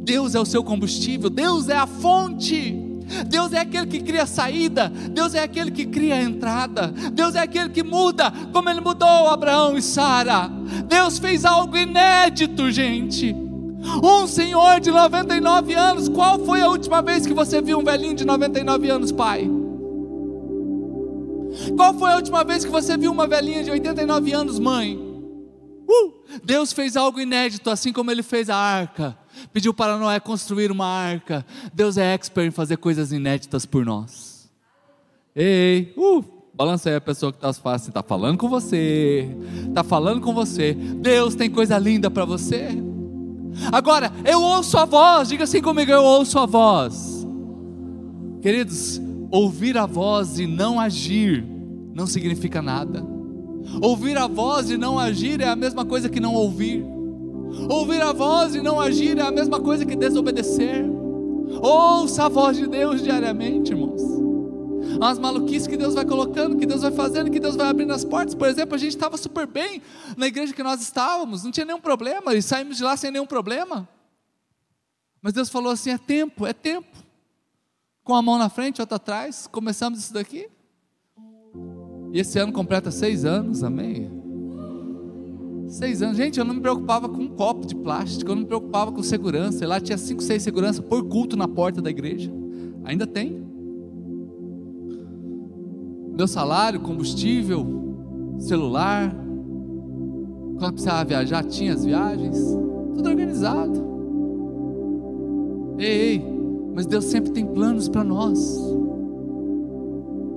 Deus 0.00 0.34
é 0.34 0.40
o 0.40 0.44
seu 0.44 0.62
combustível, 0.62 1.30
Deus 1.30 1.68
é 1.68 1.76
a 1.76 1.86
fonte. 1.86 2.91
Deus 3.26 3.52
é 3.52 3.60
aquele 3.60 3.86
que 3.86 4.00
cria 4.00 4.26
saída, 4.26 4.88
Deus 4.88 5.34
é 5.34 5.42
aquele 5.42 5.70
que 5.70 5.86
cria 5.86 6.20
entrada, 6.20 6.88
Deus 7.12 7.34
é 7.34 7.40
aquele 7.40 7.68
que 7.68 7.82
muda, 7.82 8.32
como 8.52 8.68
Ele 8.68 8.80
mudou 8.80 9.28
Abraão 9.28 9.76
e 9.76 9.82
Sara. 9.82 10.48
Deus 10.86 11.18
fez 11.18 11.44
algo 11.44 11.76
inédito, 11.76 12.70
gente. 12.70 13.34
Um 14.02 14.26
senhor 14.26 14.80
de 14.80 14.90
99 14.90 15.74
anos, 15.74 16.08
qual 16.08 16.38
foi 16.38 16.62
a 16.62 16.68
última 16.68 17.02
vez 17.02 17.26
que 17.26 17.34
você 17.34 17.60
viu 17.60 17.78
um 17.78 17.84
velhinho 17.84 18.14
de 18.14 18.24
99 18.24 18.90
anos, 18.90 19.12
pai? 19.12 19.50
Qual 21.76 21.92
foi 21.94 22.12
a 22.12 22.16
última 22.16 22.44
vez 22.44 22.64
que 22.64 22.70
você 22.70 22.96
viu 22.96 23.12
uma 23.12 23.26
velhinha 23.26 23.62
de 23.62 23.70
89 23.70 24.32
anos, 24.32 24.58
mãe? 24.58 24.96
Uh, 24.96 26.12
Deus 26.44 26.72
fez 26.72 26.96
algo 26.96 27.20
inédito, 27.20 27.68
assim 27.68 27.92
como 27.92 28.10
Ele 28.10 28.22
fez 28.22 28.48
a 28.48 28.56
arca 28.56 29.21
pediu 29.52 29.72
para 29.72 29.96
Noé 29.96 30.20
construir 30.20 30.70
uma 30.70 30.86
arca. 30.86 31.44
Deus 31.72 31.96
é 31.96 32.14
expert 32.14 32.48
em 32.48 32.50
fazer 32.50 32.76
coisas 32.76 33.12
inéditas 33.12 33.64
por 33.64 33.84
nós. 33.84 34.50
Ei, 35.34 35.94
uh, 35.96 36.24
balança 36.54 36.90
aí 36.90 36.96
a 36.96 37.00
pessoa 37.00 37.32
que 37.32 37.38
está 37.38 37.52
fácil, 37.52 37.88
está 37.88 38.02
falando 38.02 38.36
com 38.36 38.48
você, 38.48 39.34
está 39.68 39.82
falando 39.82 40.20
com 40.20 40.34
você. 40.34 40.74
Deus 40.74 41.34
tem 41.34 41.50
coisa 41.50 41.78
linda 41.78 42.10
para 42.10 42.24
você. 42.24 42.68
Agora, 43.70 44.12
eu 44.24 44.42
ouço 44.42 44.76
a 44.78 44.84
voz, 44.84 45.28
diga 45.28 45.44
assim 45.44 45.62
comigo: 45.62 45.90
eu 45.90 46.02
ouço 46.02 46.38
a 46.38 46.46
voz. 46.46 47.26
Queridos, 48.40 49.00
ouvir 49.30 49.78
a 49.78 49.86
voz 49.86 50.38
e 50.38 50.46
não 50.46 50.78
agir 50.78 51.52
não 51.94 52.06
significa 52.06 52.60
nada. 52.60 53.04
Ouvir 53.80 54.16
a 54.16 54.26
voz 54.26 54.70
e 54.70 54.76
não 54.76 54.98
agir 54.98 55.40
é 55.40 55.48
a 55.48 55.56
mesma 55.56 55.84
coisa 55.84 56.08
que 56.08 56.20
não 56.20 56.34
ouvir. 56.34 56.84
Ouvir 57.68 58.02
a 58.02 58.12
voz 58.12 58.54
e 58.54 58.62
não 58.62 58.80
agir 58.80 59.18
é 59.18 59.22
a 59.22 59.30
mesma 59.30 59.60
coisa 59.60 59.84
que 59.84 59.94
desobedecer. 59.94 60.84
Ouça 61.60 62.24
a 62.24 62.28
voz 62.28 62.56
de 62.56 62.66
Deus 62.66 63.02
diariamente, 63.02 63.72
irmãos. 63.72 64.02
As 65.00 65.18
maluquices 65.18 65.66
que 65.66 65.76
Deus 65.76 65.94
vai 65.94 66.04
colocando, 66.04 66.56
que 66.56 66.66
Deus 66.66 66.82
vai 66.82 66.92
fazendo, 66.92 67.30
que 67.30 67.40
Deus 67.40 67.56
vai 67.56 67.68
abrindo 67.68 67.92
as 67.92 68.04
portas. 68.04 68.34
Por 68.34 68.48
exemplo, 68.48 68.74
a 68.74 68.78
gente 68.78 68.90
estava 68.90 69.16
super 69.16 69.46
bem 69.46 69.82
na 70.16 70.26
igreja 70.26 70.52
que 70.52 70.62
nós 70.62 70.80
estávamos, 70.80 71.44
não 71.44 71.50
tinha 71.50 71.66
nenhum 71.66 71.80
problema, 71.80 72.34
e 72.34 72.42
saímos 72.42 72.76
de 72.76 72.82
lá 72.82 72.96
sem 72.96 73.10
nenhum 73.10 73.26
problema. 73.26 73.88
Mas 75.20 75.32
Deus 75.32 75.48
falou 75.48 75.72
assim: 75.72 75.90
é 75.90 75.98
tempo, 75.98 76.46
é 76.46 76.52
tempo. 76.52 77.02
Com 78.04 78.14
a 78.14 78.22
mão 78.22 78.38
na 78.38 78.48
frente, 78.48 78.80
outra 78.80 78.96
atrás, 78.96 79.46
começamos 79.46 80.00
isso 80.00 80.12
daqui. 80.12 80.48
E 82.12 82.18
esse 82.18 82.38
ano 82.38 82.52
completa 82.52 82.90
seis 82.90 83.24
anos, 83.24 83.62
amém? 83.62 84.21
Seis 85.72 86.02
anos. 86.02 86.18
Gente, 86.18 86.38
eu 86.38 86.44
não 86.44 86.54
me 86.54 86.60
preocupava 86.60 87.08
com 87.08 87.22
um 87.22 87.28
copo 87.28 87.66
de 87.66 87.74
plástico, 87.74 88.30
eu 88.30 88.34
não 88.34 88.42
me 88.42 88.46
preocupava 88.46 88.92
com 88.92 89.02
segurança. 89.02 89.66
Lá 89.66 89.80
tinha 89.80 89.96
cinco, 89.96 90.22
seis 90.22 90.42
segurança 90.42 90.82
por 90.82 91.02
culto 91.08 91.34
na 91.34 91.48
porta 91.48 91.80
da 91.80 91.88
igreja. 91.88 92.30
Ainda 92.84 93.06
tem. 93.06 93.42
Meu 96.14 96.28
salário, 96.28 96.78
combustível, 96.78 98.36
celular. 98.38 99.16
Quando 100.58 100.74
precisava 100.74 101.06
viajar, 101.06 101.42
tinha 101.44 101.72
as 101.72 101.86
viagens. 101.86 102.38
Tudo 102.94 103.08
organizado. 103.08 103.82
Ei, 105.78 105.86
ei, 105.86 106.24
mas 106.74 106.84
Deus 106.84 107.06
sempre 107.06 107.32
tem 107.32 107.46
planos 107.46 107.88
para 107.88 108.04
nós. 108.04 108.60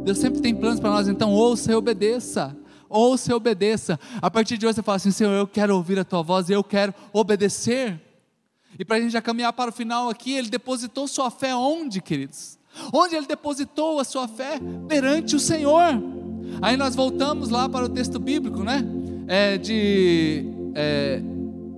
Deus 0.06 0.18
sempre 0.18 0.40
tem 0.40 0.56
planos 0.56 0.80
para 0.80 0.92
nós, 0.92 1.10
então 1.10 1.34
ouça 1.34 1.74
e 1.74 1.76
obedeça 1.76 2.56
ouça 2.90 3.32
e 3.32 3.34
obedeça. 3.34 4.00
A 4.22 4.30
partir 4.30 4.58
de 4.58 4.66
hoje 4.66 4.76
você 4.76 4.84
fala 4.84 4.98
assim: 4.98 5.12
Senhor, 5.12 5.32
eu 5.32 5.48
quero 5.48 5.76
ouvir 5.76 6.00
a 6.00 6.04
tua 6.04 6.22
voz 6.22 6.50
e 6.50 6.54
eu 6.54 6.64
quero 6.64 6.94
obedecer. 7.14 8.00
E 8.78 8.84
para 8.84 8.98
a 8.98 9.00
gente 9.00 9.12
já 9.12 9.22
caminhar 9.22 9.54
para 9.54 9.70
o 9.70 9.74
final 9.74 10.10
aqui, 10.10 10.34
ele 10.34 10.50
depositou 10.50 11.08
sua 11.08 11.32
fé 11.32 11.56
onde, 11.56 12.02
queridos? 12.02 12.58
Onde 12.94 13.16
ele 13.16 13.26
depositou 13.26 14.00
a 14.00 14.04
sua 14.04 14.28
fé? 14.28 14.60
Perante 14.88 15.36
o 15.36 15.40
Senhor. 15.40 15.94
Aí 16.62 16.76
nós 16.76 16.96
voltamos 16.96 17.50
lá 17.50 17.70
para 17.70 17.86
o 17.86 17.90
texto 17.90 18.20
bíblico, 18.20 18.64
né? 18.64 18.84
É 19.28 19.58
de 19.58 20.46
é, 20.76 21.22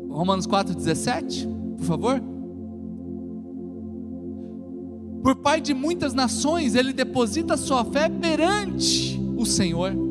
Romanos 0.09 0.47
4,17, 0.47 1.47
por 1.77 1.85
favor. 1.85 2.21
Por 5.21 5.35
pai 5.35 5.61
de 5.61 5.73
muitas 5.73 6.13
nações, 6.13 6.73
ele 6.73 6.93
deposita 6.93 7.53
a 7.53 7.57
sua 7.57 7.85
fé 7.85 8.09
perante 8.09 9.19
o 9.37 9.45
Senhor. 9.45 10.06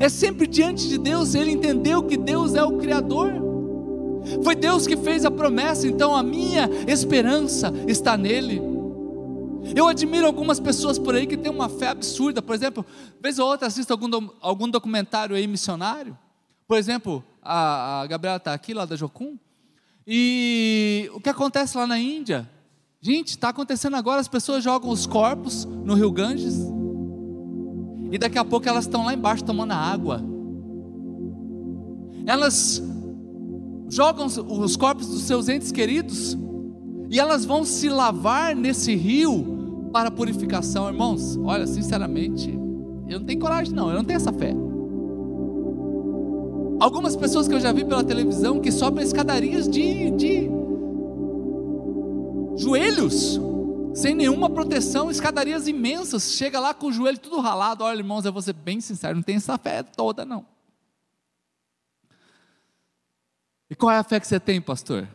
É 0.00 0.08
sempre 0.08 0.46
diante 0.46 0.88
de 0.88 0.98
Deus, 0.98 1.34
ele 1.34 1.50
entendeu 1.50 2.02
que 2.02 2.16
Deus 2.16 2.54
é 2.54 2.62
o 2.62 2.78
Criador. 2.78 3.32
Foi 4.42 4.54
Deus 4.54 4.86
que 4.86 4.96
fez 4.96 5.24
a 5.24 5.30
promessa, 5.30 5.86
então 5.86 6.14
a 6.14 6.22
minha 6.22 6.68
esperança 6.86 7.72
está 7.86 8.16
nele. 8.16 8.60
Eu 9.74 9.88
admiro 9.88 10.26
algumas 10.26 10.60
pessoas 10.60 10.98
por 10.98 11.14
aí 11.14 11.26
que 11.26 11.36
têm 11.36 11.50
uma 11.50 11.68
fé 11.68 11.88
absurda, 11.88 12.40
por 12.40 12.54
exemplo, 12.54 12.84
vez 13.20 13.38
ou 13.38 13.48
outra 13.48 13.66
assisto 13.66 13.92
algum, 13.92 14.28
algum 14.40 14.68
documentário 14.68 15.34
aí 15.34 15.46
missionário. 15.46 16.16
Por 16.68 16.76
exemplo, 16.76 17.24
a, 17.42 18.02
a 18.02 18.06
Gabriela 18.06 18.36
está 18.36 18.52
aqui, 18.52 18.74
lá 18.74 18.84
da 18.84 18.96
Jocum, 18.96 19.36
e 20.06 21.10
o 21.12 21.20
que 21.20 21.28
acontece 21.28 21.76
lá 21.76 21.86
na 21.86 21.98
Índia? 21.98 22.48
Gente, 23.00 23.30
está 23.30 23.48
acontecendo 23.48 23.96
agora, 23.96 24.20
as 24.20 24.28
pessoas 24.28 24.62
jogam 24.62 24.90
os 24.90 25.06
corpos 25.06 25.64
no 25.64 25.94
Rio 25.94 26.10
Ganges, 26.10 26.58
e 28.10 28.18
daqui 28.18 28.38
a 28.38 28.44
pouco 28.44 28.68
elas 28.68 28.84
estão 28.84 29.04
lá 29.04 29.14
embaixo 29.14 29.44
tomando 29.44 29.72
água. 29.72 30.22
elas 32.26 32.82
jogam 33.88 34.26
os 34.26 34.76
corpos 34.76 35.08
dos 35.08 35.22
seus 35.22 35.48
entes 35.48 35.70
queridos 35.70 36.36
e 37.08 37.20
elas 37.20 37.44
vão 37.44 37.64
se 37.64 37.88
lavar 37.88 38.54
nesse 38.54 38.94
rio 38.94 39.88
para 39.92 40.10
purificação, 40.10 40.88
irmãos. 40.88 41.36
Olha, 41.36 41.66
sinceramente, 41.66 42.50
eu 43.08 43.20
não 43.20 43.26
tenho 43.26 43.40
coragem, 43.40 43.72
não, 43.72 43.88
eu 43.90 43.96
não 43.96 44.04
tenho 44.04 44.16
essa 44.16 44.32
fé. 44.32 44.54
Algumas 46.78 47.16
pessoas 47.16 47.48
que 47.48 47.54
eu 47.54 47.60
já 47.60 47.72
vi 47.72 47.84
pela 47.84 48.04
televisão 48.04 48.60
que 48.60 48.70
sobem 48.70 49.04
escadarias 49.04 49.68
de, 49.68 50.10
de 50.10 50.50
joelhos, 52.56 53.40
sem 53.96 54.14
nenhuma 54.14 54.50
proteção, 54.50 55.10
escadarias 55.10 55.66
imensas, 55.66 56.32
chega 56.32 56.60
lá 56.60 56.74
com 56.74 56.88
o 56.88 56.92
joelho 56.92 57.18
tudo 57.18 57.40
ralado. 57.40 57.82
Olha, 57.82 57.96
irmãos, 57.96 58.26
eu 58.26 58.32
vou 58.32 58.42
ser 58.42 58.52
bem 58.52 58.78
sincero, 58.78 59.16
não 59.16 59.22
tenho 59.22 59.38
essa 59.38 59.56
fé 59.56 59.82
toda, 59.82 60.22
não. 60.22 60.44
E 63.70 63.74
qual 63.74 63.90
é 63.90 63.96
a 63.96 64.04
fé 64.04 64.20
que 64.20 64.26
você 64.26 64.38
tem, 64.38 64.60
pastor? 64.60 65.08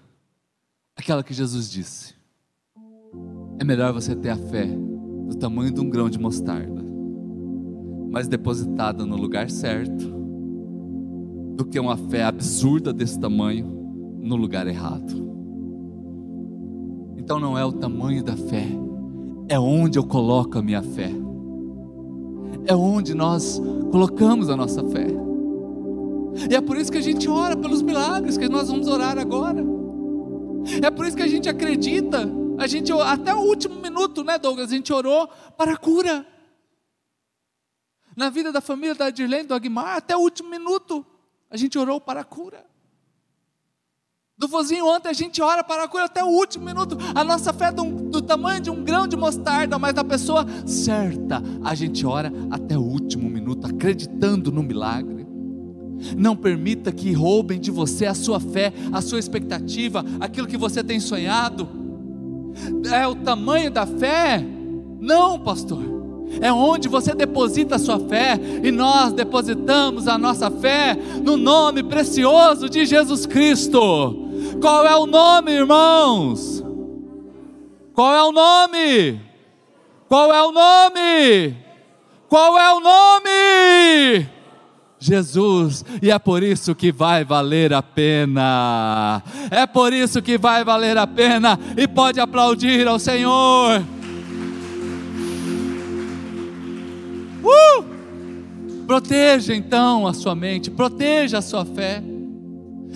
Aquela 0.96 1.24
que 1.24 1.32
Jesus 1.32 1.70
disse. 1.70 2.16
É 3.60 3.64
melhor 3.64 3.94
você 3.94 4.16
ter 4.16 4.32
a 4.32 4.36
fé 4.36 4.66
do 4.66 5.38
tamanho 5.38 5.72
de 5.72 5.80
um 5.80 5.88
grão 5.88 6.10
de 6.10 6.18
mostarda, 6.18 6.84
mas 8.10 8.28
depositada 8.28 9.06
no 9.06 9.16
lugar 9.16 9.52
certo, 9.52 10.10
do 11.56 11.66
que 11.66 11.80
uma 11.80 11.98
fé 12.10 12.24
absurda 12.24 12.92
desse 12.92 13.20
tamanho 13.20 13.68
no 14.20 14.36
lugar 14.36 14.66
errado. 14.66 15.31
Então 17.22 17.40
não 17.40 17.56
é 17.56 17.64
o 17.64 17.72
tamanho 17.72 18.24
da 18.24 18.36
fé, 18.36 18.66
é 19.48 19.60
onde 19.60 20.00
eu 20.00 20.04
coloco 20.04 20.58
a 20.58 20.62
minha 20.62 20.82
fé, 20.82 21.12
é 22.66 22.76
onde 22.76 23.14
nós 23.14 23.62
colocamos 23.92 24.50
a 24.50 24.58
nossa 24.58 24.84
fé. 24.86 25.06
E 26.50 26.56
é 26.56 26.60
por 26.60 26.76
isso 26.76 26.92
que 26.92 26.98
a 26.98 27.02
gente 27.02 27.30
ora 27.30 27.56
pelos 27.56 27.84
milagres 27.84 28.40
que 28.40 28.50
nós 28.50 28.70
vamos 28.70 28.88
orar 28.88 29.20
agora. 29.20 29.64
É 30.82 30.90
por 30.90 31.06
isso 31.06 31.16
que 31.16 31.22
a 31.22 31.28
gente 31.28 31.48
acredita. 31.48 32.28
A 32.58 32.66
gente 32.66 32.92
até 32.92 33.36
o 33.36 33.42
último 33.42 33.80
minuto, 33.80 34.24
né, 34.24 34.40
Douglas? 34.40 34.72
A 34.72 34.76
gente 34.76 34.92
orou 34.92 35.30
para 35.56 35.74
a 35.74 35.78
cura. 35.78 36.26
Na 38.18 38.32
vida 38.32 38.52
da 38.52 38.62
família 38.62 38.96
da 38.96 39.12
Dirlene, 39.12 39.48
do 39.48 39.54
Aguimar, 39.54 39.98
até 39.98 40.18
o 40.18 40.22
último 40.22 40.50
minuto, 40.50 41.06
a 41.52 41.56
gente 41.56 41.78
orou 41.78 42.02
para 42.02 42.22
a 42.22 42.26
cura. 42.26 42.66
Do 44.42 44.48
vozinho 44.48 44.88
ontem 44.88 45.08
a 45.08 45.14
gente 45.14 45.40
ora 45.40 45.64
para 45.64 45.84
a 45.84 45.88
cura 45.88 46.06
até 46.06 46.24
o 46.24 46.28
último 46.28 46.66
minuto. 46.66 46.98
A 47.14 47.24
nossa 47.24 47.54
fé 47.54 47.66
é 47.66 47.72
do, 47.72 47.84
do, 47.84 48.24
tamanho 48.24 48.60
de 48.60 48.72
um 48.72 48.84
grão 48.84 49.06
de 49.06 49.16
mostarda, 49.16 49.78
mas 49.78 49.94
da 49.94 50.04
pessoa 50.04 50.48
certa, 50.66 51.44
a 51.64 51.76
gente 51.76 52.04
ora 52.08 52.34
até 52.50 52.76
o 52.76 52.82
último 52.82 53.30
minuto, 53.30 53.68
acreditando 53.68 54.52
no 54.52 54.64
milagre. 54.64 55.28
Não 56.18 56.36
permita 56.36 56.92
que 56.92 57.14
roubem 57.14 57.60
de 57.60 57.70
você 57.70 58.08
a 58.08 58.16
sua 58.16 58.40
fé, 58.40 58.74
a 58.92 59.00
sua 59.00 59.20
expectativa, 59.20 60.04
aquilo 60.20 60.48
que 60.48 60.58
você 60.58 60.84
tem 60.84 61.00
sonhado. 61.00 61.70
É 62.92 63.06
o 63.06 63.14
tamanho 63.14 63.70
da 63.70 63.86
fé? 63.86 64.44
Não, 65.00 65.38
pastor. 65.38 65.84
É 66.42 66.52
onde 66.52 66.90
você 66.90 67.14
deposita 67.14 67.76
a 67.76 67.80
sua 67.80 68.00
fé, 68.00 68.40
e 68.64 68.72
nós 68.72 69.14
depositamos 69.14 70.08
a 70.08 70.18
nossa 70.18 70.50
fé 70.50 70.98
no 71.24 71.38
nome 71.38 71.84
precioso 71.84 72.68
de 72.68 72.88
Jesus 72.88 73.28
Cristo. 73.28 74.31
Qual 74.60 74.86
é 74.86 74.96
o 74.96 75.06
nome, 75.06 75.52
irmãos? 75.52 76.64
Qual 77.94 78.14
é 78.16 78.24
o 78.24 78.32
nome? 78.32 79.22
Qual 80.08 80.34
é 80.34 80.44
o 80.44 80.52
nome? 80.52 81.58
Qual 82.28 82.60
é 82.60 82.74
o 82.74 82.80
nome? 82.80 84.30
Jesus, 85.00 85.84
e 86.00 86.12
é 86.12 86.20
por 86.20 86.44
isso 86.44 86.76
que 86.76 86.92
vai 86.92 87.26
valer 87.26 87.74
a 87.74 87.82
pena, 87.82 89.24
é 89.50 89.66
por 89.66 89.92
isso 89.92 90.22
que 90.22 90.38
vai 90.38 90.64
valer 90.64 90.96
a 90.96 91.08
pena, 91.08 91.60
e 91.76 91.88
pode 91.88 92.20
aplaudir 92.20 92.88
ao 92.88 93.00
Senhor. 93.00 93.82
Uh! 97.44 97.84
Proteja 98.86 99.56
então 99.56 100.06
a 100.06 100.14
sua 100.14 100.36
mente, 100.36 100.70
proteja 100.70 101.40
a 101.40 101.42
sua 101.42 101.66
fé. 101.66 102.04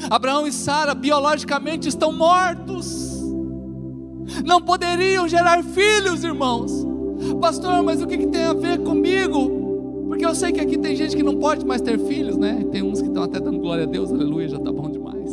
Abraão 0.10 0.46
e 0.46 0.52
Sara 0.52 0.94
biologicamente 0.94 1.88
estão 1.88 2.12
mortos, 2.12 3.22
não 4.46 4.62
poderiam 4.62 5.28
gerar 5.28 5.64
filhos, 5.64 6.24
irmãos. 6.24 6.72
Pastor, 7.40 7.82
mas 7.84 8.02
o 8.02 8.08
que, 8.08 8.18
que 8.18 8.28
tem 8.28 8.44
a 8.44 8.54
ver 8.54 8.80
comigo? 8.80 10.06
Porque 10.08 10.26
eu 10.26 10.36
sei 10.36 10.52
que 10.52 10.60
aqui 10.60 10.78
tem 10.78 10.96
gente 10.96 11.16
que 11.16 11.24
não 11.24 11.40
pode 11.40 11.66
mais 11.66 11.82
ter 11.82 11.98
filhos, 11.98 12.38
né? 12.38 12.64
Tem 12.72 12.82
uns 12.82 13.02
que 13.02 13.08
estão 13.08 13.24
até 13.24 13.40
dando 13.40 13.60
glória 13.60 13.84
a 13.84 13.88
Deus, 13.88 14.12
aleluia, 14.12 14.50
já 14.50 14.58
está 14.58 14.72
bom 14.72 14.90
demais. 14.90 15.32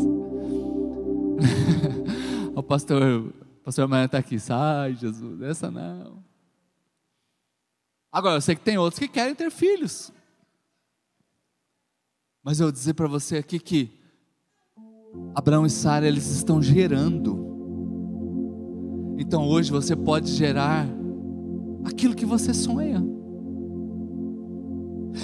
o 2.54 2.62
pastor, 2.62 3.32
pastor 3.64 3.84
amanhã 3.84 4.06
está 4.06 4.18
aqui, 4.18 4.38
sai 4.38 4.94
Jesus, 4.94 5.42
essa 5.42 5.70
não. 5.70 6.22
Agora, 8.10 8.36
eu 8.36 8.40
sei 8.40 8.54
que 8.54 8.62
tem 8.62 8.76
outros 8.78 8.98
que 8.98 9.08
querem 9.08 9.34
ter 9.34 9.50
filhos. 9.50 10.12
Mas 12.42 12.60
eu 12.60 12.66
vou 12.66 12.72
dizer 12.72 12.94
para 12.94 13.06
você 13.06 13.38
aqui 13.38 13.58
que 13.58 14.01
Abraão 15.34 15.64
e 15.66 15.70
Sara, 15.70 16.06
eles 16.06 16.30
estão 16.30 16.62
gerando. 16.62 17.52
Então 19.18 19.46
hoje 19.46 19.70
você 19.70 19.94
pode 19.94 20.30
gerar 20.30 20.86
aquilo 21.84 22.14
que 22.14 22.26
você 22.26 22.52
sonha. 22.52 23.02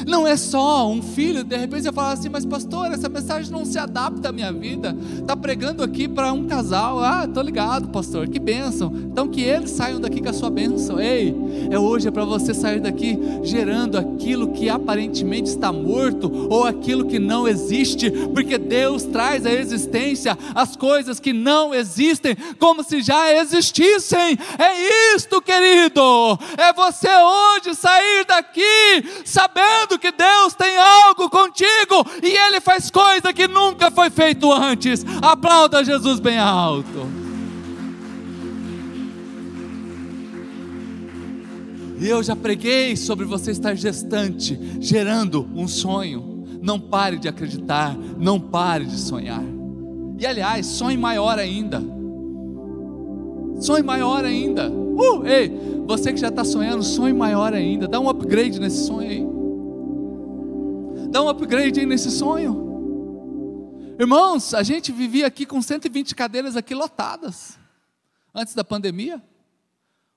Não 0.06 0.26
é 0.26 0.36
só 0.36 0.88
um 0.88 1.02
filho, 1.02 1.44
de 1.44 1.56
repente 1.56 1.82
você 1.82 1.92
fala 1.92 2.12
assim, 2.12 2.28
mas 2.28 2.44
pastor, 2.44 2.92
essa 2.92 3.08
mensagem 3.08 3.50
não 3.50 3.64
se 3.64 3.78
adapta 3.78 4.28
à 4.28 4.32
minha 4.32 4.52
vida. 4.52 4.96
Está 5.20 5.36
pregando 5.36 5.82
aqui 5.82 6.06
para 6.06 6.32
um 6.32 6.46
casal. 6.46 7.00
Ah, 7.00 7.24
estou 7.26 7.42
ligado, 7.42 7.88
pastor, 7.88 8.28
que 8.28 8.38
bênção. 8.38 8.92
Então 8.94 9.28
que 9.28 9.42
eles 9.42 9.70
saiam 9.70 10.00
daqui 10.00 10.20
com 10.20 10.28
a 10.28 10.32
sua 10.32 10.50
bênção. 10.50 11.00
Ei, 11.00 11.34
é 11.70 11.78
hoje 11.78 12.08
é 12.08 12.10
para 12.10 12.24
você 12.24 12.52
sair 12.52 12.80
daqui 12.80 13.18
gerando 13.42 13.96
aquilo 13.98 14.48
que 14.52 14.68
aparentemente 14.68 15.50
está 15.50 15.72
morto 15.72 16.30
ou 16.50 16.64
aquilo 16.64 17.06
que 17.06 17.18
não 17.18 17.46
existe, 17.46 18.10
porque 18.10 18.58
Deus 18.58 19.04
traz 19.04 19.46
à 19.46 19.52
existência 19.52 20.36
as 20.54 20.76
coisas 20.76 21.20
que 21.20 21.32
não 21.32 21.74
existem 21.74 22.36
como 22.58 22.82
se 22.82 23.00
já 23.02 23.32
existissem. 23.32 24.38
É 24.58 25.14
isto, 25.14 25.40
querido. 25.40 26.38
É 26.56 26.72
você 26.72 27.08
hoje 27.08 27.74
sair 27.74 28.24
daqui 28.26 29.04
sabendo 29.24 29.77
que 29.98 30.10
Deus 30.10 30.54
tem 30.54 30.76
algo 30.76 31.28
contigo 31.28 32.04
e 32.22 32.26
Ele 32.26 32.60
faz 32.60 32.90
coisa 32.90 33.32
que 33.32 33.46
nunca 33.46 33.90
foi 33.90 34.10
feito 34.10 34.52
antes. 34.52 35.04
Aplauda 35.22 35.84
Jesus 35.84 36.18
bem 36.18 36.38
alto. 36.38 37.28
E 42.00 42.08
eu 42.08 42.22
já 42.22 42.36
preguei 42.36 42.96
sobre 42.96 43.24
você 43.24 43.50
estar 43.50 43.74
gestante, 43.74 44.58
gerando 44.80 45.48
um 45.54 45.66
sonho. 45.66 46.44
Não 46.62 46.78
pare 46.78 47.18
de 47.18 47.28
acreditar, 47.28 47.96
não 48.16 48.38
pare 48.40 48.84
de 48.84 48.98
sonhar. 48.98 49.42
E 50.18 50.26
aliás, 50.26 50.66
sonhe 50.66 50.96
maior 50.96 51.38
ainda. 51.38 51.82
Sonhe 53.60 53.82
maior 53.82 54.24
ainda. 54.24 54.70
Uh, 54.70 55.26
ei, 55.26 55.52
você 55.86 56.12
que 56.12 56.20
já 56.20 56.28
está 56.28 56.44
sonhando, 56.44 56.82
sonhe 56.82 57.12
maior 57.12 57.52
ainda. 57.52 57.88
Dá 57.88 57.98
um 57.98 58.08
upgrade 58.08 58.60
nesse 58.60 58.86
sonho 58.86 59.08
aí. 59.08 59.27
Dá 61.10 61.22
um 61.22 61.28
upgrade 61.28 61.80
aí 61.80 61.86
nesse 61.86 62.10
sonho. 62.10 62.66
Irmãos, 63.98 64.54
a 64.54 64.62
gente 64.62 64.92
vivia 64.92 65.26
aqui 65.26 65.44
com 65.46 65.60
120 65.60 66.14
cadeiras 66.14 66.56
aqui 66.56 66.74
lotadas, 66.74 67.58
antes 68.34 68.54
da 68.54 68.62
pandemia. 68.62 69.22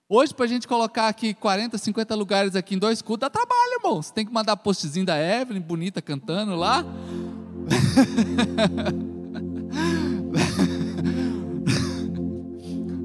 Hoje, 0.08 0.34
para 0.34 0.44
a 0.46 0.48
gente 0.48 0.68
colocar 0.68 1.08
aqui 1.08 1.34
40, 1.34 1.78
50 1.78 2.14
lugares 2.16 2.56
aqui 2.56 2.76
em 2.76 2.78
dois 2.78 3.02
cultos, 3.02 3.22
dá 3.22 3.30
trabalho, 3.30 3.80
irmãos. 3.80 4.12
Tem 4.12 4.26
que 4.26 4.34
mandar 4.34 4.58
postzinho 4.58 5.06
da 5.06 5.18
Evelyn, 5.18 5.62
bonita, 5.62 6.02
cantando 6.02 6.56
lá. 6.56 6.84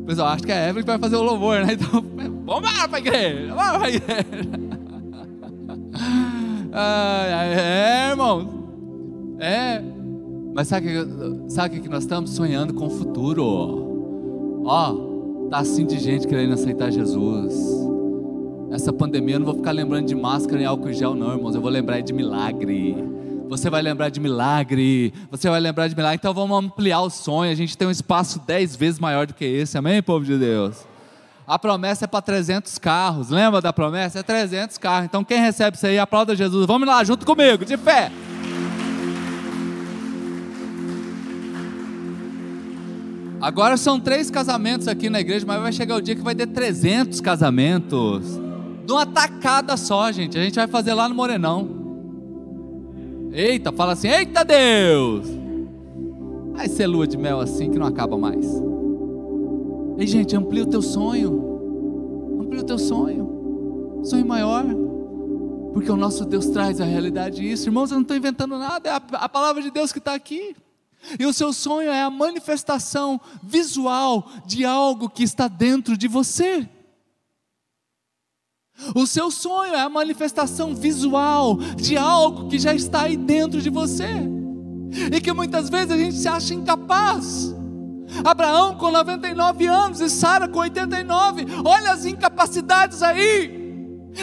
Pessoal, 0.06 0.28
acho 0.28 0.42
que 0.44 0.52
a 0.52 0.68
Evelyn 0.68 0.84
vai 0.84 0.98
fazer 0.98 1.16
o 1.16 1.22
louvor, 1.22 1.64
né? 1.64 1.74
Então, 1.74 2.02
vamos 2.44 2.72
lá 2.72 2.88
para 2.88 2.98
a 2.98 3.00
igreja, 3.00 3.54
vamos 3.54 3.78
para 3.78 3.86
a 3.86 3.90
igreja. 3.90 4.65
É, 6.78 8.10
irmão. 8.10 9.36
É. 9.38 9.82
Mas 10.54 10.68
sabe 10.68 10.98
o 10.98 11.50
sabe 11.50 11.80
que 11.80 11.88
nós 11.88 12.04
estamos 12.04 12.30
sonhando 12.30 12.72
com 12.72 12.86
o 12.86 12.90
futuro? 12.90 14.62
Ó, 14.64 15.48
tá 15.50 15.58
assim 15.58 15.84
de 15.84 15.98
gente 15.98 16.26
querendo 16.26 16.54
aceitar 16.54 16.90
Jesus. 16.90 17.54
Essa 18.70 18.92
pandemia 18.92 19.36
eu 19.36 19.40
não 19.40 19.46
vou 19.46 19.54
ficar 19.56 19.72
lembrando 19.72 20.06
de 20.06 20.14
máscara 20.14 20.60
e 20.60 20.64
álcool 20.64 20.92
gel, 20.92 21.14
não, 21.14 21.32
irmãos. 21.32 21.54
Eu 21.54 21.60
vou 21.60 21.70
lembrar 21.70 22.00
de 22.00 22.12
milagre. 22.12 22.96
Você 23.48 23.70
vai 23.70 23.80
lembrar 23.80 24.08
de 24.08 24.18
milagre. 24.18 25.12
Você 25.30 25.48
vai 25.48 25.60
lembrar 25.60 25.88
de 25.88 25.94
milagre. 25.94 26.16
Então 26.16 26.34
vamos 26.34 26.64
ampliar 26.64 27.02
o 27.02 27.10
sonho. 27.10 27.52
A 27.52 27.54
gente 27.54 27.76
tem 27.76 27.86
um 27.86 27.90
espaço 27.90 28.40
dez 28.46 28.74
vezes 28.74 28.98
maior 28.98 29.26
do 29.26 29.34
que 29.34 29.44
esse. 29.44 29.78
Amém, 29.78 30.02
povo 30.02 30.24
de 30.24 30.36
Deus? 30.36 30.84
A 31.46 31.58
promessa 31.58 32.06
é 32.06 32.08
para 32.08 32.20
300 32.20 32.76
carros. 32.78 33.30
Lembra 33.30 33.60
da 33.60 33.72
promessa? 33.72 34.18
É 34.18 34.22
300 34.22 34.78
carros. 34.78 35.04
Então 35.04 35.22
quem 35.22 35.38
recebe 35.38 35.76
isso 35.76 35.86
aí, 35.86 35.96
aplauda 35.96 36.34
Jesus. 36.34 36.66
Vamos 36.66 36.88
lá 36.88 37.04
junto 37.04 37.24
comigo, 37.24 37.64
de 37.64 37.76
pé. 37.76 38.10
Agora 43.40 43.76
são 43.76 44.00
três 44.00 44.28
casamentos 44.28 44.88
aqui 44.88 45.08
na 45.08 45.20
igreja, 45.20 45.46
mas 45.46 45.60
vai 45.60 45.72
chegar 45.72 45.94
o 45.94 46.02
dia 46.02 46.16
que 46.16 46.22
vai 46.22 46.34
ter 46.34 46.48
300 46.48 47.20
casamentos. 47.20 48.40
De 48.84 48.92
uma 48.92 49.06
tacada 49.06 49.76
só, 49.76 50.10
gente. 50.10 50.36
A 50.36 50.42
gente 50.42 50.56
vai 50.56 50.66
fazer 50.66 50.94
lá 50.94 51.08
no 51.08 51.14
Morenão. 51.14 51.68
Eita, 53.32 53.70
fala 53.70 53.92
assim: 53.92 54.08
Eita 54.08 54.44
Deus! 54.44 55.28
Vai 56.54 56.68
ser 56.68 56.88
lua 56.88 57.06
de 57.06 57.16
mel 57.16 57.38
assim 57.38 57.70
que 57.70 57.78
não 57.78 57.86
acaba 57.86 58.16
mais. 58.18 58.46
Ei, 59.98 60.06
gente, 60.06 60.36
amplia 60.36 60.62
o 60.62 60.66
teu 60.66 60.82
sonho. 60.82 62.38
Amplia 62.42 62.60
o 62.60 62.64
teu 62.64 62.78
sonho. 62.78 64.00
Sonho 64.04 64.26
maior. 64.26 64.64
Porque 65.72 65.90
o 65.90 65.96
nosso 65.96 66.24
Deus 66.24 66.46
traz 66.46 66.80
a 66.80 66.84
realidade 66.84 67.40
disso. 67.40 67.68
Irmãos, 67.68 67.90
eu 67.90 67.96
não 67.96 68.02
estou 68.02 68.16
inventando 68.16 68.58
nada, 68.58 68.88
é 68.88 68.92
a, 68.92 68.96
a 68.96 69.28
palavra 69.28 69.62
de 69.62 69.70
Deus 69.70 69.92
que 69.92 69.98
está 69.98 70.14
aqui. 70.14 70.54
E 71.18 71.24
o 71.24 71.32
seu 71.32 71.52
sonho 71.52 71.90
é 71.90 72.02
a 72.02 72.10
manifestação 72.10 73.20
visual 73.42 74.28
de 74.46 74.64
algo 74.64 75.08
que 75.08 75.22
está 75.22 75.48
dentro 75.48 75.96
de 75.96 76.08
você. 76.08 76.68
O 78.94 79.06
seu 79.06 79.30
sonho 79.30 79.74
é 79.74 79.80
a 79.80 79.88
manifestação 79.88 80.74
visual 80.74 81.56
de 81.76 81.96
algo 81.96 82.48
que 82.48 82.58
já 82.58 82.74
está 82.74 83.02
aí 83.02 83.16
dentro 83.16 83.62
de 83.62 83.70
você. 83.70 84.08
E 85.12 85.20
que 85.20 85.32
muitas 85.32 85.68
vezes 85.70 85.90
a 85.90 85.96
gente 85.96 86.16
se 86.16 86.28
acha 86.28 86.54
incapaz. 86.54 87.54
Abraão 88.24 88.76
com 88.76 88.90
99 88.90 89.66
anos 89.66 90.00
e 90.00 90.08
Sara 90.08 90.48
com 90.48 90.60
89. 90.60 91.46
Olha 91.64 91.92
as 91.92 92.04
incapacidades 92.04 93.02
aí. 93.02 93.66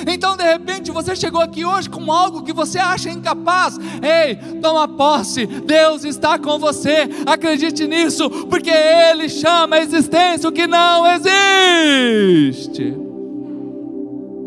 Então, 0.08 0.36
de 0.36 0.44
repente, 0.44 0.92
você 0.92 1.16
chegou 1.16 1.42
aqui 1.42 1.64
hoje 1.64 1.90
com 1.90 2.12
algo 2.12 2.44
que 2.44 2.52
você 2.52 2.80
acha 2.80 3.10
incapaz. 3.10 3.78
Ei, 4.02 4.36
toma 4.60 4.88
posse. 4.88 5.46
Deus 5.46 6.04
está 6.04 6.40
com 6.40 6.58
você. 6.58 7.08
Acredite 7.26 7.88
nisso, 7.88 8.30
porque 8.48 8.72
Ele 8.72 9.30
chama 9.30 9.76
a 9.76 9.80
existência 9.82 10.50
o 10.50 10.52
que 10.52 10.66
não 10.66 11.06
existe. 11.06 12.98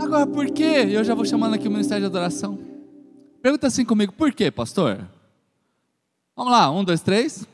Agora, 0.00 0.26
por 0.26 0.46
quê? 0.50 0.88
Eu 0.90 1.04
já 1.04 1.14
vou 1.14 1.24
chamando 1.24 1.54
aqui 1.54 1.68
o 1.68 1.70
Ministério 1.70 2.02
de 2.02 2.06
Adoração. 2.06 2.58
Pergunta 3.40 3.68
assim 3.68 3.84
comigo: 3.84 4.12
por 4.12 4.32
quê, 4.32 4.50
pastor? 4.50 5.06
Vamos 6.36 6.52
lá, 6.52 6.70
um, 6.70 6.84
dois, 6.84 7.00
três. 7.00 7.46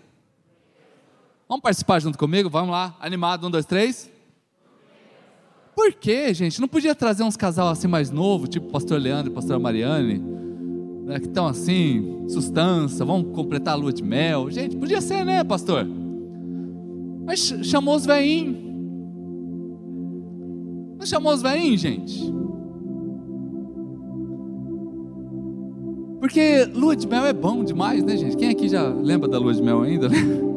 Vamos 1.53 1.65
participar 1.65 2.01
junto 2.01 2.17
comigo? 2.17 2.49
Vamos 2.49 2.71
lá, 2.71 2.97
animado, 2.99 3.47
um, 3.47 3.51
dois, 3.51 3.67
três. 3.67 4.11
Por 5.77 5.93
quê, 5.93 6.33
gente? 6.33 6.59
Não 6.59 6.67
podia 6.67 6.95
trazer 6.95 7.25
uns 7.25 7.37
casal 7.37 7.69
assim 7.69 7.87
mais 7.87 8.11
novo, 8.11 8.47
tipo 8.47 8.71
pastor 8.71 8.99
Leandro 8.99 9.31
e 9.31 9.35
pastor 9.35 9.61
Mariane, 9.61 10.19
né, 11.05 11.21
que 11.21 11.27
estão 11.27 11.47
assim, 11.47 12.27
sustância, 12.27 13.05
vamos 13.05 13.35
completar 13.35 13.75
a 13.75 13.77
lua 13.77 13.93
de 13.93 14.03
mel. 14.03 14.51
Gente, 14.51 14.79
podia 14.79 15.03
ser, 15.03 15.27
né, 15.27 15.45
pastor? 15.45 15.87
Mas 17.27 17.41
chamou 17.65 17.97
os 17.97 18.07
veinhos. 18.07 18.57
Não 20.99 21.05
chamou 21.05 21.35
os 21.35 21.43
veinhos, 21.43 21.83
gente? 21.83 22.33
Porque 26.19 26.65
lua 26.73 26.97
de 26.97 27.07
mel 27.07 27.27
é 27.27 27.33
bom 27.35 27.63
demais, 27.63 28.03
né, 28.03 28.17
gente? 28.17 28.39
Quem 28.39 28.49
aqui 28.49 28.71
já 28.71 28.89
lembra 28.89 29.29
da 29.29 29.39
lua 29.39 29.53
de 29.53 29.61
mel 29.61 29.83
ainda? 29.83 30.09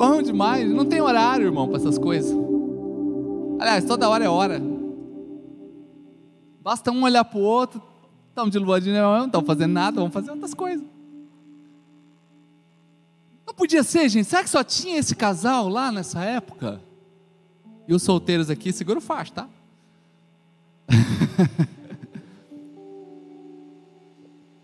Bom 0.00 0.22
demais, 0.22 0.66
não 0.66 0.86
tem 0.86 1.02
horário, 1.02 1.44
irmão, 1.44 1.68
para 1.68 1.76
essas 1.76 1.98
coisas. 1.98 2.34
Aliás, 3.60 3.84
toda 3.84 4.08
hora 4.08 4.24
é 4.24 4.28
hora. 4.30 4.58
Basta 6.62 6.90
um 6.90 7.02
olhar 7.02 7.22
para 7.22 7.38
o 7.38 7.42
outro, 7.42 7.82
estamos 8.30 8.50
de 8.50 8.58
lua 8.58 8.80
de 8.80 8.90
não 8.90 9.26
estamos 9.26 9.46
fazendo 9.46 9.72
nada, 9.72 10.00
vamos 10.00 10.14
fazer 10.14 10.30
outras 10.30 10.54
coisas. 10.54 10.86
Não 13.46 13.52
podia 13.52 13.82
ser, 13.82 14.08
gente. 14.08 14.24
Será 14.24 14.42
que 14.42 14.48
só 14.48 14.64
tinha 14.64 14.96
esse 14.96 15.14
casal 15.14 15.68
lá 15.68 15.92
nessa 15.92 16.24
época? 16.24 16.80
E 17.86 17.92
os 17.92 18.02
solteiros 18.02 18.48
aqui, 18.48 18.72
segura 18.72 19.00
o 19.00 19.02
facho, 19.02 19.34
tá? 19.34 19.46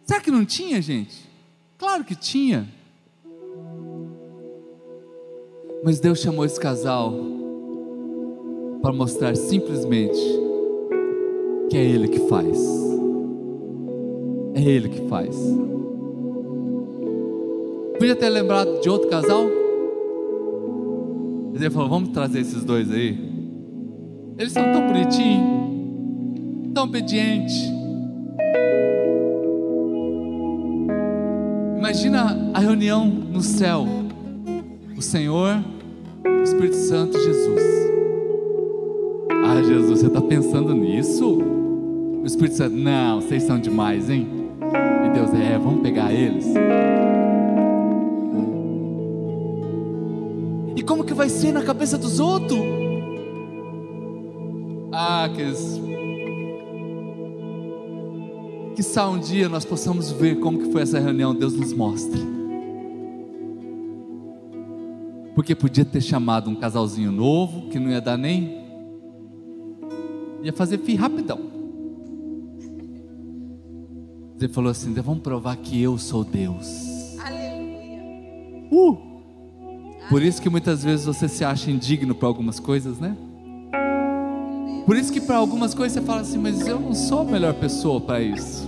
Será 0.03 0.19
que 0.19 0.31
não 0.31 0.47
tinha, 0.47 0.81
gente? 0.81 1.29
Claro 1.77 2.05
que 2.05 2.17
tinha. 2.17 2.75
Mas 5.87 6.01
Deus 6.01 6.19
chamou 6.19 6.45
esse 6.45 6.59
casal 6.59 7.15
para 8.83 8.93
mostrar 8.93 9.37
simplesmente 9.37 10.19
que 11.71 11.77
é 11.77 11.85
Ele 11.85 12.09
que 12.09 12.19
faz. 12.29 12.59
É 14.57 14.63
Ele 14.63 14.89
que 14.89 15.07
faz. 15.07 15.37
Podia 18.01 18.17
ter 18.17 18.29
lembrado 18.31 18.81
de 18.81 18.91
outro 18.91 19.09
casal? 19.09 19.45
Ele 21.55 21.71
falou: 21.71 21.89
Vamos 21.89 22.09
trazer 22.09 22.41
esses 22.41 22.65
dois 22.65 22.91
aí. 22.91 23.17
Eles 24.37 24.53
são 24.53 24.65
tão 24.65 24.89
bonitinhos, 24.89 26.73
tão 26.75 26.83
obedientes. 26.83 27.63
Imagina 31.79 32.51
a 32.53 32.59
reunião 32.59 33.07
no 33.07 33.41
céu. 33.41 33.87
O 34.97 35.03
Senhor, 35.03 35.63
Espírito 36.47 36.77
Santo 36.77 37.19
Jesus. 37.19 37.63
Ah, 39.31 39.61
Jesus, 39.63 40.01
você 40.01 40.07
está 40.07 40.21
pensando 40.21 40.73
nisso? 40.75 41.39
O 42.23 42.25
Espírito 42.25 42.57
Santo, 42.57 42.77
não, 42.77 43.21
vocês 43.21 43.43
são 43.43 43.59
demais, 43.59 44.09
hein? 44.09 44.29
E 45.05 45.09
Deus, 45.11 45.35
é, 45.35 45.59
vamos 45.59 45.83
pegar 45.83 46.13
eles. 46.13 46.47
E 50.77 50.83
como 50.83 51.03
que 51.03 51.15
vai 51.15 51.29
ser 51.29 51.51
na 51.51 51.65
cabeça 51.65 51.99
dos 51.99 52.21
outros? 52.21 52.61
Ah, 54.93 55.29
que 55.35 55.87
que 58.77 58.83
só 58.85 59.11
um 59.11 59.19
dia 59.19 59.49
nós 59.49 59.65
possamos 59.65 60.13
ver 60.13 60.39
como 60.39 60.59
que 60.59 60.71
foi 60.71 60.83
essa 60.83 61.01
reunião, 61.01 61.35
Deus 61.35 61.55
nos 61.55 61.73
mostre. 61.73 62.36
Porque 65.37 65.55
podia 65.55 65.85
ter 65.85 66.01
chamado 66.01 66.49
um 66.49 66.55
casalzinho 66.55 67.13
novo, 67.13 67.69
que 67.69 67.79
não 67.79 67.91
ia 67.91 68.01
dar 68.01 68.17
nem 68.17 68.65
ia 70.43 70.53
fazer 70.53 70.79
fim 70.79 70.95
rapidão. 70.95 71.39
Ele 74.41 74.49
falou 74.49 74.71
assim: 74.71 74.95
vamos 74.95 75.23
provar 75.23 75.57
que 75.57 75.81
eu 75.81 75.99
sou 75.99 76.25
Deus. 76.25 77.19
Aleluia. 77.19 78.01
Uh! 78.73 78.97
Por 80.09 80.23
isso 80.23 80.41
que 80.41 80.49
muitas 80.49 80.83
vezes 80.83 81.05
você 81.05 81.29
se 81.29 81.45
acha 81.45 81.71
indigno 81.71 82.15
para 82.15 82.29
algumas 82.29 82.59
coisas, 82.59 82.99
né? 82.99 83.15
Por 84.87 84.97
isso 84.97 85.13
que 85.13 85.21
para 85.21 85.37
algumas 85.37 85.75
coisas 85.75 85.99
você 85.99 86.07
fala 86.07 86.23
assim, 86.23 86.39
mas 86.39 86.67
eu 86.67 86.81
não 86.81 86.95
sou 86.95 87.21
a 87.21 87.25
melhor 87.25 87.53
pessoa 87.55 88.01
para 88.01 88.23
isso. 88.23 88.67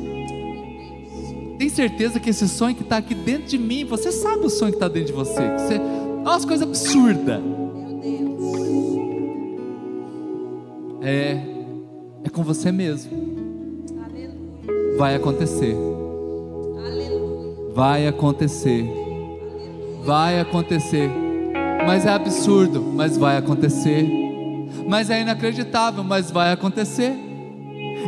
Tem 1.59 1.69
certeza 1.69 2.21
que 2.21 2.29
esse 2.29 2.47
sonho 2.47 2.75
que 2.75 2.83
está 2.83 2.99
aqui 2.99 3.15
dentro 3.15 3.47
de 3.47 3.57
mim, 3.57 3.85
você 3.85 4.13
sabe 4.13 4.45
o 4.45 4.51
sonho 4.51 4.73
que 4.73 4.77
está 4.77 4.89
dentro 4.89 5.09
de 5.09 5.13
você. 5.13 5.49
Que 5.55 5.63
você 5.63 6.08
é 6.25 6.29
umas 6.29 6.45
coisas 6.45 6.67
absurdas. 6.67 7.41
É, 11.01 11.41
é 12.25 12.29
com 12.29 12.43
você 12.43 12.73
mesmo. 12.73 13.11
Aleluia. 14.05 14.99
Vai 14.99 15.15
acontecer. 15.15 15.75
Aleluia. 16.85 17.75
Vai 17.75 18.07
acontecer. 18.09 18.83
Aleluia. 18.83 20.05
Vai 20.05 20.41
acontecer. 20.41 21.11
Mas 21.87 22.05
é 22.05 22.11
absurdo, 22.11 22.83
mas 22.83 23.17
vai 23.17 23.37
acontecer. 23.37 24.07
Mas 24.87 25.11
é 25.11 25.21
inacreditável, 25.21 26.03
mas 26.03 26.31
vai 26.31 26.53
acontecer. 26.53 27.13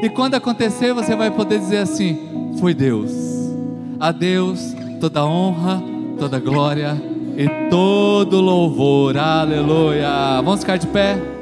E 0.03 0.09
quando 0.11 0.35
acontecer, 0.35 0.93
você 0.93 1.15
vai 1.15 1.31
poder 1.31 1.59
dizer 1.59 1.79
assim: 1.79 2.19
foi 2.59 2.75
Deus. 2.75 3.11
A 3.99 4.13
Deus 4.13 4.75
toda 5.01 5.25
honra, 5.25 5.83
toda 6.19 6.39
glória 6.39 7.10
e 7.41 7.49
todo 7.71 8.39
louvor. 8.39 9.17
Aleluia. 9.17 10.43
Vamos 10.43 10.61
ficar 10.61 10.79
de 10.79 10.87
pé. 10.89 11.40